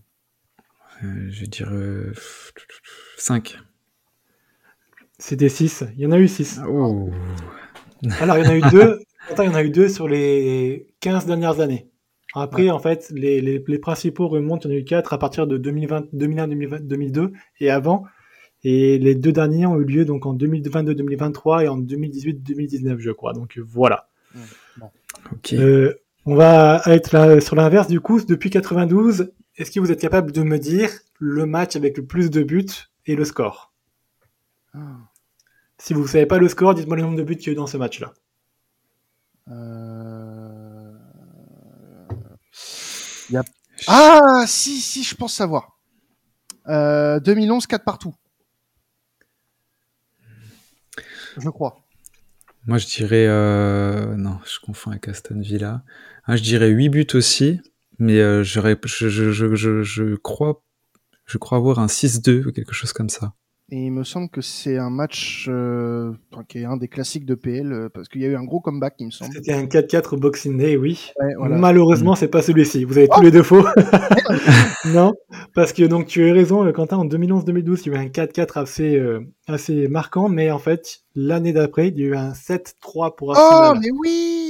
Euh, 1.05 1.27
je 1.31 1.45
dirais. 1.47 2.13
5. 3.17 3.59
C'était 5.19 5.49
6. 5.49 5.85
Il 5.97 6.03
y 6.03 6.07
en 6.07 6.13
a 6.13 6.19
eu 6.19 6.29
6. 6.29 6.61
Oh. 6.69 7.11
Alors, 8.21 8.39
il 8.39 8.45
y 8.45 8.47
en 8.47 8.51
a 8.51 8.57
eu 8.57 8.71
deux. 8.71 9.01
Attends, 9.31 9.43
il 9.43 9.51
y 9.51 9.53
en 9.53 9.55
a 9.55 9.63
eu 9.63 9.71
deux 9.71 9.89
sur 9.89 10.09
les 10.09 10.87
15 11.01 11.27
dernières 11.27 11.61
années. 11.61 11.87
Après, 12.35 12.71
en 12.71 12.79
fait, 12.79 13.11
les, 13.15 13.41
les, 13.41 13.63
les 13.67 13.79
principaux 13.79 14.29
remontent, 14.29 14.69
il 14.69 14.73
y 14.73 14.75
en 14.75 14.77
a 14.77 14.81
eu 14.81 14.85
4 14.85 15.13
à 15.13 15.19
partir 15.19 15.47
de 15.47 15.57
2020, 15.57 16.07
2001, 16.13 16.49
2020, 16.49 16.81
2002 16.81 17.33
et 17.61 17.71
avant. 17.71 18.05
Et 18.63 18.99
les 18.99 19.15
deux 19.15 19.33
derniers 19.33 19.67
ont 19.67 19.81
eu 19.81 19.85
lieu 19.85 20.05
donc 20.05 20.27
en 20.27 20.35
2022-2023 20.35 21.65
et 21.65 21.69
en 21.69 21.79
2018-2019, 21.79 22.99
je 22.99 23.11
crois. 23.11 23.33
Donc 23.33 23.59
voilà. 23.59 24.09
Ok. 25.33 25.55
Euh, 25.55 25.95
on 26.27 26.35
va 26.35 26.83
être 26.87 27.13
là 27.13 27.41
sur 27.41 27.57
l'inverse 27.57 27.89
du 27.89 28.01
coup. 28.01 28.21
Depuis 28.21 28.51
92, 28.51 29.33
est-ce 29.61 29.71
que 29.71 29.81
vous 29.81 29.93
êtes 29.93 30.01
capable 30.01 30.33
de 30.33 30.43
me 30.43 30.59
dire 30.59 30.91
le 31.19 31.47
match 31.47 31.77
avec 31.77 31.97
le 31.97 32.05
plus 32.07 32.31
de 32.31 32.43
buts 32.43 32.67
et 33.07 33.15
le 33.15 33.25
score? 33.25 33.73
Ah. 34.75 34.97
Si 35.79 35.95
vous 35.95 36.03
ne 36.03 36.07
savez 36.09 36.27
pas 36.27 36.39
le 36.39 36.49
score, 36.49 36.75
dites-moi 36.75 36.97
le 36.97 37.03
nombre 37.03 37.17
de 37.17 37.23
buts 37.23 37.37
qu'il 37.37 37.47
y 37.47 37.51
a 37.51 37.53
eu 37.53 37.57
dans 37.57 37.67
ce 37.67 37.77
match-là. 37.77 38.13
Euh... 39.49 40.93
a- 43.35 43.43
Ah, 43.87 44.45
si, 44.47 44.81
si, 44.81 45.03
je 45.03 45.15
pense 45.15 45.35
savoir. 45.35 45.79
Euh, 46.69 47.19
2011, 47.21 47.67
4 47.67 47.85
partout. 47.85 48.15
Je 51.39 51.49
crois. 51.49 51.77
Moi, 52.67 52.79
je 52.79 52.87
dirais. 52.87 53.27
euh, 53.27 54.15
Non, 54.17 54.39
je 54.45 54.59
confonds 54.61 54.91
avec 54.91 55.09
Aston 55.09 55.41
Villa. 55.41 55.83
Ah, 56.25 56.37
je 56.37 56.43
dirais 56.43 56.69
8 56.69 56.89
buts 56.91 57.07
aussi, 57.15 57.61
mais 58.01 58.19
euh, 58.19 58.43
je, 58.43 58.61
je, 58.85 59.09
je, 59.09 59.55
je, 59.55 59.83
je 59.83 60.17
crois. 60.17 60.63
Je 61.27 61.39
crois 61.39 61.59
avoir 61.59 61.79
un 61.79 61.87
6-2 61.87 62.49
ou 62.49 62.51
quelque 62.53 62.75
chose 62.75 62.93
comme 62.93 63.09
ça. 63.09 63.35
Et 63.73 63.85
il 63.85 63.93
me 63.93 64.03
semble 64.03 64.29
que 64.31 64.41
c'est 64.41 64.79
un 64.79 64.91
match 64.91 65.47
euh, 65.49 66.13
qui 66.49 66.59
est 66.59 66.65
un 66.65 66.77
des 66.77 66.89
classiques 66.89 67.25
de 67.25 67.37
PL, 67.37 67.73
euh, 67.73 67.89
parce 67.89 68.09
qu'il 68.09 68.21
y 68.21 68.25
a 68.25 68.29
eu 68.29 68.35
un 68.35 68.43
gros 68.43 68.59
comeback, 68.59 68.95
il 68.99 69.07
me 69.07 69.11
semble. 69.13 69.33
C'était 69.33 69.53
un 69.53 69.67
4-4 69.67 70.17
au 70.17 70.19
Boxing 70.19 70.59
Day, 70.59 70.77
oui. 70.77 71.13
Ouais, 71.21 71.35
voilà. 71.39 71.57
Malheureusement, 71.57 72.17
c'est 72.17 72.27
pas 72.27 72.43
celui-ci. 72.43 72.85
Vous 72.85 72.99
avez 72.99 73.07
tous 73.07 73.21
les 73.23 73.31
défauts. 73.31 73.65
non, 74.87 75.15
parce 75.55 75.73
que 75.73 75.85
donc 75.85 76.07
tu 76.07 76.29
as 76.29 76.33
raison, 76.33 76.73
Quentin. 76.73 76.97
En 76.97 77.07
2011-2012, 77.07 77.83
il 77.87 77.93
y 77.93 77.97
a 77.97 78.03
eu 78.03 78.05
un 78.07 78.09
4-4 78.09 78.59
assez 78.61 78.97
euh, 78.97 79.21
assez 79.47 79.87
marquant, 79.87 80.29
mais 80.29 80.51
en 80.51 80.59
fait, 80.59 81.03
l'année 81.15 81.53
d'après, 81.53 81.89
il 81.89 81.99
y 81.99 82.03
a 82.03 82.07
eu 82.07 82.17
un 82.17 82.33
7-3 82.33 83.15
pour 83.15 83.29
Oh, 83.29 83.33
Arsenal. 83.37 83.79
mais 83.81 83.91
oui 84.01 84.50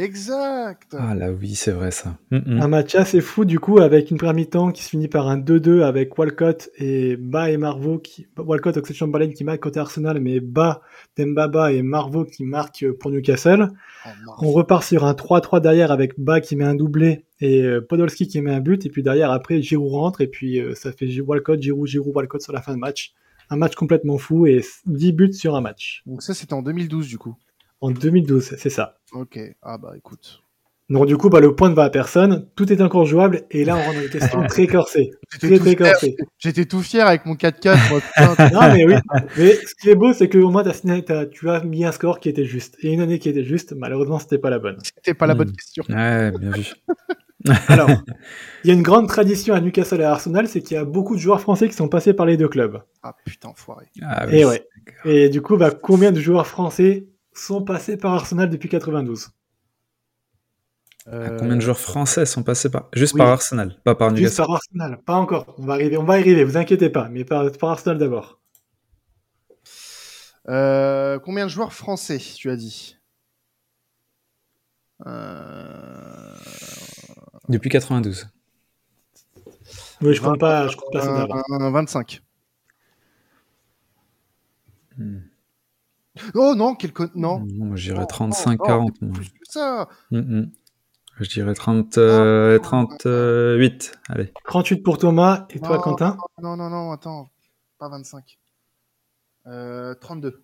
Exact 0.00 0.94
Ah 0.98 1.14
là, 1.14 1.32
oui, 1.32 1.54
c'est 1.54 1.72
vrai 1.72 1.90
ça. 1.90 2.16
Mm, 2.30 2.36
mm. 2.36 2.60
Un 2.62 2.68
match 2.68 2.94
assez 2.94 3.20
fou 3.20 3.44
du 3.44 3.58
coup 3.58 3.78
avec 3.78 4.10
une 4.10 4.16
première 4.16 4.34
mi-temps 4.34 4.72
qui 4.72 4.82
se 4.82 4.90
finit 4.90 5.08
par 5.08 5.28
un 5.28 5.38
2-2 5.38 5.82
avec 5.82 6.16
Walcott 6.18 6.70
et 6.78 7.16
Ba 7.16 7.50
et 7.50 7.56
Marvo 7.56 7.98
qui 7.98 8.26
Walcott 8.36 8.76
Oxlade 8.76 8.96
Chamberlain 8.96 9.30
qui 9.30 9.44
marque 9.44 9.60
côté 9.60 9.80
Arsenal 9.80 10.20
mais 10.20 10.40
Ba, 10.40 10.82
Dembaba 11.16 11.72
et 11.72 11.82
Marvo 11.82 12.24
qui 12.24 12.44
marquent 12.44 12.90
pour 12.92 13.10
Newcastle. 13.10 13.68
Oh. 14.06 14.10
On 14.40 14.52
repart 14.52 14.84
sur 14.84 15.04
un 15.04 15.12
3-3 15.12 15.60
derrière 15.60 15.92
avec 15.92 16.18
Ba 16.18 16.40
qui 16.40 16.56
met 16.56 16.64
un 16.64 16.74
doublé 16.74 17.24
et 17.40 17.62
euh, 17.62 17.80
Podolski 17.80 18.28
qui 18.28 18.40
met 18.40 18.52
un 18.52 18.60
but 18.60 18.86
et 18.86 18.90
puis 18.90 19.02
derrière 19.02 19.30
après 19.30 19.62
Giroud 19.62 19.92
rentre 19.92 20.20
et 20.20 20.26
puis 20.26 20.60
euh, 20.60 20.74
ça 20.74 20.92
fait 20.92 21.20
Walcott 21.20 21.60
Giroud 21.60 21.86
Giroud 21.86 22.14
Walcott 22.14 22.42
sur 22.42 22.52
la 22.52 22.62
fin 22.62 22.74
de 22.74 22.78
match. 22.78 23.14
Un 23.52 23.56
match 23.56 23.74
complètement 23.74 24.16
fou 24.16 24.46
et 24.46 24.62
10 24.86 25.12
buts 25.12 25.32
sur 25.32 25.56
un 25.56 25.60
match. 25.60 26.02
Donc 26.06 26.22
ça, 26.22 26.34
c'était 26.34 26.54
en 26.54 26.62
2012, 26.62 27.08
du 27.08 27.18
coup. 27.18 27.36
En 27.80 27.90
2012, 27.90 28.54
c'est 28.58 28.70
ça. 28.70 28.96
Ok. 29.12 29.38
Ah 29.62 29.78
bah 29.78 29.92
écoute. 29.96 30.42
Donc 30.90 31.06
du 31.06 31.16
coup, 31.16 31.30
bah, 31.30 31.38
le 31.38 31.54
point 31.54 31.68
ne 31.70 31.74
va 31.74 31.84
à 31.84 31.90
personne, 31.90 32.48
tout 32.56 32.72
est 32.72 32.80
encore 32.82 33.06
jouable, 33.06 33.42
et 33.52 33.64
là 33.64 33.76
on 33.76 33.80
rentre 33.80 33.94
dans 33.94 34.00
des 34.00 34.08
questions 34.10 34.44
très 34.48 34.66
corsées. 34.66 35.12
J'étais 35.32 35.46
Très 35.46 35.56
tout, 35.58 35.64
très 35.64 35.76
fier, 35.76 35.92
corsées. 35.92 36.16
j'étais 36.38 36.64
tout 36.64 36.80
fier 36.82 37.06
avec 37.06 37.26
mon 37.26 37.34
4-4. 37.36 37.90
moi, 37.90 38.00
putain. 38.00 38.50
Non 38.52 38.74
mais 38.74 38.84
oui, 38.84 38.94
mais 39.38 39.54
ce 39.54 39.74
qui 39.80 39.88
est 39.88 39.94
beau, 39.94 40.12
c'est 40.12 40.28
qu'au 40.28 40.50
moins 40.50 40.64
t'as- 40.64 41.26
tu 41.26 41.48
as 41.48 41.62
mis 41.62 41.84
un 41.84 41.92
score 41.92 42.18
qui 42.18 42.28
était 42.28 42.44
juste, 42.44 42.76
et 42.80 42.92
une 42.92 43.00
année 43.00 43.20
qui 43.20 43.28
était 43.28 43.44
juste, 43.44 43.72
malheureusement 43.76 44.18
c'était 44.18 44.38
pas 44.38 44.50
la 44.50 44.58
bonne. 44.58 44.78
C'était 44.82 45.14
pas 45.14 45.26
la 45.28 45.34
bonne 45.34 45.50
Hmm. 45.50 45.52
question. 45.56 45.84
Ouais, 45.88 46.32
bien 46.32 46.50
vu. 46.50 46.72
Alors, 47.68 47.88
il 48.64 48.68
y 48.68 48.70
a 48.70 48.74
une 48.74 48.82
grande 48.82 49.08
tradition 49.08 49.54
à 49.54 49.60
Newcastle 49.60 50.00
et 50.00 50.04
à 50.04 50.10
Arsenal, 50.10 50.46
c'est 50.48 50.60
qu'il 50.60 50.74
y 50.74 50.78
a 50.78 50.84
beaucoup 50.84 51.14
de 51.14 51.20
joueurs 51.20 51.40
français 51.40 51.68
qui 51.68 51.74
sont 51.74 51.88
passés 51.88 52.12
par 52.12 52.26
les 52.26 52.36
deux 52.36 52.48
clubs. 52.48 52.82
Ah 53.02 53.14
putain, 53.24 53.48
enfoiré. 53.48 53.86
Ah, 54.02 54.26
Et 54.30 54.44
ouais. 54.44 54.66
Et 55.06 55.28
du 55.30 55.40
coup, 55.40 55.56
bah, 55.56 55.70
combien 55.70 56.10
de 56.12 56.20
joueurs 56.20 56.46
français 56.48 57.06
sont 57.40 57.62
passés 57.64 57.96
par 57.96 58.12
Arsenal 58.14 58.50
depuis 58.50 58.68
92 58.68 59.30
Euh, 61.08 61.38
Combien 61.38 61.56
de 61.56 61.60
joueurs 61.60 61.78
français 61.80 62.26
sont 62.26 62.42
passés 62.42 62.70
par 62.70 62.88
juste 62.92 63.14
oui. 63.14 63.18
par 63.18 63.28
Arsenal, 63.28 63.76
pas 63.84 63.94
par 63.94 64.10
Juste 64.10 64.20
Newcastle 64.38 64.46
par 64.46 64.54
Arsenal, 64.56 65.02
pas 65.02 65.14
encore. 65.14 65.54
On 65.58 65.64
va 65.64 65.72
arriver, 65.74 65.96
on 65.96 66.04
va 66.04 66.18
y 66.18 66.20
arriver, 66.20 66.44
vous 66.44 66.56
inquiétez 66.58 66.90
pas, 66.90 67.08
mais 67.08 67.24
par, 67.24 67.50
par 67.52 67.70
Arsenal 67.70 67.96
d'abord. 67.98 68.38
euh, 70.48 71.18
combien 71.18 71.46
de 71.46 71.50
joueurs 71.50 71.72
français, 71.72 72.18
tu 72.18 72.50
as 72.50 72.56
dit? 72.56 72.96
Euh... 75.06 76.36
Depuis 77.48 77.70
92. 77.70 78.28
Oui, 80.02 80.14
je 80.14 80.20
compte 80.20 80.38
pas, 80.38 80.68
je 80.68 80.76
compte 80.76 80.92
pas 80.92 81.00
ça 81.02 81.10
un- 81.10 81.18
d'avant. 81.26 81.42
un 81.48 81.70
25. 81.70 82.22
Hmm. 84.98 85.18
Oh 86.34 86.54
non, 86.54 86.74
quel 86.74 86.92
con... 86.92 87.10
Non. 87.14 87.40
Non, 87.40 87.66
moi, 87.66 87.76
je 87.76 87.92
dirais 87.92 88.00
Non, 88.00 88.28
35-40. 88.28 88.68
non, 88.68 88.90
moi. 89.00 89.12
Plus 89.14 89.28
que 89.30 89.36
ça. 89.48 89.88
Mm, 90.10 90.18
mm. 90.18 90.50
Je 91.20 91.28
dirais 91.28 91.54
30, 91.54 91.98
euh, 91.98 92.58
38. 92.58 93.92
Allez. 94.08 94.32
38 94.46 94.76
pour 94.78 94.96
Thomas, 94.98 95.46
et 95.50 95.58
toi 95.60 95.76
Non, 95.76 95.82
Quentin 95.82 96.16
Non, 96.40 96.56
non, 96.56 96.70
non, 96.70 96.92
attends. 96.92 97.28
Pas 97.78 97.88
25. 97.90 98.38
Euh, 99.46 99.94
32. 100.00 100.42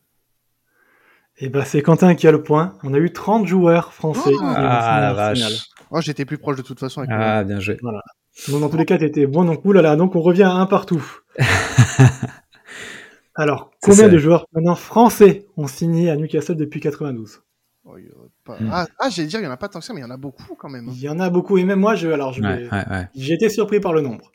Et 1.38 1.50
bah 1.50 1.64
c'est 1.66 1.82
Quentin 1.82 2.14
qui 2.14 2.26
a 2.26 2.32
le 2.32 2.42
point. 2.42 2.74
On 2.82 2.94
a 2.94 2.98
eu 2.98 3.12
30 3.12 3.46
joueurs 3.46 3.92
français 3.92 4.30
Oh 4.32 4.40
Ah, 4.42 5.00
la 5.00 5.12
vache. 5.12 5.68
Oh, 5.90 6.00
j'étais 6.00 6.24
plus 6.24 6.38
proche 6.38 6.56
de 6.56 6.62
toute 6.62 6.80
façon 6.80 7.00
avec 7.00 7.10
Ah, 7.12 7.44
bien 7.44 7.60
joué. 7.60 7.76
Donc 8.48 8.60
dans 8.60 8.68
tous 8.68 8.76
les 8.76 8.86
cas, 8.86 8.98
t'étais 8.98 9.26
bon. 9.26 9.44
Donc 9.44 9.64
oulala, 9.64 9.96
donc 9.96 10.16
on 10.16 10.20
revient 10.20 10.44
à 10.44 10.52
un 10.52 10.66
partout. 10.66 11.04
Alors, 13.36 13.70
combien 13.82 14.08
de 14.08 14.18
joueurs 14.18 14.46
maintenant 14.52 14.74
français 14.74 15.46
ont 15.56 15.66
signé 15.66 16.10
à 16.10 16.16
Newcastle 16.16 16.56
depuis 16.56 16.80
92 16.80 17.40
Oh, 17.88 17.98
il 17.98 18.06
y 18.06 18.08
a 18.08 18.10
pas- 18.44 18.56
Hmm. 18.58 18.68
Ah, 18.72 18.86
ah, 18.98 19.08
j'allais 19.10 19.28
dire, 19.28 19.38
il 19.40 19.44
y 19.44 19.46
en 19.46 19.50
a 19.52 19.56
pas 19.56 19.68
tant 19.68 19.78
que 19.78 19.84
ça, 19.84 19.92
mais 19.94 20.00
il 20.00 20.02
y 20.02 20.06
en 20.06 20.10
a 20.10 20.16
beaucoup 20.16 20.56
quand 20.58 20.68
même. 20.68 20.88
Il 20.92 20.98
y 21.00 21.08
en 21.08 21.20
a 21.20 21.30
beaucoup, 21.30 21.56
et 21.58 21.64
même 21.64 21.78
moi, 21.78 21.94
je, 21.94 22.08
alors 22.08 22.32
je 22.32 22.42
Ouais, 22.42 22.56
vais- 22.64 22.70
ouais, 22.70 22.84
ouais. 22.90 23.08
j'ai 23.14 23.34
été 23.34 23.48
surpris 23.48 23.78
par 23.78 23.92
le 23.92 24.00
nombre. 24.00 24.32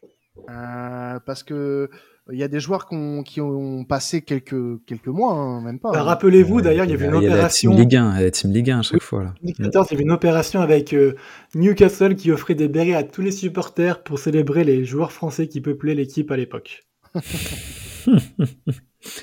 Euh, 0.50 1.20
parce 1.26 1.44
que 1.44 1.90
il 2.32 2.38
y 2.40 2.44
a 2.44 2.48
des 2.48 2.62
joueurs 2.62 2.88
qui 2.88 2.96
ont, 2.96 3.24
qui 3.24 3.42
ont 3.42 3.84
passé 3.84 4.22
quelques, 4.22 4.56
quelques 4.86 5.08
mois, 5.08 5.34
hein, 5.34 5.60
même 5.62 5.80
pas. 5.80 5.92
Bah, 5.92 6.00
hein. 6.00 6.04
Rappelez-vous, 6.04 6.62
d'ailleurs, 6.62 6.86
il 6.86 6.92
y 6.92 6.94
avait 6.94 7.08
une 7.08 7.16
Il 7.16 7.24
y 7.24 7.26
a 7.26 7.30
la 7.30 7.34
opération. 7.36 7.72
Team 7.72 7.80
Ligue 7.82 7.96
1, 7.98 8.12
il 8.14 8.18
y 8.18 8.22
a 8.22 8.24
la 8.26 8.32
Team 8.32 8.52
Ligue 8.54 8.72
1 8.72 8.80
à 8.80 8.82
chaque 8.84 9.02
fois. 9.02 9.24
Là. 9.24 9.34
2014, 9.42 9.88
il 9.90 9.92
y 9.92 9.96
avait 9.96 10.04
une 10.04 10.12
opération 10.12 10.62
avec 10.62 10.94
euh, 10.94 11.16
Newcastle 11.56 12.16
qui 12.16 12.32
offrait 12.32 12.56
des 12.56 12.70
bérets 12.70 12.94
à 12.94 13.04
tous 13.04 13.22
les 13.22 13.32
supporters 13.32 14.02
pour 14.04 14.20
célébrer 14.20 14.64
les 14.64 14.86
joueurs 14.86 15.12
français 15.12 15.48
qui 15.50 15.60
peuplaient 15.60 15.96
l'équipe 15.96 16.32
à 16.32 16.38
l'époque. 16.38 16.86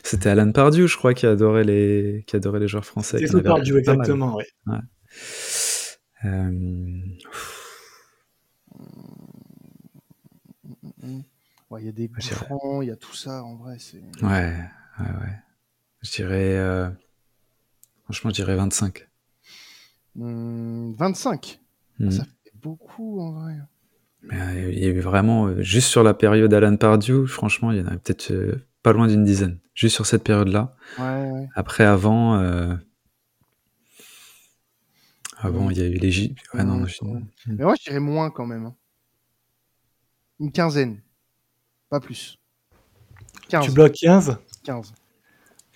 C'était 0.02 0.28
Alan 0.30 0.50
Pardew, 0.52 0.86
je 0.86 0.96
crois, 0.96 1.14
qui 1.14 1.26
adorait 1.26 1.64
les, 1.64 2.24
qui 2.26 2.36
adorait 2.36 2.60
les 2.60 2.68
joueurs 2.68 2.84
français. 2.84 3.24
C'est 3.26 3.42
Pardew, 3.42 3.78
exactement, 3.78 4.36
ouais. 4.36 4.46
Euh. 6.24 7.00
Ouais, 11.70 11.82
il 11.82 11.86
y 11.86 11.88
a 11.88 11.92
des 11.92 12.08
grands, 12.08 12.80
il 12.82 12.88
y 12.88 12.90
a 12.90 12.96
tout 12.96 13.14
ça, 13.14 13.42
en 13.44 13.56
vrai. 13.56 13.76
c'est 13.78 13.98
ouais, 14.22 14.54
ouais, 15.00 15.06
ouais. 15.06 15.36
Je 16.02 16.10
dirais. 16.12 16.56
euh, 16.56 16.88
Franchement, 18.04 18.30
je 18.30 18.36
dirais 18.36 18.56
25. 18.56 19.06
Hmm, 20.14 20.92
25. 20.94 21.60
Mhm. 21.98 22.10
Ça 22.10 22.24
fait 22.24 22.52
beaucoup, 22.54 23.20
en 23.20 23.32
vrai. 23.32 23.56
Mais, 24.22 24.40
euh, 24.40 24.72
il 24.72 24.78
y 24.78 24.86
a 24.86 24.88
eu 24.88 25.00
vraiment, 25.00 25.60
juste 25.62 25.88
sur 25.88 26.02
la 26.02 26.14
période 26.14 26.52
Alan 26.54 26.76
Pardew, 26.76 27.26
franchement, 27.26 27.70
il 27.70 27.78
y 27.78 27.82
en 27.82 27.86
a 27.86 27.96
peut-être 27.98 28.32
euh, 28.32 28.66
pas 28.82 28.92
loin 28.92 29.06
d'une 29.08 29.24
dizaine. 29.24 29.58
Juste 29.74 29.94
sur 29.94 30.06
cette 30.06 30.24
période-là. 30.24 30.74
Ouais, 30.98 31.30
ouais. 31.30 31.48
Après, 31.54 31.84
avant, 31.84 32.36
euh, 32.36 32.74
Avant, 35.40 35.70
il 35.70 35.78
y 35.78 35.82
a 35.82 35.86
eu 35.86 35.94
les 35.98 36.10
J. 36.10 36.34
Non, 36.54 36.84
je-. 36.86 36.98
Mais 37.46 37.62
moi, 37.64 37.74
je 37.78 37.84
dirais 37.84 38.00
moins 38.00 38.30
quand 38.30 38.46
même. 38.46 38.66
hein. 38.66 38.74
Une 40.40 40.50
quinzaine. 40.50 41.00
Pas 41.90 42.00
plus. 42.00 42.38
15. 43.48 43.64
Tu 43.64 43.70
bloques 43.72 43.92
15 43.94 44.36
15. 44.64 44.92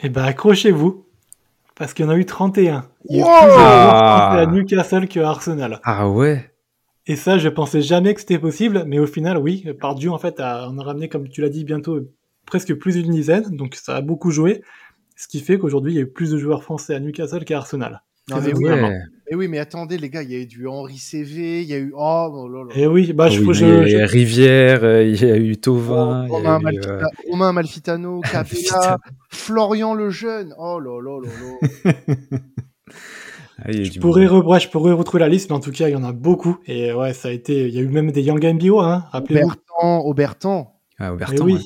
Eh 0.01 0.09
ben, 0.09 0.25
accrochez-vous. 0.25 1.07
Parce 1.77 1.95
qu'il 1.95 2.05
y 2.05 2.09
en 2.09 2.11
a 2.11 2.17
eu 2.17 2.27
31. 2.27 2.89
Il 3.09 3.17
y 3.19 3.23
a 3.23 3.25
Wow 3.25 3.31
plus 3.31 3.53
Ah. 3.57 4.33
à 4.41 4.47
Newcastle 4.47 5.09
que 5.09 5.21
à 5.21 5.31
Arsenal. 5.31 5.81
Ah 5.85 6.09
ouais 6.09 6.53
Et 7.07 7.17
ça, 7.17 7.39
je 7.39 7.49
pensais 7.49 7.83
jamais 7.83 8.15
que 8.15 8.21
c'était 8.21 8.39
possible, 8.39 8.85
mais 8.87 8.99
au 8.99 9.07
final, 9.07 9.39
oui, 9.39 9.65
par 9.81 9.95
Dieu, 9.95 10.11
en 10.11 10.19
fait, 10.19 10.39
on 10.41 10.79
a 10.79 10.83
ramené, 10.83 11.09
comme 11.09 11.29
tu 11.29 11.41
l'as 11.41 11.49
dit, 11.49 11.65
bientôt 11.65 12.01
presque 12.53 12.75
plus 12.75 13.03
d'une 13.03 13.13
dizaine, 13.13 13.57
donc 13.57 13.77
ça 13.77 13.97
a 13.97 14.03
beaucoup 14.03 14.31
joué. 14.31 14.61
Ce 15.17 15.27
qui 15.27 15.41
fait 15.41 15.57
qu'aujourd'hui, 15.57 15.93
il 15.93 15.95
y 15.97 15.99
a 16.01 16.03
eu 16.03 16.07
plus 16.07 16.33
de 16.33 16.37
joueurs 16.37 16.63
français 16.63 16.95
à 16.95 17.01
Newcastle 17.01 17.45
qu'à 17.47 17.57
Arsenal. 17.57 18.03
Non, 18.29 18.43
mais 18.43 18.53
oui, 18.53 18.65
mais 19.31 19.35
oui, 19.37 19.49
mais 19.49 19.59
attendez, 19.59 19.97
les 19.97 20.11
gars, 20.11 20.23
il 20.23 20.31
y 20.31 20.35
a 20.35 20.39
eu 20.41 20.45
du 20.45 20.69
Henri 20.69 20.99
CV, 20.99 21.63
il 21.63 21.69
y 21.69 21.73
a 21.73 21.79
eu. 21.79 21.95
Oh, 21.97 22.29
oh 22.31 22.49
là 22.51 22.65
là. 22.65 22.75
Et 22.79 22.87
oui, 22.87 23.15
bah, 23.15 23.31
je, 23.31 23.41
Oui, 23.41 23.55
je- 23.55 23.65
mais 23.65 23.71
il 23.91 23.93
y 23.93 23.97
a 23.97 24.01
je- 24.01 24.03
eu 24.03 24.05
Rivière, 24.19 24.85
euh, 24.85 25.03
il 25.03 25.19
y 25.25 25.31
a 25.31 25.37
eu 25.39 25.57
Tovin, 25.57 26.27
Romain, 26.29 26.59
eu, 26.61 26.63
Malfita- 26.65 27.05
euh, 27.05 27.31
Romain 27.31 27.53
Malfitano, 27.55 28.21
Capella. 28.31 28.99
Florian 29.31 29.95
le 29.95 30.11
jeune. 30.11 30.55
Oh 30.59 30.79
là 30.79 31.01
là 31.01 31.21
là 31.23 31.31
là. 31.41 32.39
ah, 33.65 33.73
je 33.73 33.99
pourrais, 33.99 34.27
re- 34.27 34.45
ouais, 34.47 34.61
je 34.61 34.69
pourrais 34.69 34.93
retrouver 34.93 35.21
la 35.23 35.31
liste, 35.31 35.49
mais 35.49 35.57
en 35.57 35.61
tout 35.61 35.73
cas, 35.73 35.89
il 35.89 35.93
y 35.93 35.97
en 35.97 36.05
a 36.05 36.13
beaucoup. 36.13 36.59
Et 36.67 36.93
ouais, 36.93 37.15
ça 37.15 37.29
a 37.29 37.31
été, 37.31 37.67
il 37.69 37.75
y 37.75 37.79
a 37.79 37.81
eu 37.81 37.89
même 37.89 38.13
des 38.13 38.21
Young 38.23 38.45
MBO, 38.45 38.81
hein, 38.81 39.05
rappelez-vous. 39.11 39.47
Aubertan, 39.47 39.99
Aubertan. 40.05 40.81
Ah, 40.99 41.15
oui, 41.15 41.19
ouais. 41.55 41.61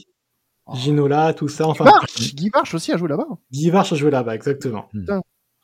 Ginola, 0.75 1.33
tout 1.35 1.49
ça, 1.49 1.67
enfin, 1.69 1.85
Guy 2.19 2.35
Guy 2.35 2.51
Varche 2.53 2.75
aussi 2.75 2.93
a 2.93 2.97
joué 2.97 3.09
là-bas. 3.09 3.27
Guy 3.53 3.71
Varche 3.71 3.93
a 3.93 3.97
joué 3.97 4.11
là-bas, 4.11 4.35
exactement. 4.35 4.89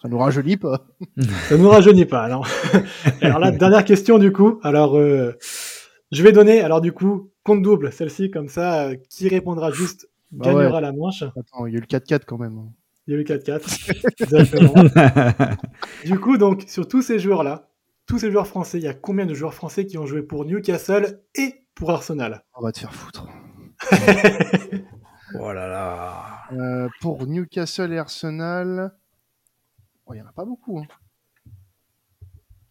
Ça 0.00 0.08
nous 0.08 0.18
rajeunit 0.18 0.56
pas. 0.56 0.86
Ça 1.48 1.56
nous 1.56 1.68
rajeunit 1.68 2.06
pas, 2.06 2.28
non. 2.28 2.42
alors 3.20 3.38
là, 3.40 3.50
dernière 3.52 3.84
question 3.84 4.18
du 4.18 4.32
coup. 4.32 4.58
Alors, 4.64 4.96
euh, 4.98 5.32
je 6.10 6.22
vais 6.22 6.32
donner, 6.32 6.60
alors 6.60 6.80
du 6.80 6.92
coup, 6.92 7.30
compte 7.44 7.62
double, 7.62 7.92
celle-ci, 7.92 8.30
comme 8.30 8.48
ça, 8.48 8.88
euh, 8.88 8.96
qui 9.10 9.28
répondra 9.28 9.70
juste 9.70 10.08
Bah 10.32 10.46
gagnera 10.46 10.74
ouais. 10.76 10.80
la 10.80 10.92
manche. 10.92 11.22
Attends, 11.22 11.66
il 11.66 11.72
y 11.72 11.76
a 11.76 11.78
eu 11.78 11.80
le 11.80 11.86
4-4 11.86 12.22
quand 12.26 12.38
même. 12.38 12.58
hein. 12.58 12.68
Il 13.06 13.14
y 13.14 13.16
a 13.16 13.20
eu 13.20 13.24
4-4. 13.24 13.90
Exactement. 14.22 14.74
du 16.04 16.18
coup, 16.18 16.36
donc, 16.36 16.64
sur 16.66 16.86
tous 16.88 17.02
ces 17.02 17.18
joueurs-là, 17.20 17.68
tous 18.06 18.18
ces 18.18 18.30
joueurs 18.32 18.46
français, 18.48 18.78
il 18.78 18.84
y 18.84 18.88
a 18.88 18.94
combien 18.94 19.26
de 19.26 19.34
joueurs 19.34 19.54
français 19.54 19.86
qui 19.86 19.98
ont 19.98 20.06
joué 20.06 20.22
pour 20.22 20.44
Newcastle 20.44 21.20
et 21.36 21.54
pour 21.76 21.90
Arsenal? 21.92 22.44
On 22.56 22.62
va 22.64 22.72
te 22.72 22.80
faire 22.80 22.92
foutre. 22.92 23.26
oh 25.40 25.52
là 25.52 25.66
là. 25.68 26.24
Euh, 26.52 26.81
pour 27.00 27.26
Newcastle 27.26 27.92
et 27.92 27.98
Arsenal, 27.98 28.94
oh, 30.06 30.14
il 30.14 30.18
y 30.18 30.22
en 30.22 30.26
a 30.26 30.32
pas 30.32 30.44
beaucoup. 30.44 30.78
hein. 30.78 30.86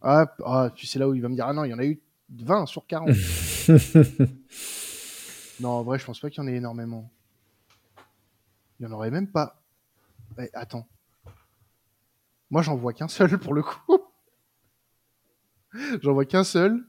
Ah, 0.00 0.34
ah, 0.44 0.70
tu 0.74 0.86
sais 0.86 0.98
là 0.98 1.08
où 1.08 1.14
il 1.14 1.22
va 1.22 1.28
me 1.28 1.34
dire 1.34 1.46
ah 1.46 1.52
non, 1.52 1.64
il 1.64 1.70
y 1.70 1.74
en 1.74 1.78
a 1.78 1.84
eu 1.84 2.00
20 2.30 2.66
sur 2.66 2.86
40. 2.86 3.08
non, 5.60 5.70
en 5.70 5.82
vrai, 5.82 5.98
je 5.98 6.04
pense 6.04 6.18
pas 6.18 6.28
qu'il 6.28 6.42
y 6.42 6.44
en 6.44 6.48
ait 6.48 6.56
énormément. 6.56 7.10
Il 8.80 8.84
y 8.84 8.86
en 8.86 8.92
aurait 8.92 9.12
même 9.12 9.30
pas. 9.30 9.62
Eh, 10.38 10.50
attends. 10.54 10.88
Moi, 12.50 12.62
j'en 12.62 12.74
vois 12.74 12.92
qu'un 12.92 13.08
seul 13.08 13.38
pour 13.38 13.54
le 13.54 13.62
coup. 13.62 13.98
j'en 16.02 16.12
vois 16.12 16.24
qu'un 16.24 16.44
seul. 16.44 16.84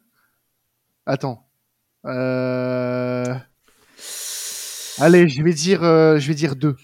Attends. 1.05 1.47
Euh... 2.05 3.35
Allez, 4.99 5.27
je 5.27 5.43
vais 5.43 5.53
dire, 5.53 5.83
euh, 5.83 6.17
je 6.17 6.27
vais 6.27 6.35
dire 6.35 6.55
deux. 6.55 6.75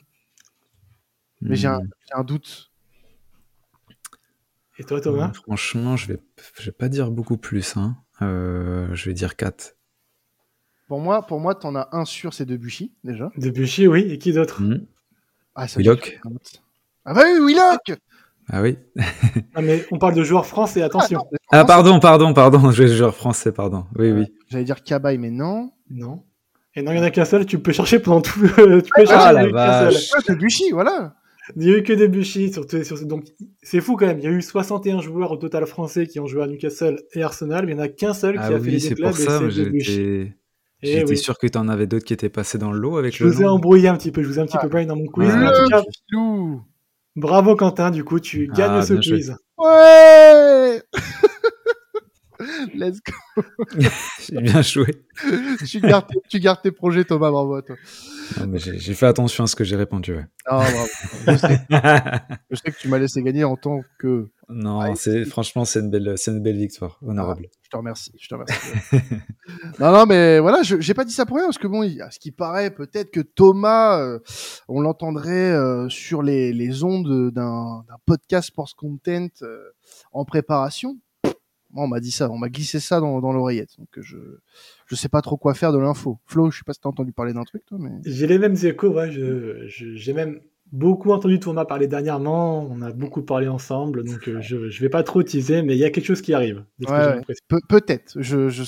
Mais 1.42 1.56
j'ai 1.56 1.68
un, 1.68 1.80
Hmm. 1.80 1.90
j'ai 2.08 2.16
un 2.20 2.24
doute. 2.24 2.72
Et 4.78 4.84
toi, 4.84 5.02
Thomas 5.02 5.32
Franchement, 5.34 5.98
je 5.98 6.08
vais, 6.08 6.20
je 6.60 6.66
vais 6.66 6.72
pas 6.72 6.88
dire 6.90 7.12
beaucoup 7.12 7.38
plus. 7.38 7.76
Hein. 7.76 7.98
Euh, 8.22 8.88
je 8.94 9.06
vais 9.10 9.14
dire 9.14 9.36
4. 9.36 9.76
Pour 10.88 11.00
moi, 11.00 11.26
pour 11.28 11.40
moi, 11.40 11.54
t'en 11.56 11.76
as 11.76 11.90
un 11.92 12.06
sûr, 12.06 12.34
c'est 12.34 12.46
Debuchy 12.46 12.94
déjà. 13.04 13.30
Debuchy, 13.38 13.88
oui. 13.88 14.02
Et 14.10 14.18
qui 14.18 14.32
d'autre 14.34 14.62
Ah, 15.56 15.66
Willock. 15.76 16.20
un 16.26 16.32
autre. 16.32 16.50
Ah 17.06 17.14
bah 17.14 17.22
oui, 17.26 17.46
Willock. 17.46 18.00
Ah 18.52 18.62
oui. 18.62 18.78
Ah, 19.56 19.62
mais 19.62 19.86
on 19.92 19.98
parle 20.00 20.16
de 20.16 20.24
joueurs 20.24 20.46
français, 20.46 20.82
attention. 20.82 21.20
attends, 21.20 21.30
mais 21.32 21.38
Ah 21.52 21.66
pardon, 21.66 22.00
pardon, 22.00 22.34
pardon. 22.34 22.72
Je 22.72 22.84
vais 22.84 22.96
joueur 22.96 23.16
français, 23.16 23.52
pardon. 23.52 23.86
Oui, 23.98 24.12
oui. 24.12 24.26
J'allais 24.50 24.64
dire 24.64 24.82
Cabaye, 24.84 25.18
mais 25.18 25.30
non. 25.32 25.72
Non. 25.90 26.24
Et 26.76 26.82
non, 26.82 26.92
il 26.94 26.98
y 26.98 27.00
en 27.00 27.04
a 27.04 27.12
qu'un 27.12 27.26
seul, 27.26 27.46
tu 27.46 27.60
peux 27.60 27.72
chercher 27.74 28.00
pendant 28.00 28.22
tout 28.22 28.40
le... 28.40 28.82
tu 28.82 28.92
peux 28.96 29.06
chercher 29.06 29.14
Ah, 29.14 29.34
il 29.34 29.36
y 29.36 29.40
en 29.40 29.42
la 29.42 29.42
a 29.42 29.48
eu 29.48 29.52
qu'un 29.52 29.92
seul. 29.92 29.94
vache. 29.94 30.10
Ah, 30.16 30.34
Debuchy, 30.34 30.72
voilà. 30.72 31.16
Il 31.56 31.66
n'y 31.68 31.74
a 31.74 31.78
eu 31.78 31.84
que 31.84 31.94
Debuchy 31.94 32.52
sur, 32.54 32.66
sur 32.84 33.06
donc 33.06 33.26
c'est 33.64 33.82
fou 33.82 33.96
quand 33.96 34.06
même. 34.06 34.20
Il 34.20 34.26
y 34.26 34.28
a 34.28 34.32
eu 34.32 34.42
61 34.42 35.02
joueurs 35.02 35.32
au 35.32 35.38
total 35.38 35.66
français 35.66 36.06
qui 36.08 36.20
ont 36.20 36.28
joué 36.28 36.44
à 36.44 36.48
Newcastle 36.48 37.02
et 37.14 37.24
Arsenal, 37.24 37.66
mais 37.66 37.72
il 37.72 37.76
n'y 37.76 37.82
en 37.82 37.86
a 37.86 37.88
qu'un 37.90 38.14
seul 38.14 38.34
qui 38.36 38.40
Ah 38.42 38.46
a 38.48 38.50
fait 38.52 38.60
oui, 38.60 38.72
les 38.72 38.80
c'est 38.80 38.90
deux 38.90 38.96
clubs 38.96 39.12
pour 39.12 39.20
et 39.20 39.24
ça. 39.26 39.40
c'est 39.40 39.46
mais 39.46 39.52
Debuchy. 39.66 39.92
J'étais 39.92 40.34
Eh 40.84 40.88
j'étais 41.00 41.10
oui. 41.10 41.18
sûr 41.18 41.38
que 41.38 41.48
t'en 41.48 41.68
avais 41.68 41.88
d'autres 41.88 42.06
qui 42.06 42.14
étaient 42.14 42.30
passés 42.30 42.58
dans 42.58 42.72
le 42.72 42.80
lot 42.80 42.98
avec 42.98 43.16
Je 43.18 43.24
le 43.24 43.32
vous 43.32 43.42
ai 43.42 43.46
embrouillé 43.46 43.88
un 43.88 43.96
petit 43.98 44.12
peu, 44.12 44.22
je 44.24 44.28
vous 44.28 44.38
ai 44.38 44.42
un 44.42 44.46
petit 44.46 44.58
Ah. 44.58 44.62
peu 44.64 44.70
brain 44.70 44.86
dans 44.86 44.96
mon 44.96 45.06
quiz. 45.08 45.28
Ah, 45.32 45.38
mais 45.38 45.48
en 45.48 45.50
Le 45.52 45.64
tout 45.64 45.70
cas, 45.70 45.82
filou. 46.10 46.62
bravo 47.16 47.56
Quentin, 47.56 47.90
du 47.92 48.04
coup 48.04 48.20
tu 48.20 48.50
Ah, 48.54 48.56
gagnes 48.56 48.82
ce 48.84 49.02
joué. 49.02 49.16
quiz. 49.18 49.36
Ouais. 49.58 50.82
Let's 52.74 53.00
go. 53.06 53.44
J'ai 54.22 54.38
bien 54.42 54.62
joué. 54.62 55.04
Tu 55.68 55.82
gardes, 55.82 56.08
tes, 56.08 56.20
tu 56.30 56.40
gardes 56.40 56.62
tes 56.62 56.72
projets, 56.72 57.04
Thomas. 57.04 57.32
Bravo 57.32 57.56
à 57.56 57.62
toi. 57.62 57.76
J'ai 58.56 58.94
fait 58.94 59.06
attention 59.06 59.44
à 59.44 59.48
ce 59.48 59.56
que 59.56 59.64
j'ai 59.64 59.76
répondu. 59.76 60.16
Ouais. 60.16 60.26
Ah, 60.46 60.66
bravo. 60.72 60.88
Je 61.28 61.38
sais, 61.38 61.60
je 62.50 62.56
sais 62.56 62.72
que 62.72 62.78
tu 62.80 62.88
m'as 62.88 62.98
laissé 62.98 63.22
gagner 63.22 63.44
en 63.44 63.56
tant 63.56 63.82
que. 64.00 64.30
non, 64.50 64.80
Ah, 64.80 64.96
c'est 64.96 65.26
franchement 65.26 65.66
c'est 65.66 65.80
une 65.80 65.90
belle, 65.90 66.14
c'est 66.18 66.32
une 66.32 66.42
belle 66.42 66.58
victoire, 66.58 66.98
honorable. 67.06 67.48
Je 67.64 67.70
te 67.70 67.78
remercie. 67.78 68.12
Je 68.20 68.28
te 68.28 68.34
remercie. 68.34 68.72
non, 69.80 69.92
non, 69.92 70.06
mais 70.06 70.40
voilà, 70.40 70.64
je 70.64 70.80
j'ai 70.80 70.94
pas 70.94 71.06
dit 71.06 71.14
ça 71.14 71.26
pour 71.26 71.38
rien 71.38 71.46
parce 71.46 71.58
que 71.58 71.68
bon, 71.68 71.84
à 72.02 72.10
ce 72.12 72.20
qui 72.20 72.32
paraît, 72.32 72.72
peut-être 72.72 73.12
que 73.12 73.22
Thomas, 73.22 74.00
euh, 74.00 74.20
on 74.68 74.82
l'entendrait 74.82 75.52
euh, 75.52 75.88
sur 75.90 76.24
les, 76.24 76.52
les 76.54 76.84
ondes 76.84 77.32
d'un 77.32 77.84
d'un 77.88 77.98
podcast 78.06 78.48
sports 78.48 78.76
content 78.76 79.28
euh, 79.44 79.72
en 80.14 80.26
préparation. 80.26 80.98
Moi, 81.72 81.86
on 81.86 81.88
m'a 81.88 82.00
dit 82.00 82.12
ça, 82.12 82.30
on 82.32 82.38
m'a 82.38 82.50
glissé 82.50 82.80
ça 82.80 83.00
dans, 83.00 83.22
dans 83.22 83.32
l'oreillette. 83.32 83.78
Donc 83.78 83.90
je 84.00 84.18
je 84.88 84.96
sais 84.96 85.10
pas 85.10 85.22
trop 85.22 85.38
quoi 85.38 85.54
faire 85.54 85.72
de 85.72 85.78
l'info. 85.78 86.20
Flo, 86.26 86.50
je 86.52 86.58
sais 86.58 86.64
pas 86.66 86.74
si 86.74 86.80
t'as 86.82 86.90
entendu 86.90 87.12
parler 87.14 87.34
d'un 87.34 87.44
truc 87.44 87.66
toi, 87.66 87.78
mais 87.80 87.92
J'ai 88.06 88.28
les 88.28 88.40
mêmes 88.40 88.56
échos, 88.64 88.90
ouais, 88.90 89.10
j'ai 89.12 90.14
même 90.14 90.40
beaucoup 90.72 91.12
entendu 91.12 91.40
Thomas 91.40 91.66
parler 91.66 91.88
dernièrement, 91.88 92.62
on 92.70 92.82
a 92.82 92.92
beaucoup 92.92 93.24
parlé 93.24 93.48
ensemble, 93.48 94.04
donc 94.04 94.28
euh, 94.28 94.40
je, 94.40 94.70
je 94.70 94.82
vais 94.82 94.90
pas 94.90 95.02
trop 95.02 95.24
teaser, 95.24 95.64
mais 95.64 95.76
il 95.76 95.80
y 95.80 95.84
a 95.84 95.90
quelque 95.90 96.06
chose 96.06 96.22
qui 96.22 96.32
arrive. 96.34 96.64
Ouais. 96.88 97.22
Pe- 97.48 97.66
peut-être. 97.68 98.14
Je, 98.22 98.50
je 98.50 98.64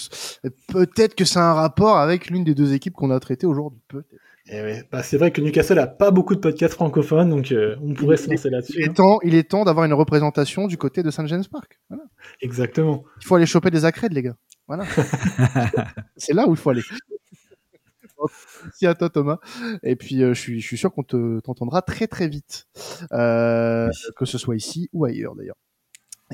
peut-être 0.67 1.13
que 1.13 1.25
ça 1.25 1.47
a 1.47 1.51
un 1.51 1.53
rapport 1.53 1.97
avec 1.97 2.29
l'une 2.31 2.43
des 2.43 2.55
deux 2.55 2.73
équipes 2.73 2.93
qu'on 2.95 3.11
a 3.11 3.19
traitées 3.19 3.45
aujourd'hui. 3.45 3.81
Peut-être. 3.87 4.07
Eh 4.47 4.61
ouais, 4.61 4.83
bah, 4.91 5.03
c'est 5.03 5.17
vrai 5.17 5.31
que 5.31 5.39
Newcastle 5.39 5.77
a 5.79 5.87
pas 5.87 6.11
beaucoup 6.11 6.33
de 6.35 6.39
podcasts 6.39 6.73
francophones, 6.73 7.29
donc 7.29 7.51
euh, 7.51 7.75
on 7.81 7.93
pourrait 7.93 8.17
se 8.17 8.29
lancer 8.29 8.49
Il 8.49 8.51
là-dessus. 8.51 8.81
est 8.81 8.89
hein. 8.89 8.93
temps, 8.93 9.19
il 9.23 9.35
est 9.35 9.49
temps 9.49 9.63
d'avoir 9.63 9.85
une 9.85 9.93
représentation 9.93 10.67
du 10.67 10.77
côté 10.77 11.03
de 11.03 11.11
St 11.11 11.27
James 11.27 11.43
Park. 11.49 11.79
Voilà. 11.89 12.03
Exactement. 12.41 13.03
Il 13.21 13.27
faut 13.27 13.35
aller 13.35 13.45
choper 13.45 13.69
des 13.69 13.85
accrèdes, 13.85 14.13
les 14.13 14.23
gars. 14.23 14.35
Voilà. 14.67 14.85
c'est 16.17 16.33
là 16.33 16.47
où 16.47 16.51
il 16.51 16.57
faut 16.57 16.71
aller. 16.71 16.81
Merci 18.63 18.85
à 18.85 18.93
toi, 18.95 19.09
Thomas. 19.09 19.39
Et 19.83 19.95
puis, 19.95 20.21
euh, 20.23 20.33
je, 20.33 20.39
suis, 20.39 20.61
je 20.61 20.67
suis 20.67 20.77
sûr 20.77 20.91
qu'on 20.93 21.03
te, 21.03 21.39
t'entendra 21.39 21.81
très, 21.81 22.07
très 22.07 22.27
vite. 22.27 22.67
Euh, 23.11 23.89
Que 24.15 24.25
ce 24.25 24.37
soit 24.37 24.55
ici 24.55 24.89
ou 24.93 25.05
ailleurs, 25.05 25.35
d'ailleurs. 25.35 25.55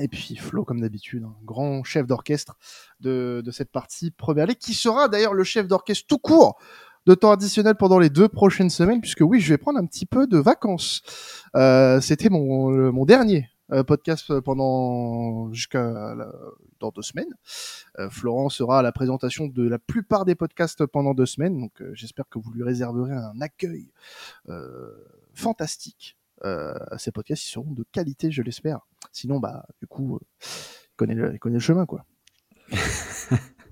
Et 0.00 0.06
puis, 0.08 0.36
Flo, 0.36 0.64
comme 0.64 0.80
d'habitude, 0.80 1.24
un 1.24 1.34
grand 1.44 1.82
chef 1.82 2.06
d'orchestre 2.06 2.56
de, 3.00 3.42
de 3.44 3.50
cette 3.50 3.72
partie 3.72 4.10
première 4.10 4.46
ligue, 4.46 4.58
qui 4.58 4.74
sera 4.74 5.08
d'ailleurs 5.08 5.34
le 5.34 5.44
chef 5.44 5.66
d'orchestre 5.66 6.06
tout 6.06 6.18
court 6.18 6.58
de 7.06 7.14
temps 7.14 7.30
additionnel 7.32 7.74
pendant 7.74 7.98
les 7.98 8.10
deux 8.10 8.28
prochaines 8.28 8.70
semaines, 8.70 9.00
puisque 9.00 9.20
oui, 9.22 9.40
je 9.40 9.48
vais 9.54 9.58
prendre 9.58 9.78
un 9.78 9.86
petit 9.86 10.06
peu 10.06 10.26
de 10.26 10.38
vacances. 10.38 11.02
Euh, 11.56 12.00
C'était 12.00 12.28
mon, 12.28 12.92
mon 12.92 13.04
dernier 13.04 13.48
euh, 13.72 13.82
podcast 13.84 14.40
pendant 14.40 15.52
jusqu'à 15.52 16.14
dans 16.80 16.90
deux 16.90 17.02
semaines. 17.02 17.34
Euh, 17.98 18.08
Florent 18.10 18.48
sera 18.50 18.78
à 18.78 18.82
la 18.82 18.92
présentation 18.92 19.46
de 19.46 19.66
la 19.68 19.78
plupart 19.78 20.24
des 20.24 20.34
podcasts 20.34 20.86
pendant 20.86 21.12
deux 21.14 21.26
semaines, 21.26 21.58
donc 21.60 21.72
euh, 21.82 21.90
j'espère 21.94 22.26
que 22.28 22.38
vous 22.38 22.50
lui 22.52 22.62
réserverez 22.62 23.12
un 23.12 23.40
accueil 23.40 23.90
euh, 24.48 24.90
fantastique. 25.34 26.16
Euh, 26.44 26.72
ces 26.98 27.10
podcasts 27.10 27.44
ils 27.44 27.50
seront 27.50 27.72
de 27.72 27.84
qualité, 27.90 28.30
je 28.30 28.42
l'espère. 28.42 28.80
Sinon, 29.12 29.40
bah, 29.40 29.64
du 29.80 29.86
coup, 29.88 30.16
euh, 30.16 30.20
il 30.40 30.96
connaît 30.96 31.14
le, 31.14 31.32
il 31.34 31.38
connaît 31.40 31.54
le 31.56 31.60
chemin, 31.60 31.84
quoi. 31.86 32.04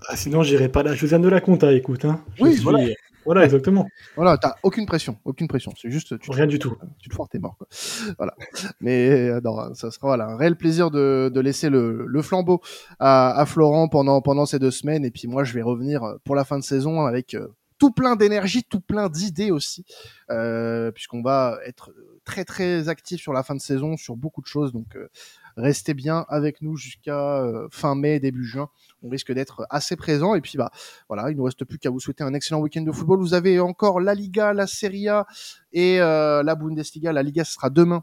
Ah, 0.08 0.14
sinon, 0.14 0.42
j'irai 0.42 0.68
pas 0.68 0.84
là. 0.84 0.94
Josiane 0.94 1.22
de 1.22 1.28
la 1.28 1.40
Conta, 1.40 1.72
écoute. 1.72 2.04
Hein. 2.04 2.22
Je 2.36 2.44
Oui, 2.44 2.54
suis- 2.54 2.62
voilà. 2.62 2.86
Voilà, 3.26 3.44
exactement. 3.44 3.86
Voilà, 4.14 4.38
t'as 4.38 4.54
aucune 4.62 4.86
pression, 4.86 5.18
aucune 5.24 5.48
pression. 5.48 5.72
C'est 5.80 5.90
juste, 5.90 6.18
tu 6.18 6.30
te 6.30 6.34
Rien 6.34 6.46
du 6.46 6.58
tout. 6.58 6.76
tu 6.98 7.08
te 7.08 7.14
foires, 7.14 7.28
t'es 7.28 7.38
mort. 7.38 7.56
Quoi. 7.58 7.66
Voilà. 8.18 8.34
Mais 8.80 9.28
euh, 9.28 9.40
non, 9.42 9.74
ça 9.74 9.90
sera 9.90 10.08
voilà, 10.08 10.26
un 10.28 10.36
réel 10.36 10.56
plaisir 10.56 10.90
de, 10.90 11.30
de 11.32 11.40
laisser 11.40 11.68
le, 11.68 12.06
le 12.06 12.22
flambeau 12.22 12.60
à, 12.98 13.38
à 13.38 13.44
Florent 13.46 13.88
pendant, 13.88 14.22
pendant 14.22 14.46
ces 14.46 14.58
deux 14.58 14.70
semaines. 14.70 15.04
Et 15.04 15.10
puis 15.10 15.28
moi, 15.28 15.44
je 15.44 15.52
vais 15.52 15.62
revenir 15.62 16.02
euh, 16.04 16.16
pour 16.24 16.34
la 16.34 16.44
fin 16.44 16.58
de 16.58 16.64
saison 16.64 17.04
avec 17.04 17.34
euh, 17.34 17.48
tout 17.78 17.90
plein 17.90 18.16
d'énergie, 18.16 18.64
tout 18.64 18.80
plein 18.80 19.08
d'idées 19.08 19.50
aussi, 19.50 19.84
euh, 20.30 20.90
puisqu'on 20.92 21.22
va 21.22 21.58
être 21.66 21.90
très 22.24 22.44
très 22.44 22.88
actif 22.88 23.20
sur 23.20 23.32
la 23.32 23.42
fin 23.42 23.54
de 23.54 23.60
saison, 23.60 23.96
sur 23.96 24.16
beaucoup 24.16 24.40
de 24.40 24.46
choses. 24.46 24.72
Donc 24.72 24.96
euh, 24.96 25.08
restez 25.56 25.94
bien 25.94 26.24
avec 26.28 26.62
nous 26.62 26.76
jusqu'à 26.76 27.42
euh, 27.42 27.68
fin 27.70 27.94
mai, 27.94 28.20
début 28.20 28.44
juin. 28.44 28.68
On 29.02 29.08
risque 29.08 29.32
d'être 29.32 29.66
assez 29.70 29.96
présent. 29.96 30.34
Et 30.34 30.40
puis 30.40 30.58
bah 30.58 30.70
voilà, 31.08 31.30
il 31.30 31.36
nous 31.36 31.44
reste 31.44 31.64
plus 31.64 31.78
qu'à 31.78 31.90
vous 31.90 32.00
souhaiter 32.00 32.24
un 32.24 32.34
excellent 32.34 32.60
week-end 32.60 32.82
de 32.82 32.92
football. 32.92 33.20
Vous 33.20 33.34
avez 33.34 33.60
encore 33.60 34.00
la 34.00 34.14
Liga, 34.14 34.52
la 34.52 34.66
Serie 34.66 35.08
A 35.08 35.26
et 35.72 36.00
euh, 36.00 36.42
la 36.42 36.54
Bundesliga. 36.54 37.12
La 37.12 37.22
Liga 37.22 37.44
ce 37.44 37.52
sera 37.52 37.70
demain 37.70 38.02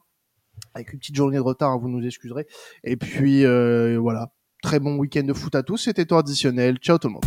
avec 0.73 0.93
une 0.93 0.99
petite 0.99 1.15
journée 1.15 1.37
de 1.37 1.41
retard, 1.41 1.71
hein, 1.71 1.79
vous 1.81 1.89
nous 1.89 2.05
excuserez. 2.05 2.47
Et 2.83 2.95
puis 2.95 3.45
euh, 3.45 3.97
voilà, 3.99 4.31
très 4.61 4.79
bon 4.79 4.97
week-end 4.97 5.23
de 5.23 5.33
foot 5.33 5.55
à 5.55 5.63
tous. 5.63 5.77
C'était 5.77 6.05
traditionnel. 6.05 6.77
Ciao 6.77 6.97
tout 6.97 7.07
le 7.07 7.13
monde. 7.13 7.25